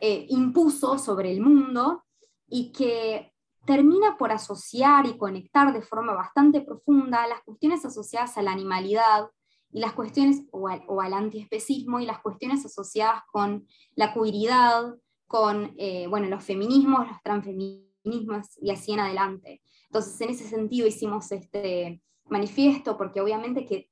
impuso 0.00 0.98
sobre 0.98 1.32
el 1.32 1.40
mundo 1.40 2.04
y 2.46 2.72
que 2.72 3.32
termina 3.68 4.16
por 4.16 4.32
asociar 4.32 5.06
y 5.06 5.18
conectar 5.18 5.74
de 5.74 5.82
forma 5.82 6.14
bastante 6.14 6.62
profunda 6.62 7.26
las 7.26 7.42
cuestiones 7.42 7.84
asociadas 7.84 8.38
a 8.38 8.42
la 8.42 8.52
animalidad 8.52 9.28
y 9.70 9.80
las 9.80 9.92
cuestiones, 9.92 10.44
o 10.52 10.68
al, 10.68 11.12
antiespecismo 11.12 12.00
y 12.00 12.06
las 12.06 12.20
cuestiones 12.20 12.64
asociadas 12.64 13.22
con 13.30 13.66
la 13.94 14.14
cuiridad, 14.14 14.94
con 15.26 15.74
eh, 15.76 16.06
bueno, 16.08 16.28
los 16.28 16.42
feminismos, 16.42 17.08
los 17.08 17.22
transfeminismos 17.22 18.46
y 18.62 18.70
así 18.70 18.92
en 18.92 19.00
adelante. 19.00 19.60
Entonces, 19.84 20.18
en 20.22 20.30
ese 20.30 20.48
sentido 20.48 20.86
hicimos 20.86 21.30
este 21.30 22.00
manifiesto, 22.28 22.96
porque 22.96 23.20
obviamente 23.20 23.64
que 23.64 23.90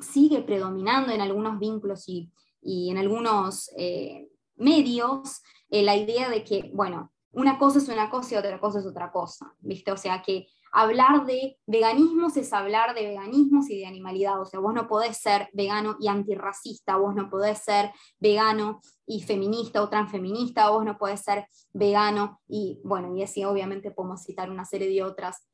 sigue 0.00 0.42
predominando 0.42 1.12
en 1.12 1.20
algunos 1.20 1.58
vínculos 1.58 2.08
y, 2.08 2.30
en 2.62 2.96
algunos 2.96 3.70
eh, 3.76 4.28
medios 4.56 5.42
eh, 5.68 5.82
la 5.82 5.96
idea 5.96 6.30
de 6.30 6.44
que, 6.44 6.70
bueno, 6.72 7.12
una 7.32 7.58
cosa 7.58 7.78
es 7.78 7.88
una 7.88 8.10
cosa 8.10 8.34
y 8.34 8.38
otra 8.38 8.60
cosa 8.60 8.78
es 8.78 8.86
otra 8.86 9.10
cosa, 9.10 9.54
¿viste? 9.60 9.90
O 9.90 9.96
sea 9.96 10.22
que 10.22 10.46
hablar 10.70 11.26
de 11.26 11.58
veganismos 11.66 12.36
es 12.36 12.52
hablar 12.52 12.94
de 12.94 13.08
veganismos 13.08 13.68
y 13.70 13.78
de 13.78 13.86
animalidad, 13.86 14.40
o 14.40 14.44
sea, 14.44 14.60
vos 14.60 14.74
no 14.74 14.86
podés 14.86 15.16
ser 15.16 15.48
vegano 15.52 15.96
y 15.98 16.08
antirracista, 16.08 16.96
vos 16.96 17.14
no 17.14 17.30
podés 17.30 17.58
ser 17.58 17.90
vegano 18.20 18.80
y 19.06 19.22
feminista 19.22 19.82
o 19.82 19.88
transfeminista, 19.88 20.70
vos 20.70 20.84
no 20.84 20.98
podés 20.98 21.20
ser 21.20 21.46
vegano 21.72 22.40
y, 22.46 22.80
bueno, 22.84 23.16
y 23.16 23.22
así 23.22 23.44
obviamente 23.44 23.90
podemos 23.90 24.22
citar 24.22 24.50
una 24.50 24.64
serie 24.64 24.88
de 24.88 25.02
otras 25.02 25.46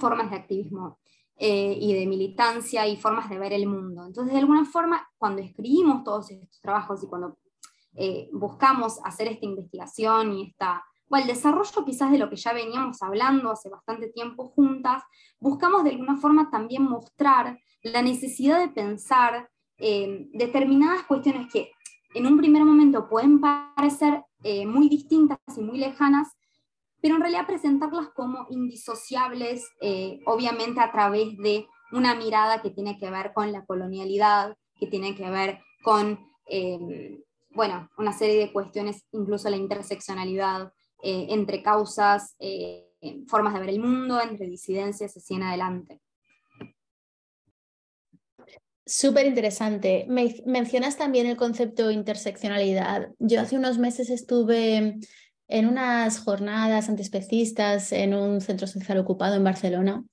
formas 0.00 0.30
de 0.30 0.36
activismo 0.36 0.98
eh, 1.40 1.78
y 1.80 1.94
de 1.94 2.04
militancia 2.04 2.88
y 2.88 2.96
formas 2.96 3.30
de 3.30 3.38
ver 3.38 3.52
el 3.52 3.68
mundo. 3.68 4.04
Entonces, 4.04 4.32
de 4.32 4.40
alguna 4.40 4.64
forma, 4.64 5.08
cuando 5.18 5.40
escribimos 5.40 6.02
todos 6.02 6.32
estos 6.32 6.60
trabajos 6.60 7.00
y 7.04 7.06
cuando 7.06 7.38
eh, 7.94 8.28
buscamos 8.32 8.98
hacer 9.04 9.28
esta 9.28 9.46
investigación 9.46 10.32
y 10.32 10.48
esta, 10.48 10.84
o 11.08 11.16
el 11.16 11.28
desarrollo 11.28 11.84
quizás 11.84 12.10
de 12.10 12.18
lo 12.18 12.28
que 12.28 12.34
ya 12.34 12.52
veníamos 12.52 13.00
hablando 13.02 13.52
hace 13.52 13.68
bastante 13.68 14.08
tiempo 14.08 14.48
juntas, 14.48 15.04
buscamos 15.38 15.84
de 15.84 15.90
alguna 15.90 16.16
forma 16.16 16.50
también 16.50 16.82
mostrar 16.82 17.56
la 17.82 18.02
necesidad 18.02 18.58
de 18.58 18.70
pensar 18.70 19.48
eh, 19.78 20.26
determinadas 20.32 21.04
cuestiones 21.04 21.52
que 21.52 21.70
en 22.14 22.26
un 22.26 22.36
primer 22.36 22.64
momento 22.64 23.08
pueden 23.08 23.40
parecer 23.40 24.24
muy 24.66 24.88
distintas 24.88 25.38
y 25.56 25.60
muy 25.60 25.78
lejanas, 25.78 26.37
pero 27.00 27.14
en 27.14 27.20
realidad 27.20 27.46
presentarlas 27.46 28.08
como 28.14 28.46
indisociables, 28.50 29.64
eh, 29.80 30.20
obviamente 30.26 30.80
a 30.80 30.90
través 30.90 31.36
de 31.38 31.66
una 31.92 32.14
mirada 32.14 32.60
que 32.60 32.70
tiene 32.70 32.98
que 32.98 33.10
ver 33.10 33.32
con 33.32 33.52
la 33.52 33.64
colonialidad, 33.64 34.56
que 34.78 34.86
tiene 34.86 35.14
que 35.14 35.30
ver 35.30 35.60
con, 35.82 36.18
eh, 36.46 37.20
bueno, 37.50 37.88
una 37.98 38.12
serie 38.12 38.38
de 38.38 38.52
cuestiones, 38.52 39.04
incluso 39.12 39.48
la 39.48 39.56
interseccionalidad 39.56 40.72
eh, 41.02 41.26
entre 41.30 41.62
causas, 41.62 42.36
formas 43.28 43.54
de 43.54 43.60
ver 43.60 43.68
el 43.68 43.80
mundo, 43.80 44.20
entre 44.20 44.46
disidencias, 44.46 45.16
así 45.16 45.34
en 45.34 45.44
adelante. 45.44 46.00
Súper 48.84 49.26
interesante. 49.26 50.06
mencionas 50.08 50.96
también 50.96 51.26
el 51.26 51.36
concepto 51.36 51.90
interseccionalidad. 51.90 53.10
Yo 53.18 53.40
hace 53.40 53.56
unos 53.56 53.76
meses 53.76 54.08
estuve 54.08 54.98
en 55.48 55.66
unas 55.66 56.20
jornadas 56.20 56.88
antiespecistas 56.88 57.92
en 57.92 58.14
un 58.14 58.40
centro 58.40 58.66
social 58.66 58.98
ocupado 58.98 59.34
en 59.34 59.44
Barcelona. 59.44 60.04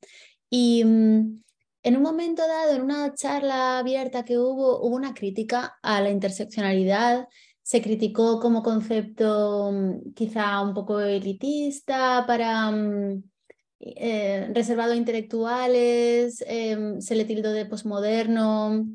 Y 0.50 0.84
mm, 0.84 1.44
en 1.84 1.98
un 1.98 2.02
momento 2.02 2.48
dado, 2.48 2.74
en 2.76 2.82
una 2.82 3.14
charla 3.14 3.80
abierta 3.80 4.26
que 4.26 4.38
hubo, 4.40 4.82
hubo 4.82 4.96
una 4.96 5.14
crítica 5.14 5.78
a 5.84 6.02
la 6.02 6.10
interseccionalidad. 6.10 7.28
Se 7.62 7.82
criticó 7.82 8.40
como 8.40 8.64
concepto 8.64 9.72
mm, 9.72 10.14
quizá 10.14 10.62
un 10.62 10.74
poco 10.74 11.00
elitista 11.02 12.26
para 12.26 12.72
mm, 12.72 13.24
eh, 13.80 14.50
reservado 14.54 14.94
a 14.94 14.96
intelectuales, 14.96 16.44
em, 16.48 17.02
se 17.02 17.16
le 17.16 17.26
tildó 17.26 17.52
de 17.52 17.66
posmoderno. 17.66 18.86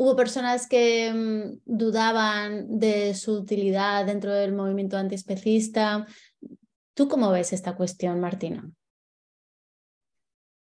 Hubo 0.00 0.14
personas 0.14 0.68
que 0.68 1.12
mm, 1.12 1.62
dudaban 1.64 2.78
de 2.78 3.14
su 3.14 3.32
utilidad 3.32 4.06
dentro 4.06 4.32
del 4.32 4.54
movimiento 4.54 4.96
antiespecista. 4.96 6.06
¿Tú 6.94 7.08
cómo 7.08 7.32
ves 7.32 7.52
esta 7.52 7.74
cuestión, 7.74 8.20
Martina? 8.20 8.70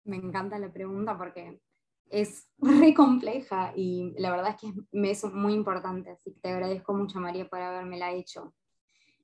Me 0.03 0.17
encanta 0.17 0.59
la 0.59 0.71
pregunta 0.71 1.17
porque 1.17 1.59
es 2.11 2.47
muy 2.57 2.93
compleja 2.93 3.73
y 3.75 4.13
la 4.19 4.29
verdad 4.29 4.49
es 4.51 4.57
que 4.57 4.79
me 4.91 5.09
es 5.09 5.23
muy 5.25 5.53
importante, 5.53 6.11
así 6.11 6.31
que 6.31 6.39
te 6.41 6.49
agradezco 6.49 6.93
mucho, 6.93 7.19
María, 7.19 7.49
por 7.49 7.59
habérmela 7.59 8.11
hecho. 8.11 8.53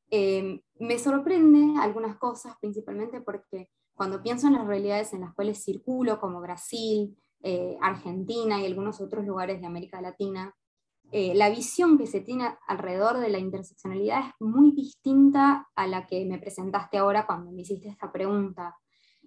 Em, 0.09 0.61
me 0.79 0.97
sorprende 0.97 1.79
algunas 1.79 2.17
cosas, 2.17 2.55
principalmente 2.59 3.21
porque 3.21 3.69
cuando 3.93 4.23
pienso 4.23 4.47
en 4.47 4.53
las 4.53 4.65
realidades 4.65 5.13
en 5.13 5.21
las 5.21 5.35
cuales 5.35 5.63
circulo, 5.63 6.19
como 6.19 6.41
Brasil, 6.41 7.15
eh, 7.43 7.77
Argentina 7.81 8.59
y 8.59 8.65
algunos 8.65 9.01
otros 9.01 9.25
lugares 9.25 9.61
de 9.61 9.67
América 9.67 10.01
Latina, 10.01 10.55
eh, 11.11 11.33
la 11.35 11.49
visión 11.49 11.97
que 11.97 12.07
se 12.07 12.21
tiene 12.21 12.55
alrededor 12.67 13.17
de 13.17 13.29
la 13.29 13.37
interseccionalidad 13.37 14.27
es 14.27 14.33
muy 14.39 14.71
distinta 14.71 15.67
a 15.75 15.87
la 15.87 16.07
que 16.07 16.25
me 16.25 16.39
presentaste 16.39 16.97
ahora 16.97 17.25
cuando 17.25 17.51
me 17.51 17.63
hiciste 17.63 17.89
esta 17.89 18.11
pregunta, 18.11 18.77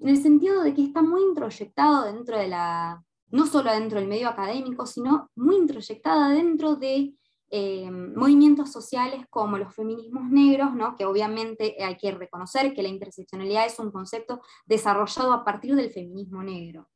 en 0.01 0.09
el 0.09 0.17
sentido 0.17 0.62
de 0.62 0.75
que 0.75 0.83
está 0.83 1.03
muy 1.03 1.23
introyectado 1.23 2.05
dentro 2.05 2.39
de 2.39 2.49
la, 2.49 3.03
no 3.29 3.47
solo 3.47 3.71
dentro 3.71 4.01
del 4.01 4.09
medio 4.09 4.29
académico, 4.29 4.87
sino 4.87 5.31
muy 5.37 5.57
introyectada 5.57 6.31
dentro 6.31 6.77
de 6.77 7.15
eh, 7.51 7.91
movimientos 7.91 8.73
sociales 8.73 9.27
como 9.29 9.59
los 9.59 9.75
feminismos 9.75 10.29
negros, 10.31 10.75
¿no? 10.75 10.97
que 10.97 11.05
obviamente 11.05 11.77
hay 11.85 11.97
que 11.97 12.11
reconocer 12.11 12.73
que 12.75 12.83
la 12.83 12.89
interseccionalidad 12.89 13.67
es 13.67 13.79
un 13.79 13.93
concepto 13.93 14.41
desarrollado 14.67 15.33
a 15.33 15.45
partir 15.45 15.77
del 15.77 15.93
feminismo 15.93 16.43
negro. 16.43 16.89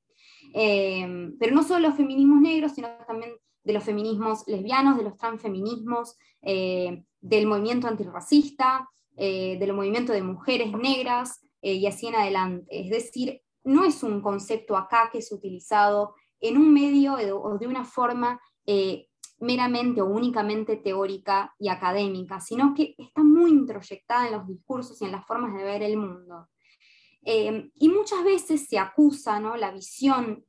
Em, 0.55 1.37
pero 1.39 1.55
no 1.55 1.63
solo 1.63 1.89
los 1.89 1.97
feminismos 1.97 2.41
negros, 2.41 2.73
sino 2.73 2.89
también 3.07 3.33
de 3.65 3.73
los 3.75 3.85
feminismos 3.85 4.45
lesbianos, 4.47 4.97
de 4.97 5.05
los 5.05 5.17
transfeminismos, 5.17 6.17
eh, 6.43 7.05
del 7.21 7.47
movimiento 7.47 7.87
antirracista, 7.87 8.89
eh, 9.17 9.59
del 9.59 9.75
movimiento 9.75 10.13
de 10.13 10.23
mujeres 10.23 10.73
negras 10.73 11.41
eh, 11.61 11.75
y 11.75 11.87
así 11.87 12.07
en 12.07 12.15
adelante. 12.15 12.67
Es 12.71 12.91
decir, 12.91 13.43
no 13.65 13.85
es 13.85 14.03
un 14.03 14.23
concepto 14.23 14.77
acá 14.77 15.11
que 15.13 15.19
es 15.19 15.31
utilizado 15.33 16.15
en 16.41 16.57
un 16.57 16.73
medio 16.73 17.15
o 17.15 17.59
de 17.59 17.67
una 17.67 17.85
forma 17.85 18.41
meramente 19.41 20.01
o 20.03 20.07
únicamente 20.07 20.77
teórica 20.77 21.55
y 21.59 21.69
académica, 21.69 22.41
sino 22.41 22.75
que 22.75 22.95
está 22.99 23.23
muy 23.23 23.51
introyectada 23.51 24.27
en 24.27 24.33
los 24.33 24.47
discursos 24.47 25.01
y 25.01 25.05
en 25.05 25.13
las 25.13 25.27
formas 25.27 25.55
de 25.55 25.65
ver 25.65 25.83
el 25.83 25.97
mundo. 25.97 26.49
Em, 27.23 27.71
y 27.75 27.89
muchas 27.89 28.25
veces 28.25 28.67
se 28.69 28.79
acusa, 28.79 29.41
¿no? 29.41 29.57
la 29.57 29.71
visión 29.71 30.45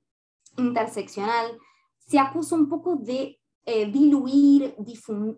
interseccional, 0.58 1.58
se 1.98 2.20
acusa 2.20 2.56
un 2.56 2.70
poco 2.70 2.96
de 2.96 3.40
eh, 3.66 3.92
diluir, 3.92 4.76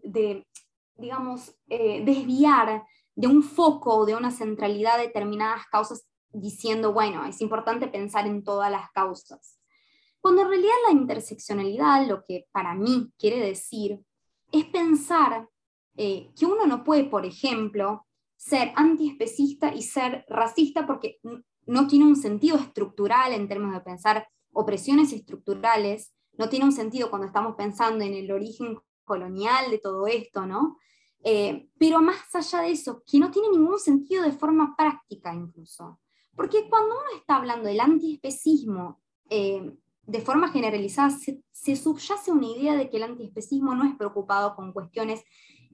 de, 0.04 0.48
digamos, 0.96 1.56
eh, 1.68 2.04
desviar 2.06 2.84
de 3.16 3.28
un 3.28 3.44
foco, 3.44 4.06
de 4.06 4.16
una 4.16 4.32
centralidad 4.32 4.98
de 4.98 5.08
determinadas 5.08 5.66
causas, 5.72 6.06
diciendo, 6.34 6.94
bueno, 6.94 7.26
es 7.26 7.42
importante 7.42 7.88
pensar 7.88 8.26
en 8.26 8.44
todas 8.44 8.72
las 8.72 8.90
causas. 8.92 9.60
Cuando 10.22 10.44
en 10.44 10.50
realidad 10.50 10.76
la 10.88 10.94
interseccionalidad, 10.94 12.08
lo 12.08 12.24
que 12.24 12.48
para 12.52 12.74
mí 12.74 13.12
quiere 13.18 13.40
decir, 13.46 14.00
es 14.52 14.66
pensar 14.66 15.50
eh, 15.98 16.32
que 16.38 16.46
uno 16.46 16.66
no 16.68 16.84
puede, 16.84 17.04
por 17.04 17.26
ejemplo, 17.26 18.06
ser 18.42 18.72
antiespecista 18.76 19.72
y 19.72 19.84
ser 19.84 20.26
racista 20.28 20.88
porque 20.88 21.20
no 21.68 21.86
tiene 21.86 22.06
un 22.06 22.16
sentido 22.16 22.58
estructural 22.58 23.34
en 23.34 23.48
términos 23.48 23.76
de 23.76 23.82
pensar 23.82 24.28
opresiones 24.52 25.14
estructurales, 25.14 26.12
no 26.40 26.50
tiene 26.50 26.66
un 26.66 26.72
sentido 26.72 27.12
cuando 27.12 27.28
estamos 27.28 27.56
pensando 27.56 28.04
en 28.04 28.16
el 28.16 28.32
origen 28.32 28.80
colonial 29.04 29.70
de 29.70 29.78
todo 29.78 30.08
esto, 30.08 30.48
¿no? 30.48 30.78
Eh, 31.24 31.70
pero 31.78 32.02
más 32.02 32.34
allá 32.34 32.62
de 32.62 32.72
eso, 32.72 33.04
que 33.06 33.20
no 33.20 33.30
tiene 33.30 33.50
ningún 33.52 33.78
sentido 33.78 34.24
de 34.24 34.32
forma 34.32 34.76
práctica 34.76 35.36
incluso. 35.36 36.00
Porque 36.36 36.68
cuando 36.68 36.96
uno 36.96 37.20
está 37.20 37.36
hablando 37.36 37.68
del 37.68 37.80
antiespecismo 37.80 39.02
eh, 39.30 39.72
de 40.02 40.22
forma 40.22 40.50
generalizada, 40.50 41.12
se, 41.12 41.76
subyace 41.76 42.32
una 42.32 42.48
idea 42.48 42.76
de 42.76 42.90
que 42.90 42.98
el 42.98 43.04
antiespecismo 43.04 43.76
no 43.76 43.84
es 43.84 43.96
preocupado 43.96 44.56
con 44.56 44.74
cuestiones 44.74 45.24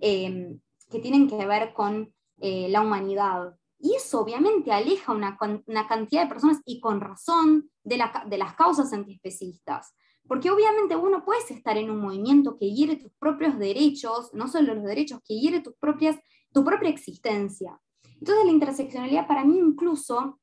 eh, 0.02 0.60
que 0.92 1.00
tienen 1.00 1.30
que 1.30 1.46
ver 1.46 1.74
con 1.74 2.14
eh, 2.40 2.68
la 2.70 2.82
humanidad. 2.82 3.56
Y 3.80 3.96
eso 3.96 4.22
obviamente 4.22 4.72
aleja 4.72 5.14
una, 5.14 5.38
una 5.66 5.88
cantidad 5.88 6.24
de 6.24 6.30
personas 6.30 6.62
y 6.66 6.80
con 6.80 7.00
razón 7.02 7.70
de, 7.84 7.98
las 7.98 8.56
causas 8.56 8.92
antiespecistas. 8.94 9.94
Porque 10.28 10.52
obviamente 10.52 10.96
uno 10.96 11.24
puedes 11.24 11.50
estar 11.52 11.78
en 11.78 11.90
un 11.90 12.00
movimiento 12.00 12.58
que 12.58 12.74
hiere 12.74 12.98
tus 12.98 13.12
propios 13.14 13.58
derechos, 13.58 14.32
no 14.34 14.48
solo 14.48 14.76
los 14.76 14.84
derechos, 14.84 15.22
que 15.26 15.40
hiere 15.40 15.62
tus 15.62 15.76
propias, 15.76 16.18
tu 16.52 16.64
propia 16.64 16.90
existencia. 16.90 17.80
Entonces 18.20 18.46
la 18.46 18.52
interseccionalidad 18.52 19.28
para 19.28 19.46
mí 19.46 19.58
incluso 19.58 20.40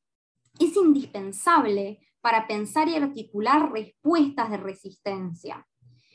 es 0.58 0.76
indispensable 0.76 2.00
para 2.20 2.46
pensar 2.46 2.88
y 2.88 2.96
articular 2.96 3.70
respuestas 3.72 4.50
de 4.50 4.56
resistencia. 4.56 5.66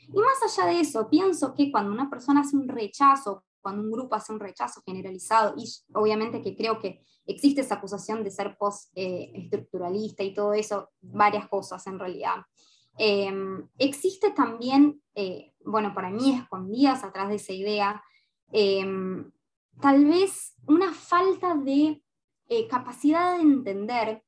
Y 0.08 0.18
más 0.18 0.42
allá 0.44 0.72
de 0.72 0.80
eso, 0.80 1.08
pienso 1.10 1.54
que 1.54 1.72
cuando 1.72 1.92
una 1.92 2.10
persona 2.10 2.42
hace 2.42 2.58
un 2.58 2.68
rechazo 2.68 3.44
cuando 3.62 3.84
un 3.84 3.92
grupo 3.92 4.16
hace 4.16 4.32
un 4.32 4.40
rechazo 4.40 4.82
generalizado, 4.86 5.56
y 5.58 5.66
obviamente 5.94 6.42
que 6.42 6.56
creo 6.56 6.80
que 6.80 7.02
existe 7.26 7.62
esa 7.62 7.76
acusación 7.76 8.24
de 8.24 8.32
ser 8.32 8.58
post-estructuralista 8.58 10.24
y 10.24 10.34
todo 10.34 10.54
eso, 10.54 10.90
varias 11.02 11.48
cosas 11.48 11.86
en 11.88 12.00
realidad. 12.00 12.38
Em, 12.98 13.68
existe 13.78 14.32
también, 14.32 15.02
eh, 15.16 15.54
bueno, 15.64 15.94
para 15.94 16.10
mí 16.10 16.36
escondidas 16.36 17.04
atrás 17.04 17.30
de 17.30 17.36
esa 17.36 17.54
idea, 17.54 18.04
em, 18.52 19.32
tal 19.80 20.06
vez 20.06 20.56
una 20.68 20.94
falta 20.94 21.56
de 21.56 22.04
eh, 22.52 22.68
capacidad 22.68 23.38
de 23.38 23.44
entender 23.44 24.24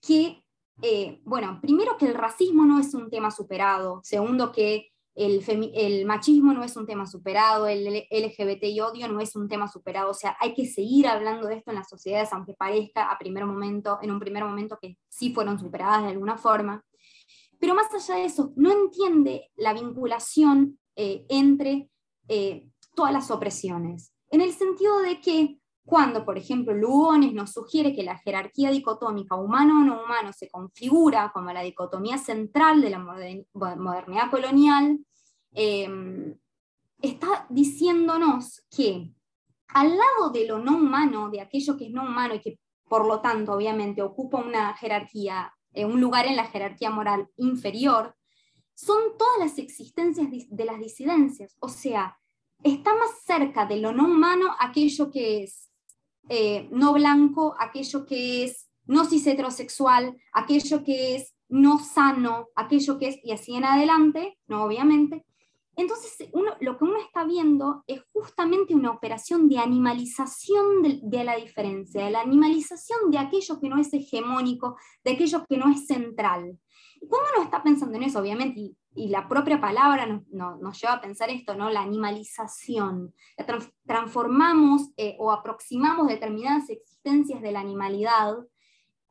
que, 0.00 0.44
eh, 0.80 1.20
bueno, 1.24 1.58
primero 1.60 1.96
que 1.98 2.06
el 2.06 2.14
racismo 2.14 2.64
no 2.64 2.78
es 2.78 2.94
un 2.94 3.10
tema 3.10 3.30
superado, 3.32 4.00
segundo 4.04 4.52
que 4.52 4.93
el, 5.14 6.06
machismo 6.06 6.52
no 6.52 6.64
es 6.64 6.76
un 6.76 6.86
tema 6.86 7.06
superado, 7.06 7.66
el 7.68 8.06
LGBT 8.10 8.64
y 8.64 8.80
odio 8.80 9.08
no 9.08 9.20
es 9.20 9.36
un 9.36 9.48
tema 9.48 9.68
superado, 9.68 10.10
o 10.10 10.14
sea, 10.14 10.36
hay 10.40 10.54
que 10.54 10.66
seguir 10.66 11.06
hablando 11.06 11.46
de 11.46 11.56
esto 11.56 11.70
en 11.70 11.76
las 11.76 11.88
sociedades, 11.88 12.32
aunque 12.32 12.54
parezca 12.54 13.10
a 13.10 13.18
primer 13.18 13.46
momento, 13.46 13.98
en 14.02 14.10
un 14.10 14.18
primer 14.18 14.44
momento 14.44 14.78
que 14.80 14.98
sí 15.08 15.32
fueron 15.32 15.58
superadas 15.58 16.02
de 16.02 16.10
alguna 16.10 16.36
forma. 16.36 16.84
Pero 17.60 17.74
más 17.74 17.86
allá 17.94 18.16
de 18.16 18.26
eso, 18.26 18.52
no 18.56 18.72
entiende 18.72 19.50
la 19.56 19.72
vinculación 19.72 20.78
eh, 20.96 21.24
entre 21.28 21.88
eh, 22.28 22.66
todas 22.94 23.12
las 23.12 23.30
opresiones, 23.30 24.12
en 24.30 24.40
el 24.40 24.52
sentido 24.52 24.98
de 24.98 25.20
que 25.20 25.58
cuando, 25.84 26.24
por 26.24 26.38
ejemplo, 26.38 26.72
Lugones 26.72 27.34
nos 27.34 27.52
sugiere 27.52 27.94
que 27.94 28.02
la 28.02 28.16
jerarquía 28.18 28.70
dicotómica 28.70 29.34
humano 29.34 29.80
o 29.80 29.84
no 29.84 30.02
humano 30.02 30.32
se 30.32 30.48
configura 30.48 31.30
como 31.32 31.52
la 31.52 31.60
dicotomía 31.60 32.16
central 32.16 32.80
de 32.80 32.90
la 32.90 32.98
modernidad 32.98 34.30
colonial, 34.30 34.98
em, 35.52 36.34
está 37.02 37.46
diciéndonos 37.50 38.66
que 38.74 39.12
al 39.68 39.90
lado 39.90 40.30
de 40.32 40.46
lo 40.46 40.58
no 40.58 40.76
humano, 40.76 41.28
de 41.30 41.40
aquello 41.42 41.76
que 41.76 41.86
es 41.86 41.92
no 41.92 42.04
humano 42.04 42.34
y 42.34 42.40
que 42.40 42.58
por 42.88 43.06
lo 43.06 43.20
tanto 43.20 43.52
obviamente 43.52 44.02
ocupa 44.02 44.38
una 44.38 44.74
jerarquía, 44.74 45.52
eh, 45.72 45.84
un 45.84 46.00
lugar 46.00 46.26
en 46.26 46.36
la 46.36 46.46
jerarquía 46.46 46.90
moral 46.90 47.28
inferior, 47.36 48.14
son 48.74 49.18
todas 49.18 49.38
las 49.38 49.58
existencias 49.58 50.28
de 50.48 50.64
las 50.64 50.78
disidencias, 50.78 51.56
o 51.60 51.68
sea, 51.68 52.18
está 52.62 52.94
más 52.94 53.22
cerca 53.24 53.66
de 53.66 53.76
lo 53.76 53.92
no 53.92 54.06
humano 54.06 54.54
aquello 54.58 55.10
que 55.10 55.44
es 55.44 55.70
eh, 56.28 56.68
no 56.70 56.92
blanco, 56.92 57.54
aquello 57.58 58.06
que 58.06 58.44
es 58.44 58.68
no 58.86 59.04
cis 59.04 59.26
heterosexual, 59.26 60.16
aquello 60.32 60.84
que 60.84 61.16
es 61.16 61.34
no 61.48 61.78
sano, 61.78 62.48
aquello 62.54 62.98
que 62.98 63.08
es, 63.08 63.18
y 63.22 63.32
así 63.32 63.54
en 63.54 63.64
adelante, 63.64 64.38
no 64.46 64.64
obviamente. 64.64 65.24
Entonces, 65.76 66.28
uno, 66.32 66.52
lo 66.60 66.78
que 66.78 66.84
uno 66.84 66.98
está 66.98 67.24
viendo 67.24 67.82
es 67.86 68.02
justamente 68.12 68.74
una 68.74 68.92
operación 68.92 69.48
de 69.48 69.58
animalización 69.58 70.82
de, 71.02 71.24
la 71.24 71.36
diferencia, 71.36 72.04
de 72.04 72.10
la 72.10 72.20
animalización 72.20 73.10
de 73.10 73.18
aquello 73.18 73.58
que 73.60 73.68
no 73.68 73.78
es 73.78 73.92
hegemónico, 73.92 74.76
de 75.02 75.12
aquello 75.12 75.44
que 75.48 75.56
no 75.56 75.70
es 75.70 75.86
central. 75.86 76.58
¿Cómo 77.00 77.22
uno 77.34 77.44
está 77.44 77.62
pensando 77.62 77.96
en 77.96 78.04
eso? 78.04 78.20
Obviamente, 78.20 78.72
la 78.94 79.28
propia 79.28 79.60
palabra 79.60 80.22
nos, 80.30 80.80
lleva 80.80 80.94
a 80.94 81.00
pensar 81.00 81.30
esto, 81.30 81.54
¿no? 81.54 81.70
La 81.70 81.82
animalización. 81.82 83.12
transformamos 83.86 84.90
eh, 84.96 85.16
o 85.18 85.32
aproximamos 85.32 86.06
determinadas 86.08 86.70
existencias 86.70 87.42
de 87.42 87.52
la 87.52 87.60
animalidad, 87.60 88.36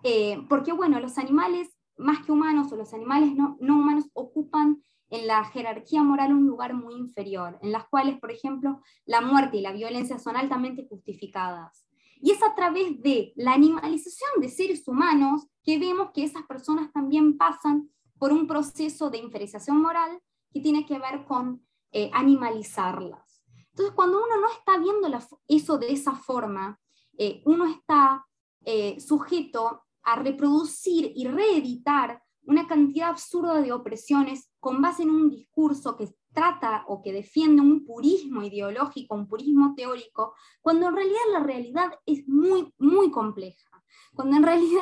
eh, 0.03 0.38
porque 0.49 0.71
bueno, 0.71 0.99
los 0.99 1.17
animales 1.17 1.69
más 1.97 2.25
que 2.25 2.31
humanos 2.31 2.71
o 2.71 2.75
los 2.75 2.93
animales 2.93 3.34
no, 3.36 3.57
no 3.59 3.75
humanos 3.75 4.09
ocupan 4.13 4.84
en 5.09 5.27
la 5.27 5.43
jerarquía 5.45 6.01
moral 6.01 6.34
un 6.34 6.47
lugar 6.47 6.73
muy 6.73 6.95
inferior, 6.95 7.59
en 7.61 7.71
las 7.71 7.88
cuales, 7.88 8.19
por 8.19 8.31
ejemplo, 8.31 8.81
la 9.05 9.21
muerte 9.21 9.57
y 9.57 9.61
la 9.61 9.71
violencia 9.71 10.17
son 10.17 10.36
altamente 10.36 10.88
justificadas. 10.89 11.86
Y 12.19 12.31
es 12.31 12.41
a 12.41 12.55
través 12.55 13.01
de 13.01 13.34
la 13.36 13.53
animalización 13.53 14.31
de 14.41 14.49
seres 14.49 14.88
humanos 14.88 15.47
que 15.63 15.77
vemos 15.77 16.11
que 16.13 16.23
esas 16.23 16.43
personas 16.43 16.91
también 16.93 17.38
pasan 17.38 17.89
por 18.24 18.32
un 18.32 18.47
proceso 18.47 19.09
de 19.09 19.17
inferiorización 19.17 19.82
moral 19.82 20.17
que 20.49 20.61
tiene 20.61 20.86
que 20.86 20.97
ver 20.97 21.26
con 21.26 21.61
eh, 21.91 22.09
animalizarlas. 22.13 23.43
Entonces, 23.71 23.93
cuando 23.93 24.24
uno 24.24 24.39
no 24.39 24.49
está 24.49 24.78
viendo 24.78 25.09
eso 25.49 25.78
de 25.78 25.91
esa 25.91 26.15
forma, 26.15 26.80
eh, 27.17 27.41
uno 27.45 27.65
está 27.65 28.26
eh, 28.63 28.97
sujeto 29.01 29.84
a 30.03 30.15
reproducir 30.15 31.11
y 31.13 31.28
reeditar 31.28 32.24
una 32.43 32.65
cantidad 32.65 33.09
absurda 33.09 33.59
de 33.59 33.74
opresiones 33.74 34.49
con 34.61 34.82
base 34.82 35.03
en 35.03 35.09
un 35.09 35.30
discurso 35.30 35.97
que 35.97 36.07
trata 36.32 36.86
o 36.88 37.01
que 37.01 37.11
defiende 37.11 37.61
un 37.61 37.84
purismo 37.84 38.41
ideológico, 38.41 39.15
un 39.15 39.28
purismo 39.28 39.74
teórico, 39.76 40.34
cuando 40.61 40.88
en 40.88 40.95
realidad 40.95 41.28
la 41.34 41.39
realidad 41.41 41.91
es 42.05 42.26
muy, 42.26 42.74
muy 42.78 43.11
compleja 43.11 43.72
cuando 44.15 44.37
en 44.37 44.43
realidad 44.43 44.81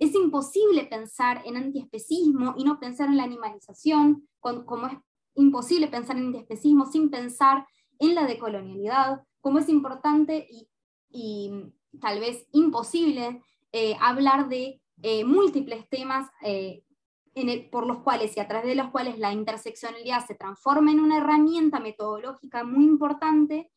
es 0.00 0.14
imposible 0.14 0.84
pensar 0.84 1.42
en 1.44 1.56
antiespecismo 1.56 2.54
y 2.56 2.64
no 2.64 2.80
pensar 2.80 3.08
en 3.08 3.16
la 3.16 3.24
animalización, 3.24 4.28
como 4.40 4.86
es 4.86 4.98
imposible 5.34 5.88
pensar 5.88 6.16
en 6.16 6.26
antiespecismo 6.26 6.86
sin 6.86 7.10
pensar 7.10 7.66
en 7.98 8.14
la 8.14 8.26
decolonialidad, 8.26 9.22
como 9.40 9.58
es 9.58 9.68
importante 9.68 10.46
y, 10.50 10.68
tal 12.00 12.18
vez 12.18 12.48
imposible 12.50 13.40
eh, 13.70 13.96
hablar 14.00 14.48
de 14.48 14.80
eh, 15.02 15.24
múltiples 15.24 15.88
temas 15.88 16.28
eh, 16.42 16.82
por 17.70 17.86
los 17.86 17.98
cuales 17.98 18.36
y 18.36 18.40
a 18.40 18.48
través 18.48 18.66
de 18.66 18.74
los 18.74 18.90
cuales 18.90 19.20
la 19.20 19.32
interseccionalidad 19.32 20.26
se 20.26 20.34
transforma 20.34 20.90
en 20.90 20.98
una 20.98 21.18
herramienta 21.18 21.78
metodológica 21.78 22.64
muy 22.64 22.84
importante 22.84 23.70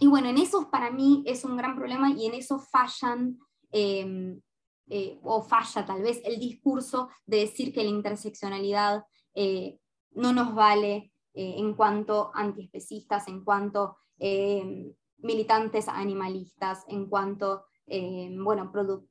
y 0.00 0.06
bueno, 0.08 0.28
en 0.28 0.38
eso 0.38 0.70
para 0.70 0.90
mí 0.90 1.22
es 1.26 1.44
un 1.44 1.56
gran 1.56 1.76
problema 1.76 2.10
y 2.10 2.26
en 2.26 2.34
eso 2.34 2.58
fallan, 2.58 3.38
em, 3.70 4.40
eh, 4.88 5.20
o 5.22 5.42
falla 5.42 5.86
tal 5.86 6.02
vez 6.02 6.20
el 6.24 6.38
discurso 6.38 7.08
de 7.26 7.38
decir 7.38 7.72
que 7.72 7.84
la 7.84 7.90
interseccionalidad 7.90 9.04
eh, 9.34 9.78
no 10.12 10.32
nos 10.32 10.54
vale 10.54 11.12
eh, 11.32 11.54
en 11.58 11.74
cuanto 11.74 12.30
antiespecistas, 12.34 13.28
en 13.28 13.44
cuanto 13.44 13.96
em, 14.18 14.92
militantes 15.18 15.88
animalistas, 15.88 16.84
en 16.88 17.08
cuanto, 17.08 17.64
em, 17.86 18.42
bueno, 18.44 18.70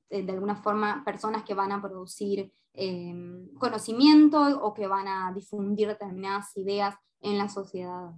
de 0.09 0.31
alguna 0.31 0.55
forma 0.55 1.03
personas 1.05 1.43
que 1.43 1.53
van 1.53 1.71
a 1.71 1.81
producir 1.81 2.51
conocimiento 3.59 4.41
o 4.63 4.73
que 4.73 4.87
van 4.87 5.07
a 5.07 5.31
difundir 5.31 5.87
determinadas 5.87 6.57
ideas 6.57 6.95
en 7.21 7.37
la 7.37 7.47
sociedad. 7.47 8.13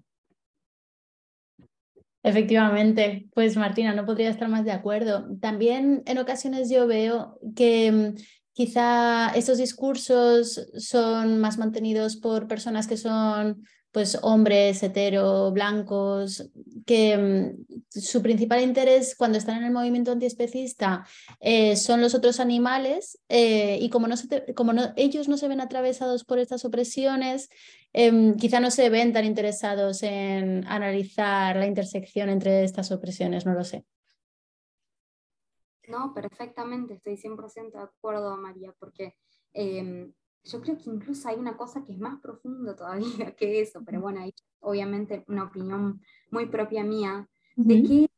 Efectivamente, 2.25 3.27
pues 3.35 3.55
Martina, 3.55 3.93
no 3.93 4.03
podría 4.03 4.31
estar 4.31 4.49
más 4.49 4.65
de 4.65 4.71
acuerdo. 4.71 5.27
También 5.39 6.01
en 6.07 6.17
ocasiones 6.17 6.71
yo 6.71 6.87
veo 6.87 7.39
que 7.55 7.91
mm, 7.91 8.15
quizá 8.51 9.29
estos 9.35 9.59
discursos 9.59 10.67
son 10.75 11.37
más 11.37 11.59
mantenidos 11.59 12.15
por 12.15 12.47
personas 12.47 12.87
que 12.87 12.97
son 12.97 13.63
pues 13.91 14.17
hombres 14.23 14.81
hetero, 14.81 15.51
blancos, 15.51 16.49
que 16.87 17.15
mm, 17.15 17.75
su 17.89 18.23
principal 18.23 18.63
interés 18.63 19.15
cuando 19.15 19.37
están 19.37 19.59
en 19.59 19.65
el 19.65 19.71
movimiento 19.71 20.11
antiespecista 20.11 21.05
eh, 21.39 21.75
son 21.75 22.01
los 22.01 22.15
otros 22.15 22.39
animales 22.39 23.19
eh, 23.29 23.77
y 23.79 23.91
como, 23.91 24.07
no 24.07 24.15
como 24.55 24.73
no, 24.73 24.93
ellos 24.95 25.27
no 25.27 25.37
se 25.37 25.47
ven 25.47 25.61
atravesados 25.61 26.23
por 26.23 26.39
estas 26.39 26.65
opresiones, 26.65 27.49
em, 27.97 28.35
quizá 28.35 28.59
no 28.59 28.71
se 28.71 28.89
ven 28.89 29.13
tan 29.13 29.23
interesados 29.23 30.03
en 30.03 30.67
analizar 30.67 31.55
la 31.55 31.65
intersección 31.65 32.27
entre 32.27 32.65
estas 32.65 32.91
opresiones, 32.91 33.45
no 33.45 33.53
lo 33.53 33.63
sé. 33.63 33.85
No, 35.87 36.13
perfectamente, 36.13 36.95
estoy 36.95 37.15
100% 37.15 37.77
de 37.77 37.85
acuerdo, 37.85 38.35
María, 38.35 38.73
porque 38.77 39.15
em, 39.53 40.11
yo 40.43 40.59
creo 40.59 40.77
que 40.77 40.89
incluso 40.89 41.29
hay 41.29 41.37
una 41.37 41.55
cosa 41.55 41.85
que 41.85 41.93
es 41.93 41.99
más 41.99 42.19
profunda 42.19 42.75
todavía 42.75 43.33
que 43.37 43.61
eso, 43.61 43.81
pero 43.85 44.01
bueno, 44.01 44.19
hay 44.19 44.33
obviamente 44.59 45.23
una 45.29 45.45
opinión 45.45 46.01
muy 46.31 46.47
propia 46.47 46.83
mía, 46.83 47.29
de 47.55 47.81
que 47.81 48.09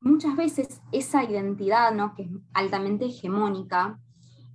muchas 0.00 0.34
veces 0.36 0.80
esa 0.90 1.22
identidad, 1.22 1.92
¿no? 1.92 2.14
que 2.14 2.22
es 2.22 2.30
altamente 2.54 3.04
hegemónica, 3.04 4.00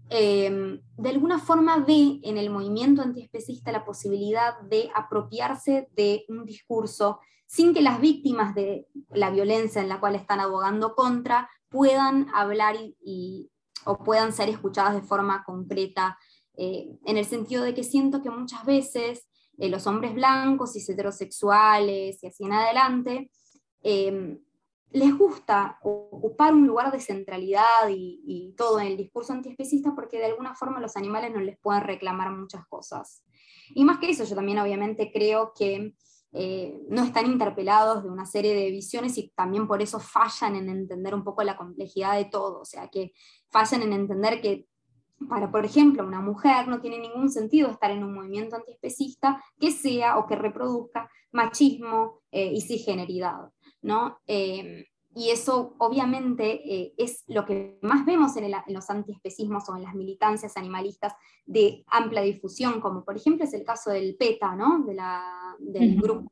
em, 0.09 0.81
de 0.97 1.09
alguna 1.09 1.39
forma 1.39 1.77
ve 1.79 2.19
en 2.23 2.37
el 2.37 2.49
movimiento 2.49 3.01
antiespecista 3.01 3.71
la 3.71 3.85
posibilidad 3.85 4.59
de 4.61 4.89
apropiarse 4.95 5.89
de 5.95 6.25
un 6.29 6.45
discurso 6.45 7.19
sin 7.45 7.73
que 7.73 7.81
las 7.81 8.01
víctimas 8.01 8.53
de 8.55 8.87
la 9.09 9.31
violencia 9.31 9.81
en 9.81 9.89
la 9.89 9.99
cual 9.99 10.15
están 10.15 10.39
abogando 10.39 10.95
contra 10.95 11.49
puedan 11.69 12.27
hablar 12.33 12.75
y, 13.01 13.49
o 13.85 13.97
puedan 14.03 14.33
ser 14.33 14.49
escuchadas 14.49 14.93
de 14.93 15.01
forma 15.01 15.43
concreta 15.45 16.17
eh, 16.57 16.89
en 17.05 17.17
el 17.17 17.25
sentido 17.25 17.63
de 17.63 17.73
que 17.73 17.83
siento 17.83 18.21
que 18.21 18.29
muchas 18.29 18.65
veces 18.65 19.27
eh, 19.57 19.69
los 19.69 19.87
hombres 19.87 20.13
blancos 20.13 20.75
y 20.75 20.91
heterosexuales 20.91 22.21
y 22.21 22.27
así 22.27 22.43
en 22.43 22.53
adelante, 22.53 23.31
eh, 23.83 24.37
les 24.91 25.15
gusta 25.17 25.77
ocupar 25.81 26.53
un 26.53 26.65
lugar 26.65 26.91
de 26.91 26.99
centralidad 26.99 27.89
y, 27.89 28.53
todo 28.57 28.79
en 28.79 28.87
el 28.87 28.97
discurso 28.97 29.33
antiespecista 29.33 29.93
porque 29.93 30.17
de 30.17 30.25
alguna 30.25 30.55
forma 30.55 30.79
los 30.79 30.95
animales 30.95 31.31
no 31.33 31.39
les 31.39 31.59
pueden 31.59 31.83
reclamar 31.83 32.31
muchas 32.31 32.65
cosas. 32.67 33.23
Y 33.69 33.83
más 33.83 33.99
que 33.99 34.09
eso, 34.09 34.23
yo 34.23 34.35
también 34.35 34.59
obviamente 34.59 35.11
creo 35.13 35.53
que 35.55 35.93
no 36.89 37.03
están 37.03 37.25
interpelados 37.25 38.03
de 38.03 38.09
una 38.09 38.25
serie 38.25 38.53
de 38.53 38.71
visiones 38.71 39.17
y 39.17 39.29
también 39.35 39.67
por 39.67 39.81
eso 39.81 39.99
fallan 39.99 40.55
en 40.55 40.69
entender 40.69 41.15
un 41.15 41.23
poco 41.23 41.43
la 41.43 41.57
complejidad 41.57 42.15
de 42.15 42.25
todo, 42.25 42.61
o 42.61 42.65
sea, 42.65 42.89
que 42.89 43.13
fallan 43.49 43.81
en 43.83 43.93
entender 43.93 44.41
que 44.41 44.67
para, 45.29 45.49
por 45.51 45.65
ejemplo, 45.65 46.05
una 46.05 46.21
mujer 46.21 46.67
no 46.67 46.79
tiene 46.79 46.99
ningún 46.99 47.29
sentido 47.29 47.69
estar 47.69 47.89
en 47.89 48.03
un 48.03 48.13
movimiento 48.13 48.55
antiespecista 48.55 49.43
que 49.59 49.71
sea 49.71 50.17
o 50.17 50.27
que 50.27 50.35
reproduzca 50.35 51.09
machismo 51.31 52.21
eh, 52.31 52.51
y 52.53 52.61
cisgeneridad. 52.61 53.49
¿No? 53.81 54.19
Em, 54.27 54.83
y 55.15 55.29
eso 55.29 55.75
obviamente 55.79 56.61
eh, 56.71 56.93
es 56.97 57.23
lo 57.27 57.43
que 57.45 57.79
más 57.81 58.05
vemos 58.05 58.37
en, 58.37 58.51
los 58.67 58.89
antiespecismos 58.89 59.67
o 59.67 59.75
en 59.75 59.83
las 59.83 59.95
militancias 59.95 60.55
animalistas 60.57 61.13
de 61.45 61.83
amplia 61.87 62.21
difusión, 62.21 62.79
como 62.79 63.03
por 63.03 63.17
ejemplo 63.17 63.45
es 63.45 63.53
el 63.53 63.63
caso 63.63 63.89
del 63.89 64.15
PETA, 64.15 64.55
¿no? 64.55 64.83
de 64.85 64.93
la, 64.93 65.55
del 65.59 65.99
grupo 65.99 66.29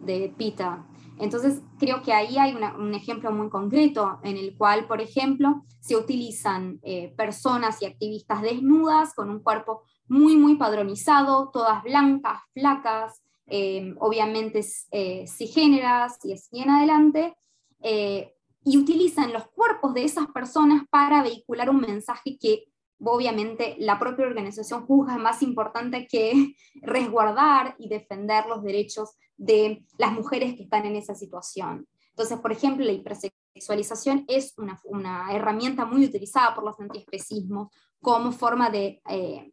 de 0.00 0.34
PITA. 0.36 0.86
Entonces, 1.18 1.62
creo 1.78 2.02
que 2.02 2.12
ahí 2.12 2.38
hay 2.38 2.54
un 2.54 2.94
ejemplo 2.94 3.32
muy 3.32 3.48
concreto 3.48 4.20
en 4.22 4.36
el 4.36 4.56
cual, 4.56 4.86
por 4.86 5.00
ejemplo, 5.00 5.64
se 5.80 5.96
utilizan 5.96 6.78
eh, 6.82 7.12
personas 7.16 7.82
y 7.82 7.86
activistas 7.86 8.42
desnudas 8.42 9.14
con 9.14 9.30
un 9.30 9.40
cuerpo 9.40 9.82
muy, 10.06 10.36
muy 10.36 10.56
padronizado, 10.56 11.50
todas 11.52 11.82
blancas, 11.82 12.40
flacas, 12.54 13.22
eh, 13.50 13.94
obviamente 13.98 14.62
cisgéneras 14.62 16.18
y 16.24 16.32
así 16.32 16.60
en 16.60 16.70
adelante, 16.70 17.34
eh, 17.82 18.34
y 18.64 18.76
utilizan 18.76 19.32
los 19.32 19.48
cuerpos 19.48 19.94
de 19.94 20.04
esas 20.04 20.26
personas 20.28 20.82
para 20.90 21.22
vehicular 21.22 21.70
un 21.70 21.80
mensaje 21.80 22.36
que 22.38 22.64
obviamente 23.00 23.76
la 23.78 23.98
propia 23.98 24.26
organización 24.26 24.84
juzga 24.84 25.16
más 25.16 25.42
importante 25.42 26.06
que 26.06 26.54
resguardar 26.82 27.76
y 27.78 27.88
defender 27.88 28.46
los 28.46 28.62
derechos 28.62 29.10
de 29.36 29.84
las 29.96 30.12
mujeres 30.12 30.56
que 30.56 30.64
están 30.64 30.84
en 30.84 30.96
esa 30.96 31.14
situación. 31.14 31.86
Entonces, 32.10 32.38
por 32.40 32.50
ejemplo, 32.50 32.84
la 32.84 32.92
hipersexualización 32.92 34.24
es 34.26 34.54
una, 34.58 35.32
herramienta 35.32 35.84
muy 35.84 36.04
utilizada 36.04 36.54
por 36.54 36.64
los 36.64 36.78
antiespecismos 36.80 37.68
como 38.00 38.32
forma 38.32 38.70
de, 38.70 39.00
eh, 39.08 39.52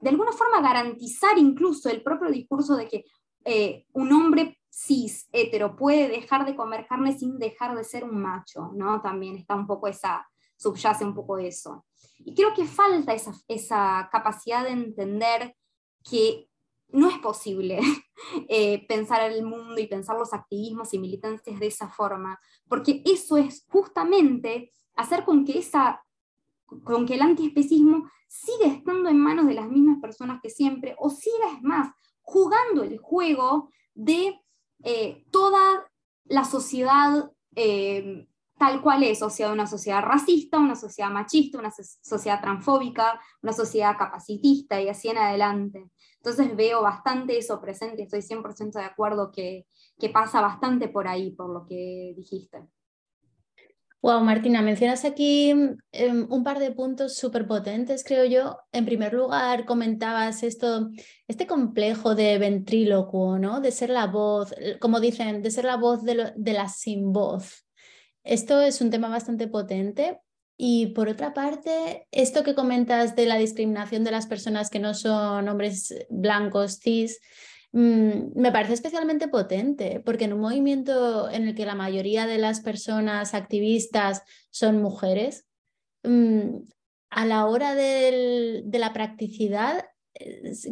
de 0.00 0.10
alguna 0.10 0.32
forma, 0.32 0.60
garantizar 0.60 1.38
incluso 1.38 1.88
el 1.88 2.02
propio 2.02 2.30
discurso 2.30 2.74
de 2.74 2.88
que 2.88 3.04
eh, 3.44 3.86
un 3.92 4.12
hombre 4.12 4.58
cis, 4.70 5.28
hetero, 5.32 5.76
puede 5.76 6.08
dejar 6.08 6.46
de 6.46 6.56
comer 6.56 6.86
carne 6.86 7.18
sin 7.18 7.38
dejar 7.38 7.76
de 7.76 7.84
ser 7.84 8.04
un 8.04 8.20
macho, 8.20 8.70
¿no? 8.74 9.00
También 9.02 9.36
está 9.36 9.54
un 9.54 9.66
poco 9.66 9.88
esa, 9.88 10.26
subyace 10.56 11.04
un 11.04 11.14
poco 11.14 11.38
eso. 11.38 11.84
Y 12.18 12.34
creo 12.34 12.54
que 12.54 12.66
falta 12.66 13.14
esa, 13.14 13.32
esa 13.48 14.08
capacidad 14.12 14.64
de 14.64 14.70
entender 14.70 15.56
que 16.08 16.48
no 16.92 17.08
es 17.08 17.18
posible 17.18 17.80
eh, 18.48 18.86
pensar 18.86 19.30
el 19.30 19.44
mundo 19.44 19.80
y 19.80 19.86
pensar 19.86 20.16
los 20.16 20.32
activismos 20.32 20.92
y 20.94 20.98
militantes 20.98 21.58
de 21.58 21.66
esa 21.66 21.88
forma, 21.88 22.38
porque 22.68 23.02
eso 23.04 23.36
es 23.36 23.66
justamente 23.68 24.72
hacer 24.96 25.24
con 25.24 25.44
que, 25.44 25.58
esa, 25.58 26.04
con 26.84 27.06
que 27.06 27.14
el 27.14 27.22
antiespecismo 27.22 28.10
siga 28.28 28.66
estando 28.66 29.08
en 29.08 29.18
manos 29.18 29.46
de 29.46 29.54
las 29.54 29.68
mismas 29.68 29.98
personas 30.00 30.40
que 30.42 30.50
siempre, 30.50 30.94
o 30.98 31.10
siga, 31.10 31.52
es 31.56 31.62
más, 31.62 31.92
jugando 32.30 32.84
el 32.84 32.98
juego 32.98 33.70
de 33.94 34.40
eh, 34.84 35.24
toda 35.32 35.90
la 36.26 36.44
sociedad 36.44 37.28
eh, 37.56 38.28
tal 38.56 38.82
cual 38.82 39.02
es, 39.02 39.20
o 39.22 39.30
sea, 39.30 39.50
una 39.50 39.66
sociedad 39.66 40.02
racista, 40.02 40.58
una 40.58 40.76
sociedad 40.76 41.10
machista, 41.10 41.58
una 41.58 41.72
sociedad 41.72 42.40
transfóbica, 42.40 43.20
una 43.42 43.52
sociedad 43.52 43.96
capacitista 43.98 44.80
y 44.80 44.88
así 44.88 45.08
en 45.08 45.18
adelante. 45.18 45.90
Entonces 46.18 46.54
veo 46.54 46.82
bastante 46.82 47.36
eso 47.36 47.60
presente, 47.60 48.02
estoy 48.02 48.20
100% 48.20 48.72
de 48.78 48.84
acuerdo 48.84 49.32
que, 49.32 49.66
que 49.98 50.10
pasa 50.10 50.40
bastante 50.40 50.88
por 50.88 51.08
ahí, 51.08 51.32
por 51.32 51.50
lo 51.50 51.66
que 51.66 52.12
dijiste. 52.16 52.68
Wow, 54.02 54.22
Martina, 54.24 54.62
mencionas 54.62 55.04
aquí 55.04 55.50
em, 55.50 56.26
un 56.30 56.42
par 56.42 56.58
de 56.58 56.70
puntos 56.72 57.16
súper 57.16 57.46
potentes, 57.46 58.02
creo 58.02 58.24
yo. 58.24 58.56
En 58.72 58.86
primer 58.86 59.12
lugar, 59.12 59.66
comentabas 59.66 60.42
esto, 60.42 60.90
este 61.28 61.46
complejo 61.46 62.14
de 62.14 62.38
ventrílocuo, 62.38 63.38
¿no? 63.38 63.60
De 63.60 63.70
ser 63.70 63.90
la 63.90 64.06
voz, 64.06 64.54
como 64.80 65.00
dicen, 65.00 65.42
de 65.42 65.50
ser 65.50 65.66
la 65.66 65.76
voz 65.76 66.02
de, 66.02 66.32
de 66.34 66.52
la 66.54 66.68
sin 66.70 67.12
voz. 67.12 67.66
Esto 68.24 68.62
es 68.62 68.80
un 68.80 68.90
tema 68.90 69.08
bastante 69.10 69.48
potente. 69.48 70.18
Y 70.56 70.88
por 70.88 71.08
otra 71.08 71.34
parte, 71.34 72.06
esto 72.10 72.42
que 72.42 72.54
comentas 72.54 73.16
de 73.16 73.26
la 73.26 73.36
discriminación 73.36 74.04
de 74.04 74.12
las 74.12 74.26
personas 74.26 74.70
que 74.70 74.78
no 74.78 74.94
son 74.94 75.46
hombres 75.48 75.94
blancos, 76.08 76.80
cis, 76.82 77.20
Mm, 77.72 78.32
me 78.34 78.50
parece 78.50 78.74
especialmente 78.74 79.28
potente, 79.28 80.02
porque 80.04 80.24
en 80.24 80.32
un 80.32 80.40
movimiento 80.40 81.30
en 81.30 81.48
el 81.48 81.54
que 81.54 81.66
la 81.66 81.74
mayoría 81.74 82.26
de 82.26 82.38
las 82.38 82.60
personas 82.60 83.34
activistas 83.34 84.22
son 84.50 84.82
mujeres, 84.82 85.46
mm, 86.02 86.62
a 87.10 87.26
la 87.26 87.46
hora 87.46 87.74
de 87.74 88.62
la 88.72 88.92
practicidad, 88.92 89.84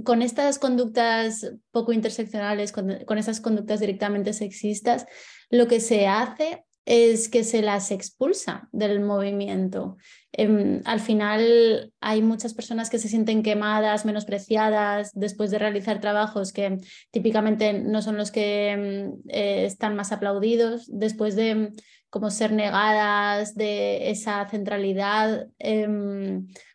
con 0.05 0.23
estas 0.23 0.59
conductas 0.59 1.53
poco 1.71 1.93
interseccionales, 1.93 2.73
con, 2.73 3.05
con 3.07 3.19
estas 3.19 3.41
conductas 3.41 3.81
directamente 3.81 4.33
sexistas, 4.33 5.07
lo 5.51 5.67
que 5.69 5.81
se 5.81 6.07
hace 6.07 6.65
es 6.89 7.29
que 7.29 7.45
se 7.45 7.61
las 7.61 7.91
expulsa 7.91 8.67
del 8.73 9.01
movimiento. 9.01 9.99
Em, 10.33 10.81
al 10.87 11.01
final 11.01 11.93
hay 12.01 12.23
muchas 12.23 12.55
personas 12.55 12.89
que 12.89 12.99
se 12.99 13.09
sienten 13.09 13.43
quemadas, 13.43 14.07
menospreciadas 14.07 15.11
después 15.13 15.51
de 15.51 15.59
realizar 15.59 16.01
trabajos 16.01 16.51
que 16.51 16.79
típicamente 17.11 17.75
no 17.75 18.01
son 18.01 18.17
los 18.17 18.31
que 18.31 18.71
em, 18.71 19.13
eh, 19.29 19.67
están 19.67 19.97
más 19.97 20.13
aplaudidos, 20.13 20.87
después 20.91 21.37
de 21.37 21.51
em, 21.51 21.73
como 22.09 22.31
ser 22.31 22.53
negadas 22.53 23.55
de 23.55 24.11
esa 24.11 24.49
centralidad, 24.49 25.47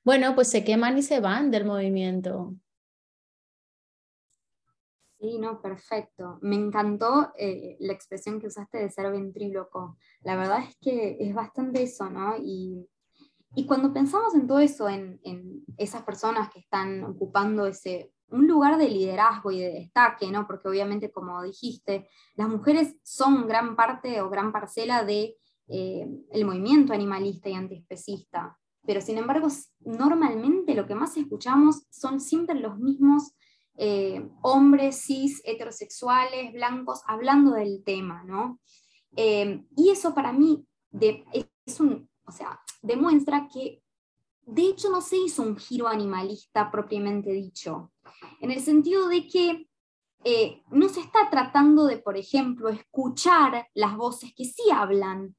bueno, 0.03 0.35
pues 0.35 0.47
se 0.47 0.63
queman 0.63 0.95
y 0.99 1.01
se 1.01 1.21
van 1.21 1.49
del 1.49 1.65
movimiento. 1.65 2.53
Sí, 5.23 5.39
no, 5.39 5.61
perfecto. 5.61 6.37
Me 6.41 6.57
encantó 6.57 7.31
eh, 7.37 7.77
la 7.79 7.93
expresión 7.93 8.41
que 8.41 8.47
usaste 8.47 8.77
de 8.77 8.89
ser 8.89 9.09
ventríloco. 9.09 9.95
La 10.21 10.35
verdad 10.35 10.59
es 10.67 10.75
que 10.81 11.15
es 11.17 11.33
bastante 11.33 11.81
eso, 11.81 12.09
¿no? 12.09 12.35
Y 12.37 12.89
y 13.55 13.65
cuando 13.65 13.93
pensamos 13.93 14.33
en 14.33 14.47
todo 14.47 14.59
eso, 14.59 14.89
en, 14.89 15.19
esas 15.77 16.03
personas 16.03 16.51
que 16.51 16.59
están 16.59 17.03
ocupando 17.03 17.65
ese, 17.67 18.11
un 18.29 18.47
lugar 18.47 18.77
de 18.77 18.89
liderazgo 18.89 19.51
y 19.51 19.59
de 19.59 19.73
destaque, 19.73 20.31
¿no? 20.31 20.47
porque 20.47 20.67
obviamente, 20.67 21.11
como 21.11 21.41
dijiste, 21.43 22.09
las 22.35 22.49
mujeres 22.49 22.95
son 23.03 23.47
gran 23.47 23.75
parte 23.75 24.21
o 24.21 24.29
gran 24.29 24.51
parcela 24.51 25.03
de, 25.03 25.37
eh, 25.67 26.07
el 26.31 26.45
movimiento 26.45 26.93
animalista 26.93 27.49
y 27.49 27.53
antiespecista, 27.53 28.57
pero 28.85 29.01
sin 29.01 29.17
embargo, 29.17 29.47
normalmente 29.79 30.75
lo 30.75 30.85
que 30.85 30.95
más 30.95 31.15
escuchamos 31.15 31.85
son 31.89 32.19
siempre 32.19 32.59
los 32.59 32.77
mismos 32.79 33.33
eh, 33.75 34.29
hombres 34.41 35.01
cis, 35.01 35.41
heterosexuales, 35.45 36.53
blancos, 36.53 37.01
hablando 37.07 37.53
del 37.53 37.83
tema, 37.83 38.23
¿no? 38.23 38.59
Eh, 39.15 39.63
y 39.75 39.89
eso 39.89 40.13
para 40.13 40.31
mí 40.31 40.63
de, 40.91 41.25
es 41.65 41.79
un, 41.79 42.07
o 42.25 42.31
sea, 42.31 42.59
demuestra 42.83 43.47
que 43.51 43.81
de 44.45 44.61
hecho 44.63 44.89
no 44.91 45.01
se 45.01 45.17
hizo 45.17 45.41
un 45.41 45.57
giro 45.57 45.87
animalista 45.87 46.69
propiamente 46.69 47.31
dicho, 47.31 47.91
en 48.41 48.51
el 48.51 48.61
sentido 48.61 49.07
de 49.07 49.27
que 49.27 49.67
eh, 50.23 50.61
no 50.69 50.87
se 50.87 50.99
está 50.99 51.29
tratando 51.31 51.85
de, 51.85 51.97
por 51.97 52.15
ejemplo, 52.15 52.69
escuchar 52.69 53.67
las 53.73 53.97
voces 53.97 54.33
que 54.35 54.45
sí 54.45 54.63
hablan 54.71 55.35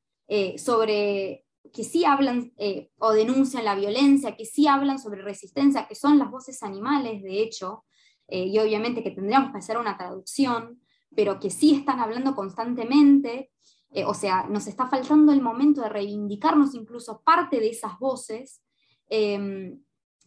sobre, 0.56 1.44
que 1.72 1.84
sí 1.84 2.04
hablan 2.04 2.52
o 2.98 3.12
denuncian 3.12 3.64
la 3.64 3.74
violencia, 3.74 4.36
que 4.36 4.46
sí 4.46 4.66
hablan 4.66 4.98
sobre 4.98 5.22
resistencia, 5.22 5.86
que 5.86 5.94
son 5.94 6.18
las 6.18 6.30
voces 6.30 6.62
animales, 6.62 7.22
de 7.22 7.42
hecho, 7.42 7.84
y 8.28 8.58
obviamente 8.58 9.02
que 9.02 9.10
tendríamos 9.10 9.52
que 9.52 9.58
hacer 9.58 9.78
una 9.78 9.96
traducción, 9.96 10.80
pero 11.14 11.38
que 11.38 11.50
sí 11.50 11.74
están 11.74 12.00
hablando 12.00 12.34
constantemente 12.34 13.50
eh, 13.94 14.04
o 14.04 14.12
sea, 14.12 14.46
nos 14.48 14.66
está 14.66 14.88
faltando 14.88 15.32
el 15.32 15.40
momento 15.40 15.80
de 15.80 15.88
reivindicarnos 15.88 16.74
incluso 16.74 17.22
parte 17.22 17.60
de 17.60 17.68
esas 17.68 17.96
voces, 18.00 18.60
em, 19.08 19.80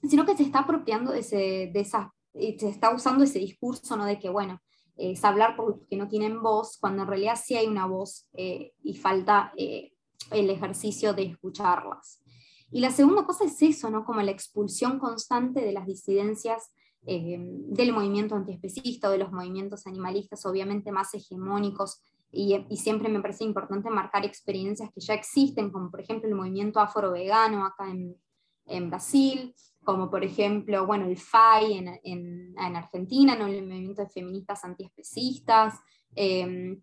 sino 0.07 0.25
que 0.25 0.37
se 0.37 0.43
está 0.43 0.59
apropiando 0.59 1.11
de, 1.11 1.19
ese, 1.19 1.69
de 1.73 1.79
esas, 1.81 2.07
se 2.33 2.69
está 2.69 2.95
usando 2.95 3.25
ese 3.25 3.39
discurso, 3.39 3.97
¿no? 3.97 4.05
De 4.05 4.19
que, 4.19 4.29
bueno, 4.29 4.61
es 4.95 5.23
hablar 5.25 5.57
por 5.57 5.69
los 5.69 5.87
que 5.89 5.97
no 5.97 6.07
tienen 6.07 6.41
voz, 6.41 6.77
cuando 6.79 7.03
en 7.03 7.09
realidad 7.09 7.37
sí 7.43 7.57
hay 7.57 7.67
una 7.67 7.85
voz 7.85 8.29
eh, 8.33 8.71
y 8.83 8.95
falta 8.95 9.51
eh, 9.57 9.91
el 10.31 10.49
ejercicio 10.49 11.13
de 11.13 11.23
escucharlas. 11.23 12.23
Y 12.71 12.79
la 12.79 12.91
segunda 12.91 13.25
cosa 13.25 13.43
es 13.43 13.61
eso, 13.61 13.89
¿no? 13.89 14.05
Como 14.05 14.21
la 14.21 14.31
expulsión 14.31 14.97
constante 14.97 15.59
de 15.59 15.73
las 15.73 15.87
disidencias 15.87 16.71
em, 17.07 17.67
del 17.69 17.93
movimiento 17.93 18.35
antiespecista 18.35 19.07
o 19.07 19.11
de 19.11 19.17
los 19.17 19.31
movimientos 19.31 19.87
animalistas, 19.87 20.45
obviamente 20.45 20.91
más 20.91 21.13
hegemónicos 21.13 22.01
y, 22.31 22.59
siempre 22.75 23.09
me 23.09 23.21
parece 23.21 23.45
importante 23.45 23.89
marcar 23.89 24.25
experiencias 24.25 24.91
que 24.93 24.99
ya 24.99 25.13
existen, 25.13 25.71
como 25.71 25.89
por 25.89 26.01
ejemplo 26.01 26.27
el 26.27 26.35
movimiento 26.35 26.79
afro-vegano 26.79 27.65
acá 27.65 27.89
en, 27.89 28.89
Brasil, 28.89 29.55
como 29.81 30.09
por 30.09 30.25
ejemplo, 30.25 30.85
bueno, 30.85 31.05
el 31.05 31.15
FAI 31.17 31.77
en, 31.77 31.87
en, 32.03 32.55
en 32.59 32.75
Argentina, 32.75 33.33
¿no? 33.37 33.47
el 33.47 33.65
movimiento 33.65 34.01
de 34.01 34.09
feministas 34.09 34.65
antiespecistas, 34.65 35.75
eh, 36.13 36.77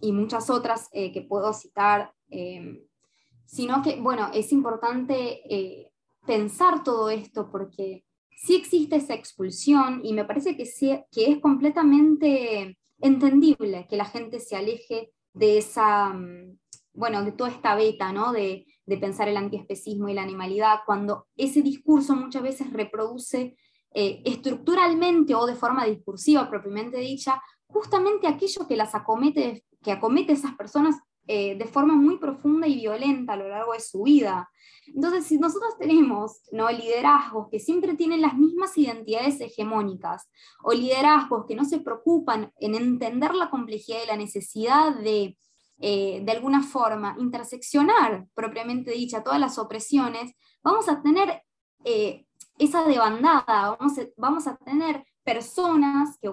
y 0.00 0.12
muchas 0.12 0.50
otras 0.50 0.88
eh, 0.92 1.12
que 1.12 1.22
puedo 1.22 1.52
citar, 1.52 2.12
eh, 2.28 2.84
sino 3.46 3.82
que, 3.82 4.00
bueno, 4.00 4.30
es 4.34 4.52
importante 4.52 5.42
eh, 5.48 5.92
pensar 6.26 6.82
todo 6.82 7.10
esto 7.10 7.50
porque 7.50 8.04
sí 8.36 8.56
existe 8.56 8.96
esa 8.96 9.14
expulsión 9.14 10.00
y 10.04 10.12
me 10.12 10.24
parece 10.24 10.56
que, 10.56 10.62
es 10.62 11.38
completamente 11.40 12.78
entendible 13.00 13.86
que 13.88 13.96
la 13.96 14.04
gente 14.04 14.40
se 14.40 14.56
aleje 14.56 15.12
de 15.32 15.58
esa, 15.58 16.10
mm, 16.10 16.58
bueno, 16.94 17.24
de 17.24 17.32
toda 17.32 17.50
esta 17.50 17.74
beta, 17.74 18.12
¿no? 18.12 18.32
De, 18.32 18.66
de 18.86 18.98
pensar 18.98 19.28
el 19.28 19.36
antiespecismo 19.36 20.08
y 20.08 20.14
la 20.14 20.22
animalidad, 20.22 20.80
cuando 20.84 21.26
ese 21.36 21.62
discurso 21.62 22.14
muchas 22.16 22.42
veces 22.42 22.72
reproduce 22.72 23.56
eh, 23.94 24.22
estructuralmente 24.24 25.34
o 25.34 25.46
de 25.46 25.54
forma 25.54 25.84
discursiva 25.84 26.48
propiamente 26.48 26.98
dicha, 26.98 27.42
justamente 27.66 28.26
aquello 28.26 28.66
que 28.66 28.76
las 28.76 28.94
acomete, 28.94 29.64
que 29.82 29.92
acomete 29.92 30.32
esas 30.32 30.54
personas 30.54 30.96
eh, 31.28 31.56
de 31.56 31.66
forma 31.66 31.94
muy 31.94 32.18
profunda 32.18 32.66
y 32.66 32.74
violenta 32.74 33.34
a 33.34 33.36
lo 33.36 33.48
largo 33.48 33.72
de 33.74 33.80
su 33.80 34.02
vida. 34.02 34.50
Entonces, 34.86 35.24
si 35.24 35.38
nosotros 35.38 35.78
tenemos 35.78 36.42
¿no? 36.50 36.68
liderazgos 36.68 37.48
que 37.48 37.60
siempre 37.60 37.94
tienen 37.94 38.20
las 38.20 38.34
mismas 38.36 38.76
identidades 38.76 39.40
hegemónicas, 39.40 40.28
o 40.64 40.72
liderazgos 40.72 41.44
que 41.46 41.54
no 41.54 41.64
se 41.64 41.78
preocupan 41.78 42.52
en 42.58 42.74
entender 42.74 43.34
la 43.34 43.50
complejidad 43.50 43.98
y 44.02 44.08
la 44.08 44.16
necesidad 44.16 44.96
de, 44.96 45.38
eh, 45.78 46.22
de 46.24 46.32
alguna 46.32 46.62
forma, 46.62 47.14
interseccionar 47.18 48.26
propiamente 48.34 48.90
dicha 48.90 49.22
todas 49.22 49.38
las 49.38 49.58
opresiones, 49.58 50.34
vamos 50.64 50.88
a 50.88 51.02
tener 51.02 51.42
eh, 51.84 52.26
esa 52.58 52.84
debandada, 52.84 53.76
vamos 53.78 53.96
a, 53.98 54.02
vamos 54.16 54.46
a 54.48 54.56
tener 54.56 55.04
personas 55.22 56.18
que, 56.20 56.32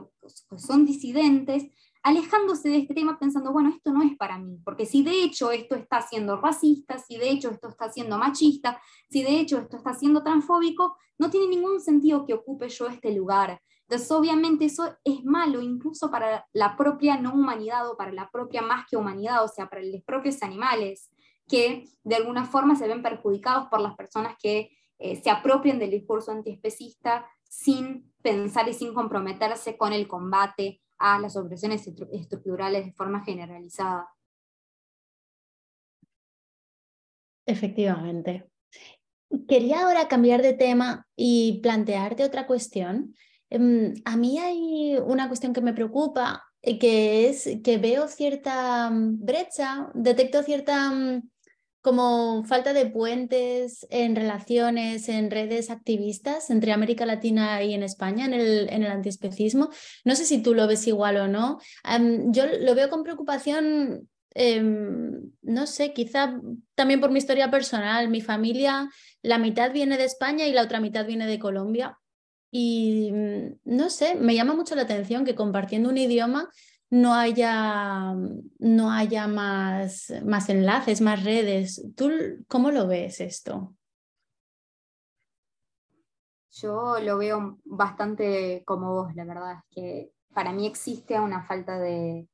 que 0.50 0.58
son 0.58 0.86
disidentes 0.86 1.68
alejándose 2.04 2.70
de 2.70 2.78
este 2.78 2.94
tema 2.94 3.20
pensando, 3.20 3.52
bueno, 3.52 3.70
esto 3.70 3.92
no 3.92 4.02
es 4.04 4.16
para 4.18 4.38
mí, 4.38 4.60
porque 4.64 4.86
si 4.86 5.04
de 5.04 5.24
hecho 5.24 5.52
esto 5.52 5.76
está 5.76 6.02
siendo 6.02 6.38
racista, 6.38 6.98
si 6.98 7.18
de 7.18 7.30
hecho 7.30 7.50
esto 7.50 7.70
está 7.70 7.92
siendo 7.92 8.18
machista, 8.18 8.82
si 9.10 9.24
de 9.24 9.40
hecho 9.40 9.58
esto 9.58 9.78
está 9.78 9.94
siendo 9.94 10.24
transfóbico, 10.24 10.98
no 11.18 11.30
tiene 11.30 11.48
ningún 11.48 11.82
sentido 11.82 12.26
que 12.26 12.34
ocupe 12.34 12.70
yo 12.70 12.88
este 12.88 13.14
lugar. 13.14 13.62
Entonces, 13.82 14.12
obviamente 14.12 14.66
eso 14.66 14.96
es 15.04 15.26
malo 15.26 15.62
incluso 15.62 16.12
para 16.12 16.46
la 16.54 16.78
propia 16.78 17.18
no 17.18 17.34
humanidad 17.34 17.90
o 17.90 17.98
para 17.98 18.14
la 18.14 18.30
propia 18.30 18.62
más 18.62 18.86
que 18.90 18.96
humanidad, 18.96 19.44
o 19.44 19.48
sea, 19.48 19.68
para 19.68 19.82
los 19.82 20.04
propios 20.04 20.42
animales, 20.44 21.10
que 21.48 21.86
de 22.04 22.16
alguna 22.16 22.46
forma 22.46 22.76
se 22.76 22.88
ven 22.88 23.02
perjudicados 23.02 23.68
por 23.70 23.82
las 23.82 23.96
personas 23.96 24.36
que 24.42 24.70
eh, 25.00 25.22
se 25.22 25.30
apropian 25.30 25.80
del 25.80 25.92
discurso 25.92 26.32
antiespecista 26.32 27.26
sin 27.44 28.14
pensar 28.22 28.70
y 28.70 28.74
sin 28.74 28.94
comprometerse 28.94 29.76
con 29.76 29.92
el 29.92 30.08
combate 30.08 30.82
a 31.00 31.20
las 31.20 31.36
opresiones 31.36 31.88
estructurales 32.12 32.86
de 32.86 32.94
forma 32.94 33.24
generalizada. 33.24 34.10
Efectivamente. 37.46 38.48
Quería 39.48 39.82
ahora 39.82 40.08
cambiar 40.08 40.42
de 40.42 40.54
tema 40.54 41.08
y 41.16 41.60
plantearte 41.62 42.24
otra 42.24 42.46
cuestión. 42.46 43.16
Em, 43.50 43.96
a 44.06 44.16
mí 44.16 44.38
hay 44.38 44.98
una 44.98 45.28
cuestión 45.28 45.54
que 45.54 45.62
me 45.62 45.74
preocupa, 45.74 46.44
eh, 46.62 46.78
que 46.78 47.30
es 47.30 47.50
que 47.64 47.78
veo 47.78 48.08
cierta 48.08 48.90
mm, 48.92 49.26
brecha, 49.26 49.90
detecto 49.96 50.44
cierta 50.44 50.92
mm, 50.92 51.30
como 51.82 52.44
falta 52.44 52.74
de 52.74 52.86
puentes 52.88 53.88
en 53.90 54.16
relaciones, 54.16 55.08
en 55.08 55.32
redes 55.32 55.70
activistas 55.70 56.50
entre 56.50 56.74
América 56.74 57.06
Latina 57.06 57.64
y 57.64 57.74
en 57.74 57.84
España 57.84 58.26
en 58.26 58.34
el, 58.34 58.70
en 58.70 58.84
el 58.84 58.92
antiespecismo. 58.92 59.70
No 60.04 60.16
sé 60.16 60.26
si 60.26 60.42
tú 60.42 60.54
lo 60.54 60.68
ves 60.68 60.88
igual 60.88 61.18
o 61.18 61.28
no. 61.28 61.60
yo 62.32 62.46
lo 62.48 62.76
veo 62.76 62.90
con 62.90 63.04
preocupación, 63.04 64.10
em, 64.34 65.32
no 65.42 65.68
sé, 65.68 65.94
quizá 65.94 66.40
también 66.76 67.00
por 67.00 67.12
mi 67.12 67.20
historia 67.20 67.50
personal. 67.50 68.10
Mi 68.10 68.22
familia, 68.22 68.90
la 69.22 69.38
mitad 69.38 69.72
viene 69.72 69.98
de 69.98 70.06
España 70.06 70.48
y 70.48 70.54
la 70.54 70.64
otra 70.64 70.82
mitad 70.82 71.06
viene 71.06 71.28
de 71.28 71.40
Colombia. 71.40 71.98
Y 72.52 73.12
mm, 73.12 73.60
no 73.66 73.90
sé, 73.90 74.16
me 74.16 74.36
llama 74.36 74.54
mucho 74.54 74.76
la 74.76 74.82
atención 74.82 75.24
que 75.24 75.36
compartiendo 75.36 75.90
un 75.90 75.98
idioma 75.98 76.50
no 76.90 77.14
haya, 77.14 78.14
no 78.60 78.92
haya 78.92 79.28
más, 79.28 80.12
más 80.26 80.50
enlaces, 80.50 81.02
más 81.02 81.24
redes. 81.24 81.86
¿Tú 81.96 82.10
cómo 82.48 82.72
lo 82.72 82.88
ves 82.88 83.22
esto? 83.22 83.76
Yo 86.52 87.00
lo 87.00 87.18
veo 87.18 87.60
bastante 87.64 88.64
como 88.66 88.94
vos, 88.94 89.16
la 89.16 89.24
verdad 89.24 89.54
es 89.54 89.64
que 89.70 90.12
para 90.34 90.52
mí 90.52 90.68
existe 90.68 91.20
una 91.20 91.44
falta 91.44 91.80
de, 91.80 92.28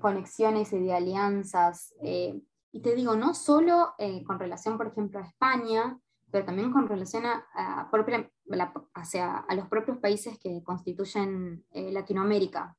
conexiones 0.00 0.72
y 0.72 0.80
de 0.80 0.94
alianzas. 0.94 1.94
Eh, 2.02 2.40
y 2.72 2.80
te 2.80 2.94
digo, 2.94 3.16
no 3.16 3.34
solo 3.34 3.94
eh, 3.98 4.24
con 4.24 4.38
relación, 4.38 4.76
por 4.76 4.88
ejemplo, 4.88 5.20
a 5.20 5.26
España, 5.26 5.98
pero 6.30 6.44
también 6.44 6.72
con 6.72 6.88
relación 6.88 7.24
a, 7.26 7.46
a 7.54 9.54
los 9.54 9.68
propios 9.68 9.98
países 9.98 10.38
que 10.38 10.62
constituyen 10.64 11.64
eh, 11.70 11.92
Latinoamérica. 11.92 12.76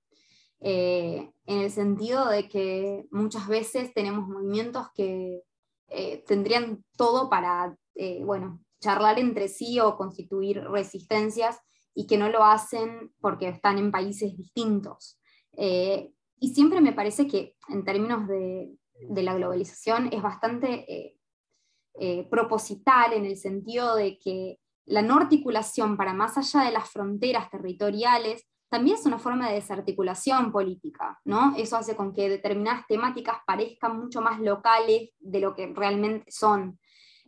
Eh, 0.68 1.30
en 1.46 1.60
el 1.60 1.70
sentido 1.70 2.28
de 2.28 2.50
que 2.50 3.06
muchas 3.12 3.48
veces 3.48 3.94
tenemos 3.94 4.28
movimientos 4.28 4.88
que 4.96 5.44
eh, 5.90 6.24
tendrían 6.26 6.84
todo 6.98 7.30
para, 7.30 7.78
eh, 7.94 8.24
bueno, 8.24 8.60
charlar 8.80 9.20
entre 9.20 9.48
sí 9.48 9.80
o 9.80 9.96
constituir 9.96 10.64
resistencias 10.64 11.60
y 11.94 12.08
que 12.08 12.18
no 12.18 12.30
lo 12.30 12.44
hacen 12.44 13.14
porque 13.22 13.48
están 13.48 13.78
en 13.78 13.92
países 13.92 14.36
distintos. 14.36 15.20
y 15.56 16.54
siempre 16.56 16.82
me 16.82 16.94
parece 16.94 17.28
que 17.28 17.56
en 17.70 17.86
términos 17.86 18.28
de, 18.28 18.76
de 19.08 19.24
la 19.24 19.36
globalización 19.36 20.10
es 20.12 20.22
bastante 20.22 21.16
proposital 22.30 23.14
en 23.14 23.26
el 23.26 23.38
sentido 23.38 23.96
de 23.96 24.18
que 24.18 24.60
la 24.86 25.02
no 25.04 25.16
articulación 25.16 25.96
para 25.96 26.14
más 26.14 26.38
allá 26.38 26.66
de 26.66 26.72
las 26.72 26.90
fronteras 26.90 27.50
territoriales 27.50 28.46
también 28.70 28.98
es 28.98 29.06
una 29.06 29.20
forma 29.20 29.48
de 29.48 29.56
desarticulación 29.56 30.52
política, 30.52 31.20
¿no? 31.24 31.56
Eso 31.58 31.78
hace 31.78 31.96
con 31.96 32.14
que 32.14 32.30
determinadas 32.30 32.86
temáticas 32.88 33.38
parezcan 33.46 33.98
mucho 33.98 34.22
más 34.22 34.40
locales 34.40 35.12
de 35.20 35.40
lo 35.40 35.56
que 35.56 35.72
realmente 35.74 36.32
son. 36.32 36.80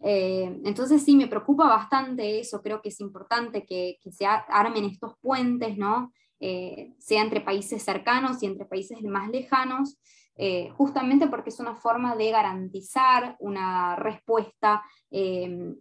Eh, 0.03 0.61
entonces 0.63 1.03
sí, 1.03 1.15
me 1.15 1.27
preocupa 1.27 1.67
bastante 1.67 2.39
eso, 2.39 2.61
creo 2.61 2.81
que 2.81 2.89
es 2.89 2.99
importante 2.99 3.65
que, 3.65 3.97
se 4.11 4.25
armen 4.25 4.85
estos 4.85 5.13
puentes, 5.21 5.77
¿no? 5.77 6.11
Eh, 6.39 6.93
sea 6.99 7.23
entre 7.23 7.41
países 7.41 7.83
cercanos 7.83 8.41
y 8.43 8.45
entre 8.45 8.65
países 8.65 9.01
más 9.03 9.29
lejanos, 9.29 9.99
eh, 10.35 10.69
justamente 10.77 11.27
porque 11.27 11.49
es 11.49 11.59
una 11.59 11.75
forma 11.75 12.15
de 12.15 12.29
garantizar 12.29 13.35
una 13.39 13.95
respuesta 13.95 14.83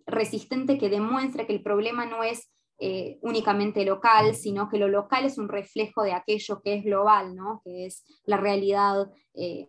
resistente 0.07 0.79
que 0.79 0.89
demuestre 0.89 1.47
que 1.47 1.53
el 1.53 1.63
problema 1.63 2.07
no 2.07 2.23
es 2.23 2.49
eh, 2.79 3.19
únicamente 3.23 3.87
local, 3.87 4.35
sino 4.35 4.69
que 4.69 4.77
lo 4.77 4.87
local 4.87 5.25
es 5.25 5.39
un 5.39 5.49
reflejo 5.49 6.03
de 6.03 6.13
aquello 6.13 6.61
que 6.61 6.75
es 6.75 6.85
global, 6.85 7.35
¿no? 7.35 7.63
que 7.65 7.87
es 7.87 8.05
la 8.27 8.37
realidad 8.37 9.11
eh, 9.33 9.67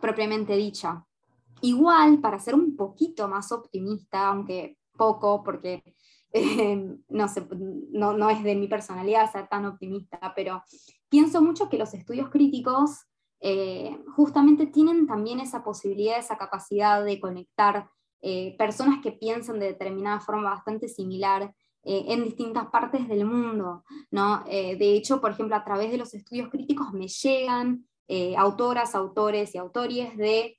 propiamente 0.00 0.56
dicha. 0.56 1.04
Igual, 1.60 2.22
para 2.22 2.38
ser 2.38 2.54
un 2.54 2.74
poquito 2.74 3.28
más 3.28 3.52
optimista, 3.52 4.28
aunque 4.28 4.78
poco, 4.96 5.44
porque 5.44 5.82
eh, 6.32 6.96
no, 7.10 7.28
sé, 7.28 7.46
no, 7.90 8.14
no, 8.14 8.30
es 8.30 8.42
de 8.42 8.54
mi 8.54 8.66
personalidad 8.66 9.30
ser 9.30 9.46
tan 9.48 9.66
optimista, 9.66 10.32
pero 10.34 10.62
pienso 11.10 11.42
mucho 11.42 11.68
que 11.68 11.76
los 11.76 11.92
estudios 11.92 12.30
críticos 12.30 13.04
justamente 14.16 14.66
tienen 14.66 15.06
también 15.06 15.38
esa 15.38 15.62
posibilidad, 15.62 16.18
esa 16.18 16.36
capacidad 16.36 17.04
de 17.04 17.20
conectar 17.20 17.88
personas 18.58 19.00
que 19.00 19.12
piensan 19.12 19.60
de 19.60 19.66
determinada 19.66 20.18
forma 20.18 20.50
bastante 20.50 20.88
similar 20.88 21.54
eh, 21.90 22.04
en 22.08 22.22
distintas 22.22 22.66
partes 22.66 23.08
del 23.08 23.24
mundo. 23.24 23.82
¿no? 24.10 24.44
Eh, 24.46 24.76
de 24.76 24.92
hecho, 24.92 25.22
por 25.22 25.30
ejemplo, 25.30 25.56
a 25.56 25.64
través 25.64 25.90
de 25.90 25.96
los 25.96 26.12
estudios 26.12 26.50
críticos 26.50 26.92
me 26.92 27.08
llegan 27.08 27.86
eh, 28.06 28.36
autoras, 28.36 28.94
autores 28.94 29.54
y 29.54 29.58
autores 29.58 30.14
de 30.18 30.54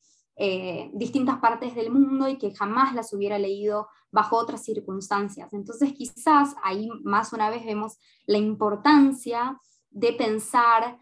distintas 0.93 1.39
partes 1.39 1.75
del 1.75 1.91
mundo 1.91 2.29
y 2.29 2.37
que 2.37 2.55
jamás 2.55 2.95
las 2.95 3.11
hubiera 3.11 3.37
leído 3.37 3.89
bajo 4.09 4.37
otras 4.37 4.63
circunstancias. 4.63 5.51
Entonces, 5.51 5.91
quizás 5.91 6.55
ahí 6.63 6.87
más 7.03 7.33
una 7.33 7.49
vez 7.49 7.65
vemos 7.65 7.97
la 8.25 8.37
importancia 8.37 9.59
de 9.89 10.13
pensar 10.13 10.97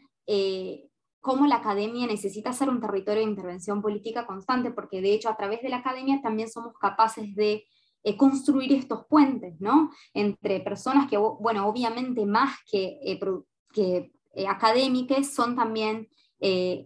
cómo 1.21 1.45
la 1.45 1.57
academia 1.57 2.07
necesita 2.07 2.51
ser 2.51 2.69
un 2.69 2.81
territorio 2.81 3.23
de 3.23 3.29
intervención 3.29 3.79
política 3.79 4.25
constante, 4.25 4.71
porque 4.71 5.01
de 5.01 5.13
hecho 5.13 5.29
a 5.29 5.37
través 5.37 5.61
de 5.61 5.69
la 5.69 5.77
academia 5.77 6.19
también 6.23 6.49
somos 6.49 6.73
capaces 6.79 7.35
de 7.35 7.63
eh, 8.07 8.15
construir 8.15 8.71
estos 8.71 9.05
puentes, 9.07 9.59
¿no? 9.59 9.91
Entre 10.13 10.61
personas 10.61 11.09
que, 11.09 11.17
bueno, 11.17 11.67
obviamente 11.67 12.25
más 12.25 12.55
que, 12.71 12.97
eh, 13.03 14.09
eh, 14.33 14.47
académicas, 14.47 15.33
son 15.33 15.57
también 15.57 16.07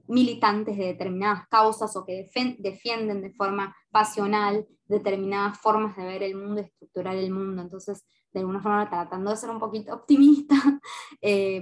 militantes 0.07 0.77
de 0.77 0.85
determinadas 0.85 1.47
causas 1.49 1.95
o 1.95 2.05
que 2.05 2.27
defienden 2.57 3.21
de 3.21 3.33
forma 3.33 3.75
pasional 3.91 4.65
determinadas 4.85 5.59
formas 5.59 5.95
de 5.95 6.05
ver 6.05 6.23
el 6.23 6.35
mundo, 6.35 6.61
estructurar 6.61 7.15
el 7.17 7.31
mundo. 7.31 7.61
Entonces, 7.61 8.03
de 8.33 8.39
alguna 8.39 8.61
forma, 8.61 8.89
tratando 8.89 9.29
de 9.29 9.37
ser 9.37 9.49
un 9.51 9.59
poquito 9.59 9.93
optimista, 9.93 10.55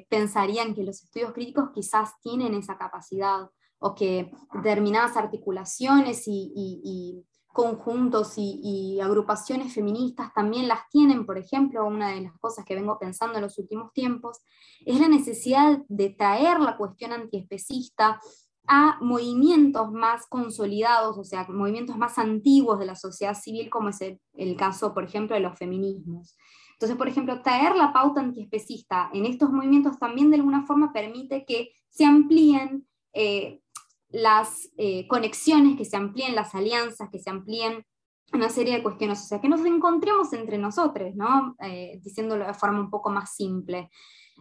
pensarían 0.07 0.73
que 0.73 0.83
los 0.83 1.03
estudios 1.03 1.33
críticos 1.33 1.71
quizás 1.73 2.13
tienen 2.21 2.53
esa 2.53 2.77
capacidad 2.77 3.49
o 3.79 3.93
que 3.93 4.31
determinadas 4.53 5.17
articulaciones 5.17 6.23
y 6.27 7.25
conjuntos 7.53 8.33
y, 8.37 8.99
agrupaciones 9.01 9.73
feministas 9.73 10.33
también 10.33 10.67
las 10.67 10.87
tienen, 10.89 11.25
por 11.25 11.37
ejemplo, 11.37 11.85
una 11.85 12.09
de 12.09 12.21
las 12.21 12.37
cosas 12.39 12.65
que 12.65 12.75
vengo 12.75 12.99
pensando 12.99 13.37
en 13.37 13.43
los 13.43 13.57
últimos 13.57 13.91
tiempos, 13.93 14.39
es 14.85 14.99
la 14.99 15.07
necesidad 15.07 15.79
de 15.87 16.09
traer 16.09 16.59
la 16.59 16.77
cuestión 16.77 17.11
antiespecista 17.11 18.19
a 18.67 18.97
movimientos 19.01 19.91
más 19.91 20.27
consolidados, 20.27 21.17
o 21.17 21.23
sea, 21.23 21.47
movimientos 21.49 21.97
más 21.97 22.19
antiguos 22.19 22.77
de 22.77 22.85
la 22.85 22.95
sociedad 22.95 23.33
civil, 23.33 23.69
como 23.69 23.89
es 23.89 23.99
el, 24.01 24.55
caso, 24.55 24.93
por 24.93 25.03
ejemplo, 25.03 25.35
de 25.35 25.41
los 25.41 25.57
feminismos. 25.57 26.37
Entonces, 26.73 26.97
por 26.97 27.07
ejemplo, 27.07 27.41
traer 27.41 27.75
la 27.75 27.91
pauta 27.91 28.21
antiespecista 28.21 29.09
en 29.11 29.25
estos 29.25 29.49
movimientos 29.51 29.97
también 29.97 30.29
de 30.29 30.37
alguna 30.37 30.65
forma 30.65 30.93
permite 30.93 31.45
que 31.45 31.71
se 31.89 32.05
amplíen 32.05 32.87
eh, 33.13 33.61
las 34.09 34.69
eh, 34.77 35.07
conexiones, 35.07 35.77
que 35.77 35.85
se 35.85 35.97
amplíen 35.97 36.35
las 36.35 36.55
alianzas, 36.55 37.09
que 37.11 37.19
se 37.19 37.29
amplíen 37.29 37.85
una 38.33 38.49
serie 38.49 38.75
de 38.75 38.83
cuestiones, 38.83 39.21
o 39.23 39.25
sea, 39.25 39.41
que 39.41 39.49
nos 39.49 39.65
encontremos 39.65 40.33
entre 40.33 40.57
nosotros, 40.57 41.15
¿no? 41.15 41.55
Eh, 41.63 41.99
diciéndolo 42.03 42.45
de 42.45 42.53
forma 42.53 42.79
un 42.79 42.89
poco 42.89 43.09
más 43.09 43.35
simple. 43.35 43.89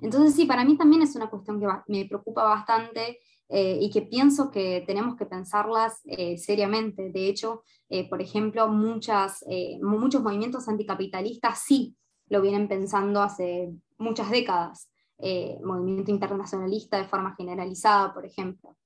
Entonces, 0.03 0.35
sí, 0.35 0.45
para 0.45 0.65
mí 0.65 0.77
también 0.77 1.03
es 1.03 1.17
una 1.17 1.31
cuestión 1.31 1.61
que 1.61 1.67
me 1.89 2.05
preocupa 2.07 2.45
bastante 2.45 3.19
eh, 3.49 3.79
y 3.81 3.91
que 3.91 4.03
pienso 4.03 4.51
que 4.51 4.85
tenemos 4.87 5.17
que 5.17 5.27
pensarlas 5.27 6.01
eh, 6.05 6.37
seriamente. 6.39 7.11
De 7.11 7.29
hecho, 7.29 7.63
por 8.11 8.21
ejemplo, 8.21 8.69
muchas, 8.69 9.43
muchos 9.81 10.23
movimientos 10.23 10.69
anticapitalistas 10.69 11.63
sí 11.67 11.97
lo 12.29 12.43
vienen 12.43 12.69
pensando 12.69 13.23
hace 13.23 13.73
muchas 13.97 14.31
décadas. 14.31 14.91
movimiento 15.65 16.11
internacionalista 16.11 16.99
de 16.99 17.09
forma 17.09 17.35
generalizada, 17.35 18.13
por 18.13 18.27
ejemplo. 18.27 18.77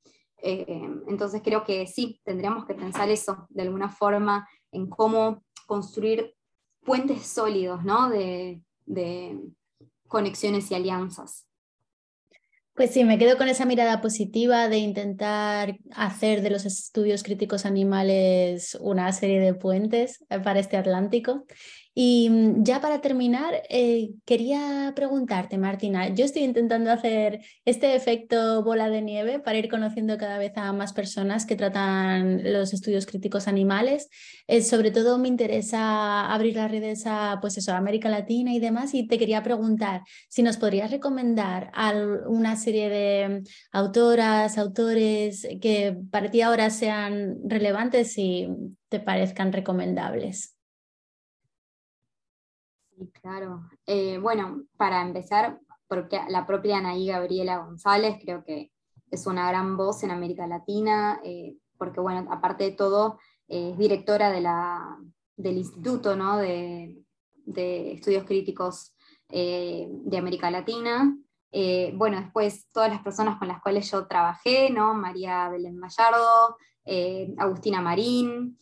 Entonces 0.42 1.40
creo 1.44 1.64
que 1.64 1.86
sí, 1.86 2.20
tendríamos 2.24 2.66
que 2.66 2.74
pensar 2.74 3.08
eso 3.08 3.46
de 3.50 3.62
alguna 3.62 3.88
forma 3.88 4.48
en 4.72 4.88
cómo 4.88 5.42
construir 5.66 6.34
puentes 6.84 7.26
sólidos 7.26 7.84
¿no? 7.84 8.10
de, 8.10 8.60
de 8.86 9.38
conexiones 10.08 10.70
y 10.70 10.74
alianzas. 10.74 11.46
Pues 12.74 12.90
sí, 12.90 13.04
me 13.04 13.18
quedo 13.18 13.36
con 13.36 13.48
esa 13.48 13.66
mirada 13.66 14.00
positiva 14.00 14.68
de 14.68 14.78
intentar 14.78 15.76
hacer 15.94 16.40
de 16.40 16.48
los 16.48 16.64
estudios 16.64 17.22
críticos 17.22 17.66
animales 17.66 18.78
una 18.80 19.12
serie 19.12 19.40
de 19.40 19.52
puentes 19.52 20.24
para 20.42 20.58
este 20.58 20.78
Atlántico 20.78 21.44
y 21.94 22.30
mm, 22.30 22.64
ya 22.64 22.80
para 22.80 23.00
terminar, 23.00 23.62
eh, 23.68 24.10
quería 24.24 24.92
preguntarte, 24.96 25.58
Martina, 25.58 26.08
yo 26.08 26.24
estoy 26.24 26.42
intentando 26.42 26.90
hacer 26.90 27.40
este 27.66 27.94
efecto 27.94 28.62
bola 28.64 28.88
de 28.88 29.02
nieve 29.02 29.40
para 29.40 29.58
ir 29.58 29.68
conociendo 29.68 30.16
cada 30.16 30.38
vez 30.38 30.52
a 30.56 30.72
más 30.72 30.92
personas 30.94 31.44
que 31.44 31.56
tratan 31.56 32.52
los 32.52 32.72
estudios 32.72 33.04
críticos 33.04 33.46
animales. 33.46 34.08
Eh, 34.46 34.62
sobre 34.62 34.90
todo 34.90 35.18
me 35.18 35.28
interesa 35.28 36.32
abrir 36.32 36.56
las 36.56 36.70
redes 36.70 37.04
a, 37.06 37.38
pues 37.40 37.58
eso, 37.58 37.74
América 37.74 38.08
Latina 38.08 38.54
y 38.54 38.60
demás, 38.60 38.94
y 38.94 39.06
te 39.06 39.18
quería 39.18 39.42
preguntar 39.42 40.02
si 40.28 40.42
nos 40.42 40.56
podrías 40.56 40.90
recomendar 40.90 41.72
una 42.26 42.56
serie 42.56 42.88
de 42.88 43.42
autoras, 43.72 44.56
autores 44.58 45.46
que 45.60 45.96
para 46.10 46.30
ti 46.30 46.40
ahora 46.40 46.70
sean 46.70 47.36
relevantes 47.44 48.16
y 48.16 48.48
te 48.88 49.00
parezcan 49.00 49.52
recomendables 49.52 50.56
claro. 53.22 53.62
Eh, 53.86 54.18
bueno, 54.18 54.64
para 54.76 55.00
empezar, 55.02 55.58
porque 55.86 56.20
la 56.28 56.46
propia 56.46 56.78
Anaí 56.78 57.06
Gabriela 57.06 57.58
González 57.58 58.18
creo 58.22 58.44
que 58.44 58.72
es 59.10 59.26
una 59.26 59.48
gran 59.48 59.76
voz 59.76 60.02
en 60.02 60.10
América 60.10 60.46
Latina, 60.46 61.20
eh, 61.24 61.56
porque 61.78 62.00
bueno, 62.00 62.26
aparte 62.30 62.64
de 62.64 62.72
todo, 62.72 63.18
eh, 63.48 63.70
es 63.72 63.78
directora 63.78 64.30
de 64.30 64.40
la, 64.40 64.98
del 65.36 65.58
Instituto 65.58 66.16
¿no? 66.16 66.38
de, 66.38 66.98
Estudios 67.44 68.24
Críticos 68.24 68.94
de 69.28 70.16
América 70.16 70.50
Latina. 70.50 71.16
bueno, 71.94 72.20
después 72.20 72.68
todas 72.72 72.90
las 72.90 73.02
personas 73.02 73.38
con 73.38 73.48
las 73.48 73.60
cuales 73.60 73.90
yo 73.90 74.06
trabajé, 74.06 74.70
¿no? 74.70 74.94
María 74.94 75.48
Belén 75.48 75.80
Gallardo, 75.80 76.56
Agustina 77.38 77.80
Marín, 77.80 78.56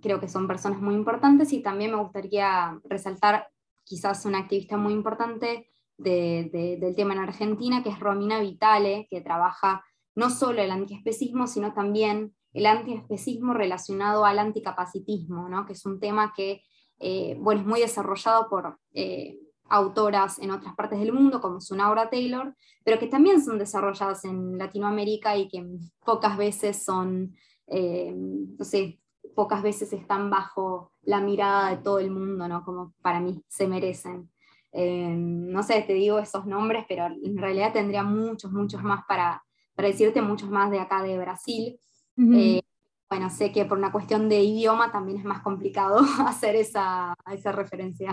creo 0.00 0.20
que 0.20 0.28
son 0.28 0.46
personas 0.46 0.80
muy 0.80 0.94
importantes 0.94 1.52
y 1.52 1.62
también 1.62 1.92
me 1.92 1.98
gustaría 1.98 2.78
resaltar 2.84 3.48
quizás 3.84 4.24
una 4.24 4.38
activista 4.38 4.76
muy 4.76 4.92
importante 4.92 5.68
del 5.96 6.94
tema 6.96 7.14
en 7.14 7.20
Argentina, 7.20 7.82
que 7.82 7.90
es 7.90 8.00
Romina 8.00 8.40
Vitale, 8.40 9.06
que 9.10 9.20
trabaja 9.20 9.84
no 10.14 10.30
solo 10.30 10.62
el 10.62 10.70
antiespecismo, 10.70 11.46
sino 11.46 11.74
también 11.74 12.34
el 12.52 12.66
antiespecismo 12.66 13.52
relacionado 13.54 14.24
al 14.24 14.38
anticapacitismo, 14.38 15.48
¿no? 15.48 15.66
que 15.66 15.74
es 15.74 15.84
un 15.84 16.00
tema 16.00 16.32
que 16.34 16.62
eh, 17.00 17.36
bueno, 17.40 17.62
es 17.62 17.66
muy 17.66 17.80
desarrollado 17.80 18.48
por 18.48 18.78
eh, 18.92 19.38
autoras 19.70 20.38
en 20.38 20.50
otras 20.50 20.74
partes 20.74 21.00
del 21.00 21.12
mundo, 21.12 21.40
como 21.40 21.60
Sunaura 21.60 22.10
Taylor, 22.10 22.54
pero 22.84 22.98
que 22.98 23.06
también 23.06 23.42
son 23.42 23.58
desarrolladas 23.58 24.24
en 24.24 24.58
Latinoamérica 24.58 25.36
y 25.36 25.48
que 25.48 25.64
pocas 26.04 26.36
veces 26.36 26.84
son, 26.84 27.34
eh, 27.66 28.12
no 28.14 28.64
sé, 28.64 29.00
pocas 29.34 29.62
veces 29.62 29.92
están 29.92 30.30
bajo 30.30 30.92
la 31.02 31.20
mirada 31.20 31.70
de 31.70 31.78
todo 31.78 31.98
el 31.98 32.10
mundo, 32.10 32.48
¿no? 32.48 32.64
Como 32.64 32.92
para 33.02 33.20
mí 33.20 33.42
se 33.48 33.66
merecen. 33.66 34.30
Eh, 34.72 35.14
no 35.16 35.62
sé, 35.62 35.82
te 35.82 35.94
digo 35.94 36.18
esos 36.18 36.46
nombres, 36.46 36.84
pero 36.88 37.06
en 37.06 37.36
realidad 37.36 37.72
tendría 37.72 38.02
muchos, 38.02 38.52
muchos 38.52 38.82
más 38.82 39.04
para, 39.06 39.42
para 39.74 39.88
decirte, 39.88 40.22
muchos 40.22 40.50
más 40.50 40.70
de 40.70 40.80
acá 40.80 41.02
de 41.02 41.18
Brasil. 41.18 41.78
Eh, 42.16 42.60
bueno, 43.08 43.30
sé 43.30 43.50
que 43.50 43.64
por 43.64 43.78
una 43.78 43.90
cuestión 43.90 44.28
de 44.28 44.42
idioma 44.42 44.92
también 44.92 45.18
es 45.18 45.24
más 45.24 45.42
complicado 45.42 46.00
hacer 46.26 46.54
esa, 46.56 47.14
esa 47.32 47.52
referencia. 47.52 48.12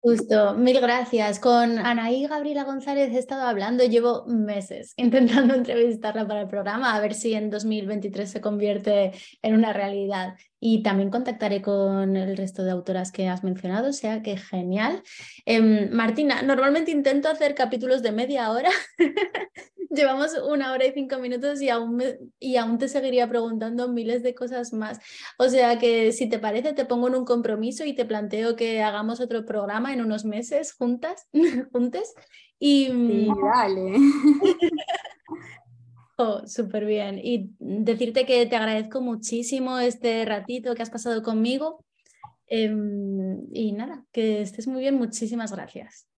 Justo, 0.00 0.54
mil 0.54 0.80
gracias. 0.80 1.38
Con 1.38 1.78
Anaí 1.78 2.26
Gabriela 2.26 2.64
González 2.64 3.12
he 3.12 3.18
estado 3.18 3.42
hablando, 3.42 3.84
llevo 3.84 4.24
meses 4.26 4.94
intentando 4.96 5.54
entrevistarla 5.54 6.26
para 6.26 6.42
el 6.42 6.48
programa, 6.48 6.94
a 6.94 7.00
ver 7.00 7.14
si 7.14 7.34
en 7.34 7.50
2023 7.50 8.30
se 8.30 8.40
convierte 8.40 9.12
en 9.42 9.54
una 9.54 9.72
realidad. 9.72 10.34
Y 10.58 10.82
también 10.82 11.10
contactaré 11.10 11.60
con 11.60 12.16
el 12.16 12.36
resto 12.36 12.64
de 12.64 12.70
autoras 12.70 13.12
que 13.12 13.28
has 13.28 13.44
mencionado, 13.44 13.90
o 13.90 13.92
sea 13.92 14.22
que 14.22 14.36
genial. 14.36 15.02
Em, 15.44 15.90
Martina, 15.90 16.42
normalmente 16.42 16.90
intento 16.90 17.28
hacer 17.28 17.54
capítulos 17.54 18.02
de 18.02 18.12
media 18.12 18.50
hora. 18.50 18.70
Llevamos 19.90 20.32
una 20.48 20.72
hora 20.72 20.86
y 20.86 20.92
cinco 20.92 21.18
minutos 21.18 21.60
y 21.62 21.68
aún, 21.68 22.02
y 22.38 22.56
aún 22.56 22.78
te 22.78 22.88
seguiría 22.88 23.28
preguntando 23.28 23.88
miles 23.88 24.22
de 24.22 24.34
cosas 24.34 24.72
más. 24.72 25.00
O 25.38 25.48
sea 25.48 25.78
que 25.78 26.12
si 26.12 26.28
te 26.28 26.38
parece, 26.38 26.72
te 26.72 26.84
pongo 26.84 27.08
en 27.08 27.14
un 27.14 27.24
compromiso 27.24 27.84
y 27.84 27.94
te 27.94 28.04
planteo 28.04 28.56
que 28.56 28.82
hagamos 28.82 29.20
otro 29.20 29.44
programa 29.44 29.92
en 29.92 30.00
unos 30.00 30.24
meses 30.24 30.72
juntas, 30.72 31.28
juntes. 31.72 32.14
Y, 32.58 32.86
sí, 32.86 33.28
dale. 33.42 33.96
Oh, 36.18 36.46
súper 36.46 36.86
bien. 36.86 37.20
Y 37.22 37.50
decirte 37.58 38.24
que 38.24 38.46
te 38.46 38.56
agradezco 38.56 39.02
muchísimo 39.02 39.78
este 39.78 40.24
ratito 40.24 40.74
que 40.74 40.82
has 40.82 40.88
pasado 40.88 41.22
conmigo. 41.22 41.84
Em, 42.46 43.42
y 43.52 43.72
nada, 43.72 44.04
que 44.12 44.40
estés 44.40 44.66
muy 44.66 44.80
bien. 44.80 44.94
Muchísimas 44.94 45.52
gracias. 45.52 46.08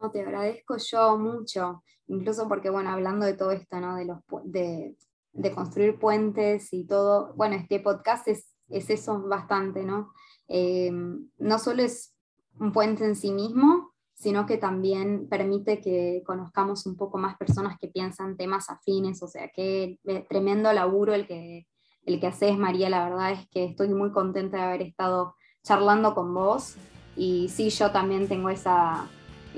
No, 0.00 0.10
te 0.10 0.20
agradezco 0.20 0.76
yo 0.76 1.18
mucho, 1.18 1.82
incluso 2.06 2.48
porque, 2.48 2.70
bueno, 2.70 2.90
hablando 2.90 3.26
de 3.26 3.34
todo 3.34 3.50
esto, 3.50 3.80
¿no? 3.80 3.96
De, 3.96 4.04
los, 4.04 4.18
de, 4.44 4.96
de 5.32 5.52
construir 5.52 5.98
puentes 5.98 6.72
y 6.72 6.86
todo, 6.86 7.32
bueno, 7.34 7.56
este 7.56 7.80
podcast 7.80 8.28
es, 8.28 8.54
es 8.68 8.90
eso 8.90 9.20
bastante, 9.22 9.84
¿no? 9.84 10.12
Em, 10.46 11.28
no 11.38 11.58
solo 11.58 11.82
es 11.82 12.14
un 12.58 12.72
puente 12.72 13.04
en 13.04 13.16
sí 13.16 13.32
mismo, 13.32 13.92
sino 14.14 14.46
que 14.46 14.56
también 14.56 15.28
permite 15.28 15.80
que 15.80 16.22
conozcamos 16.26 16.86
un 16.86 16.96
poco 16.96 17.18
más 17.18 17.36
personas 17.36 17.76
que 17.78 17.88
piensan 17.88 18.36
temas 18.36 18.68
afines, 18.68 19.22
o 19.22 19.28
sea, 19.28 19.48
qué 19.54 19.98
tremendo 20.28 20.72
laburo 20.72 21.14
el 21.14 21.26
que, 21.26 21.66
el 22.04 22.18
que 22.18 22.26
haces, 22.26 22.58
María, 22.58 22.90
la 22.90 23.08
verdad 23.08 23.32
es 23.32 23.48
que 23.48 23.64
estoy 23.64 23.90
muy 23.90 24.10
contenta 24.10 24.56
de 24.56 24.62
haber 24.64 24.82
estado 24.82 25.36
charlando 25.62 26.14
con 26.14 26.34
vos, 26.34 26.76
y 27.16 27.48
sí, 27.48 27.70
yo 27.70 27.90
también 27.92 28.28
tengo 28.28 28.48
esa, 28.48 29.08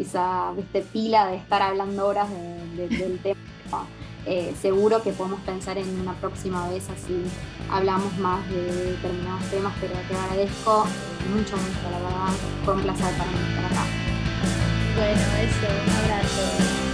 esa 0.03 0.53
pila 0.93 1.27
de 1.27 1.37
estar 1.37 1.63
hablando 1.63 2.07
horas 2.07 2.29
del 2.77 3.19
tema. 3.23 3.87
Eh, 4.27 4.55
seguro 4.61 5.03
que 5.03 5.13
podemos 5.13 5.41
pensar 5.41 5.79
en 5.79 5.89
una 5.99 6.13
próxima 6.15 6.69
vez 6.69 6.91
así 6.91 7.25
hablamos 7.71 8.17
más 8.19 8.47
de 8.51 8.91
determinados 8.93 9.45
temas, 9.51 9.73
pero 9.81 9.95
te 10.09 10.15
agradezco 10.15 10.85
mucho, 11.35 11.57
mucho, 11.57 11.91
la 11.91 11.99
verdad, 11.99 12.29
fue 12.65 12.75
un 12.75 12.83
placer 12.83 13.15
para 13.17 13.31
mí 13.31 13.39
estar 13.49 13.65
acá. 13.65 13.85
Bueno, 14.97 15.21
eso, 15.41 15.67
un 15.87 16.05
abrazo. 16.05 16.90